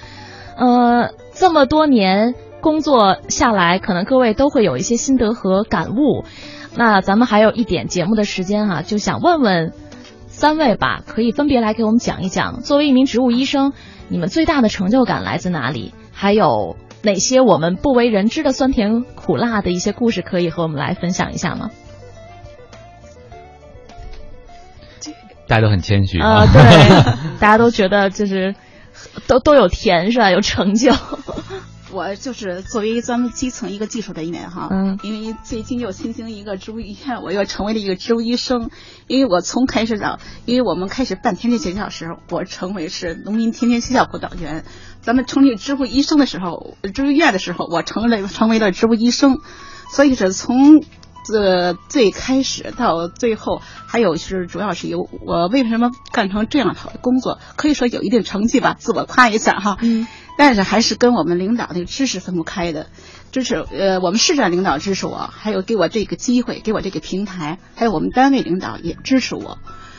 [0.57, 6.25] 呃，这么多年工作下来，可能各位都会有一些心得和感悟。
[6.75, 9.73] 那咱们还有一点节目的时间哈，就想问问
[10.27, 13.73] 三位吧，可以分别来给我们讲一讲，作为一名植物医生，
[14.09, 15.93] 你们最大的成就感来自哪里？
[16.13, 21.71] 还有哪些我们不为人知的酸甜苦辣的一些故事，可以和我们来分享一下吗？
[25.49, 26.61] 大家都很谦虚啊， 对，
[27.41, 28.55] 大家都觉得就是
[29.27, 30.31] 都都有甜是吧？
[30.31, 30.93] 有成就。
[31.91, 38.69] 我就是作为咱们基层一个技术人员哈，嗯，因为最近又新兴一个植物医院，我又成为了一个植物医生。
[39.07, 44.65] 因为我从开始早，因为我们开始办天天学校时，我成为是农民天天学校辅导员。
[45.01, 49.39] 咱们成立植物医生的时候，植物医院的时候，我成了成为了植物医生。
[49.91, 50.85] 所以是从。
[51.29, 59.77] 自最开始到最后，还有是主要是由我为什么干成这样好的工作，可以说有一定成绩吧，自我夸一下哈。
[59.83, 60.07] 嗯。
[60.39, 62.87] 但是还是跟我们领导那个知识分不开的，
[63.31, 69.59] 支持呃我们市长领导支持我，还有给我这个机会，给我这个平台，还有我们单位领导也支持我。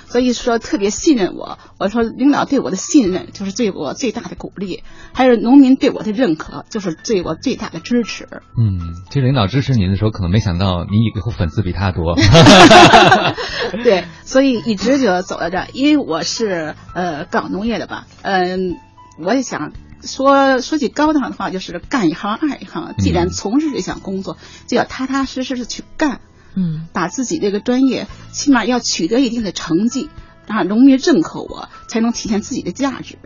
[0.10, 4.84] 所以说特别信任我，我说领导对我的信任就是对我最大的鼓励，
[5.14, 8.28] 还有农民对我的认可就是对我最大的支持。
[8.58, 8.80] 嗯，
[9.10, 12.16] 这领导支持您的时候，可能没想到你以后粉丝比他多。
[13.84, 18.78] 对，所以一直就走到这，因为我是呃搞农业的吧，嗯，
[19.24, 22.96] 我也想说说句高档的话，就是干一行爱一行。
[22.98, 26.20] 既然从事这项工作，就要踏踏实实的去干。
[26.56, 30.10] 嗯，把自己这个专业起码要取得一定的成绩，
[30.48, 33.18] 啊农民认可我，才能体现自己的价值。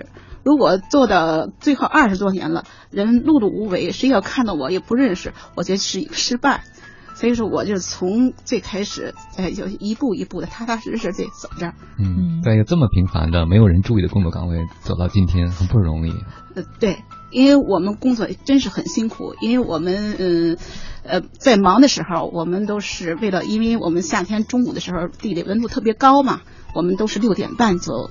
[0.43, 6.63] 如果做到最后二十多年了，人碌碌无为，谁要看到我也不认识，我觉得是一个失败。
[7.15, 11.71] 所以说，我就从最开始，哎，就一步一步的踏踏实实的走着。
[11.99, 16.11] 嗯，在一个这么平凡的、没有人注意的工作岗位走到今天，很不容易。
[16.55, 16.97] 呃，对，
[17.34, 20.57] 因为我们工作真是很辛苦，因为我们嗯。
[21.05, 26.39] 呃，在忙的时候，我们都是为了，因为我们夏天中午的时候地里温度特别高嘛，
[26.73, 28.10] 我们都是六点半就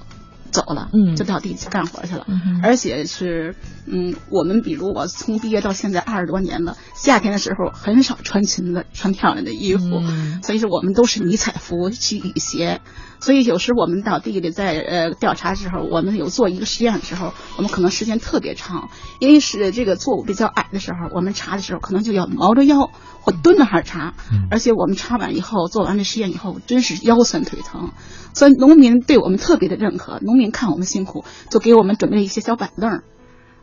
[0.51, 10.03] 走了，嗯，就到地里去干活去了，嗯，而且是，嗯，我们比如我从毕业到现在二十多年了，夏天的时候很少穿裙子、穿漂亮的衣服，
[10.43, 12.83] 所以说我们都是迷彩服、去雨鞋。
[13.23, 18.91] 所以有时我们到地里在呃调查的时候，我们有做一个实验的时候，我们可能时间特别长，
[19.21, 22.91] 因为是这个作物比较矮的时候，我们查的时候可能就要猫着腰
[23.21, 24.15] 或蹲着哈查，
[24.51, 27.93] 而且我们查完以后做完了实验以后，真是腰酸腿疼。
[28.35, 33.03] 所以农民对我们特别的认可，农民看我们辛苦，就给我们准备了一些小板凳，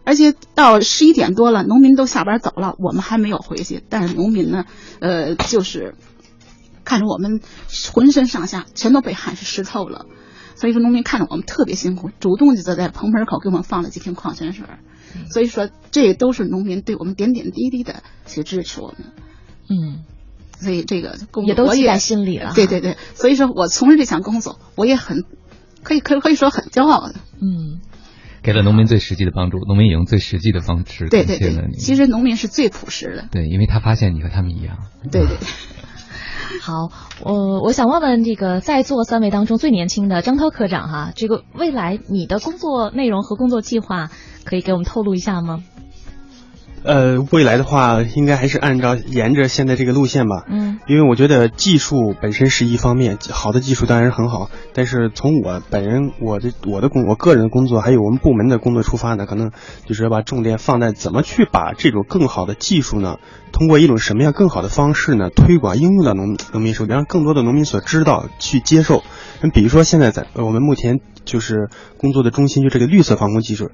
[0.06, 4.64] 而且到十一点多了，农民都下班走了，我们还没有回去，但是农民呢，
[5.02, 5.96] 呃，就是。
[6.90, 7.40] 看着我们
[7.94, 10.08] 浑身上下全都被汗是湿透了，
[10.56, 14.66] 所以说农民看着我们特别辛苦，主动就在棚门口给我们放了几瓶矿泉水。
[15.30, 18.98] 所以说这都是农民对我们点点滴滴的去支持我们。
[19.70, 20.04] 嗯，
[20.58, 22.54] 所以这个工作也都记在心里了。
[22.56, 25.26] 对对对，所以说我从事这项工作，我也很
[25.84, 27.20] 可以可可以说很骄傲的。
[27.40, 27.82] 嗯，
[28.42, 33.28] 给了农民最实际的帮助，农民也用最实际的方式对对对，其实农民是最朴实的。
[33.32, 34.78] 对，因为他发现你和他们一样。
[35.12, 35.38] 对对。
[36.60, 36.90] 好，
[37.24, 44.10] 我我想问问这个在座三位当中最年轻的张涛科长哈，这个未来你的工作内容和工作计划
[44.44, 45.64] 可以给我们透露一下吗？
[46.84, 50.46] 呃，未来的话，应该还是按照沿着现在这个路线吧。
[50.48, 54.50] 嗯，因为我觉得技术本身是一方面，好的技术当然是很好。
[54.74, 59.52] 但是从我本人我的我的工我个人的工作，还有我们部门的工作出发呢，可能
[59.86, 63.18] 就是要把重点放在怎么去把这种更好的技术呢，
[63.52, 69.04] 通过一种什么样更好的方式呢，推广应用到农农民手里，让更多的农民所知道去接受。
[69.42, 73.70] 那比如说现在在我们目前就是工作的中心，就这个绿色防控技术。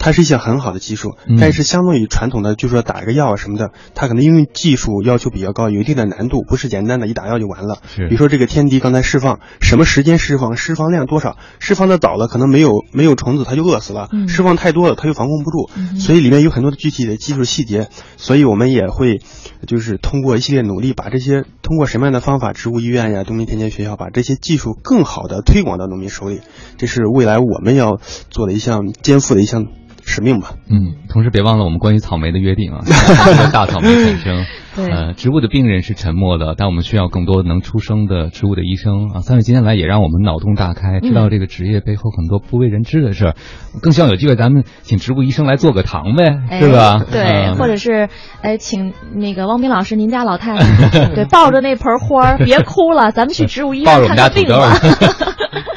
[0.00, 7.78] 它是一项很好的技术，但是相对于传统的，就是说打一个药啊什么的，它可能因为技术要求比较高，有一定的难度，不是简单的一打药就完了。
[7.96, 15.68] 是，比如说这个天敌刚才释放，什么时间释放，释放量多少，释放的早了可能没有没有虫子，它就饿死了；释放太多了，它又防控不住。
[15.98, 19.18] 所以里面有很多的具体的技术细节，所以我们也会
[19.66, 26.40] 就是通过一系列努力，把这些通过什么样的方法，植物医院呀、农民田间学校，把这些技术更好的推广到农民手里，
[26.76, 29.66] 这是未来我们要做的一项肩负的一项。
[30.10, 30.54] 使命吧。
[30.70, 32.80] 嗯，同时别忘了我们关于草莓的约定啊，
[33.52, 34.46] 大草莓产生。
[34.86, 39.20] 呃，植物的病人是沉默的，但我们需要更多能出声的植物的医生啊。
[39.20, 43.34] 三位今天来也让我们脑洞大开，知道这个职业背后很多不为人知的事儿。
[43.82, 47.04] 更希望有机会咱们请植物医生来做个堂呗，是吧？
[47.10, 48.08] 对，或者是
[48.42, 54.78] 哎，请那个汪斌老师，您家老太太 对抱着那盆花儿别哭了，咱们去植物医院看看病吧。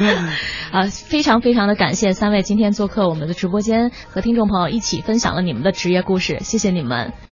[0.71, 7.11] 啊，非常非常的感谢三位今天做客我们的直播间，和听众朋友一起分享了你们的职业故事，谢谢你们。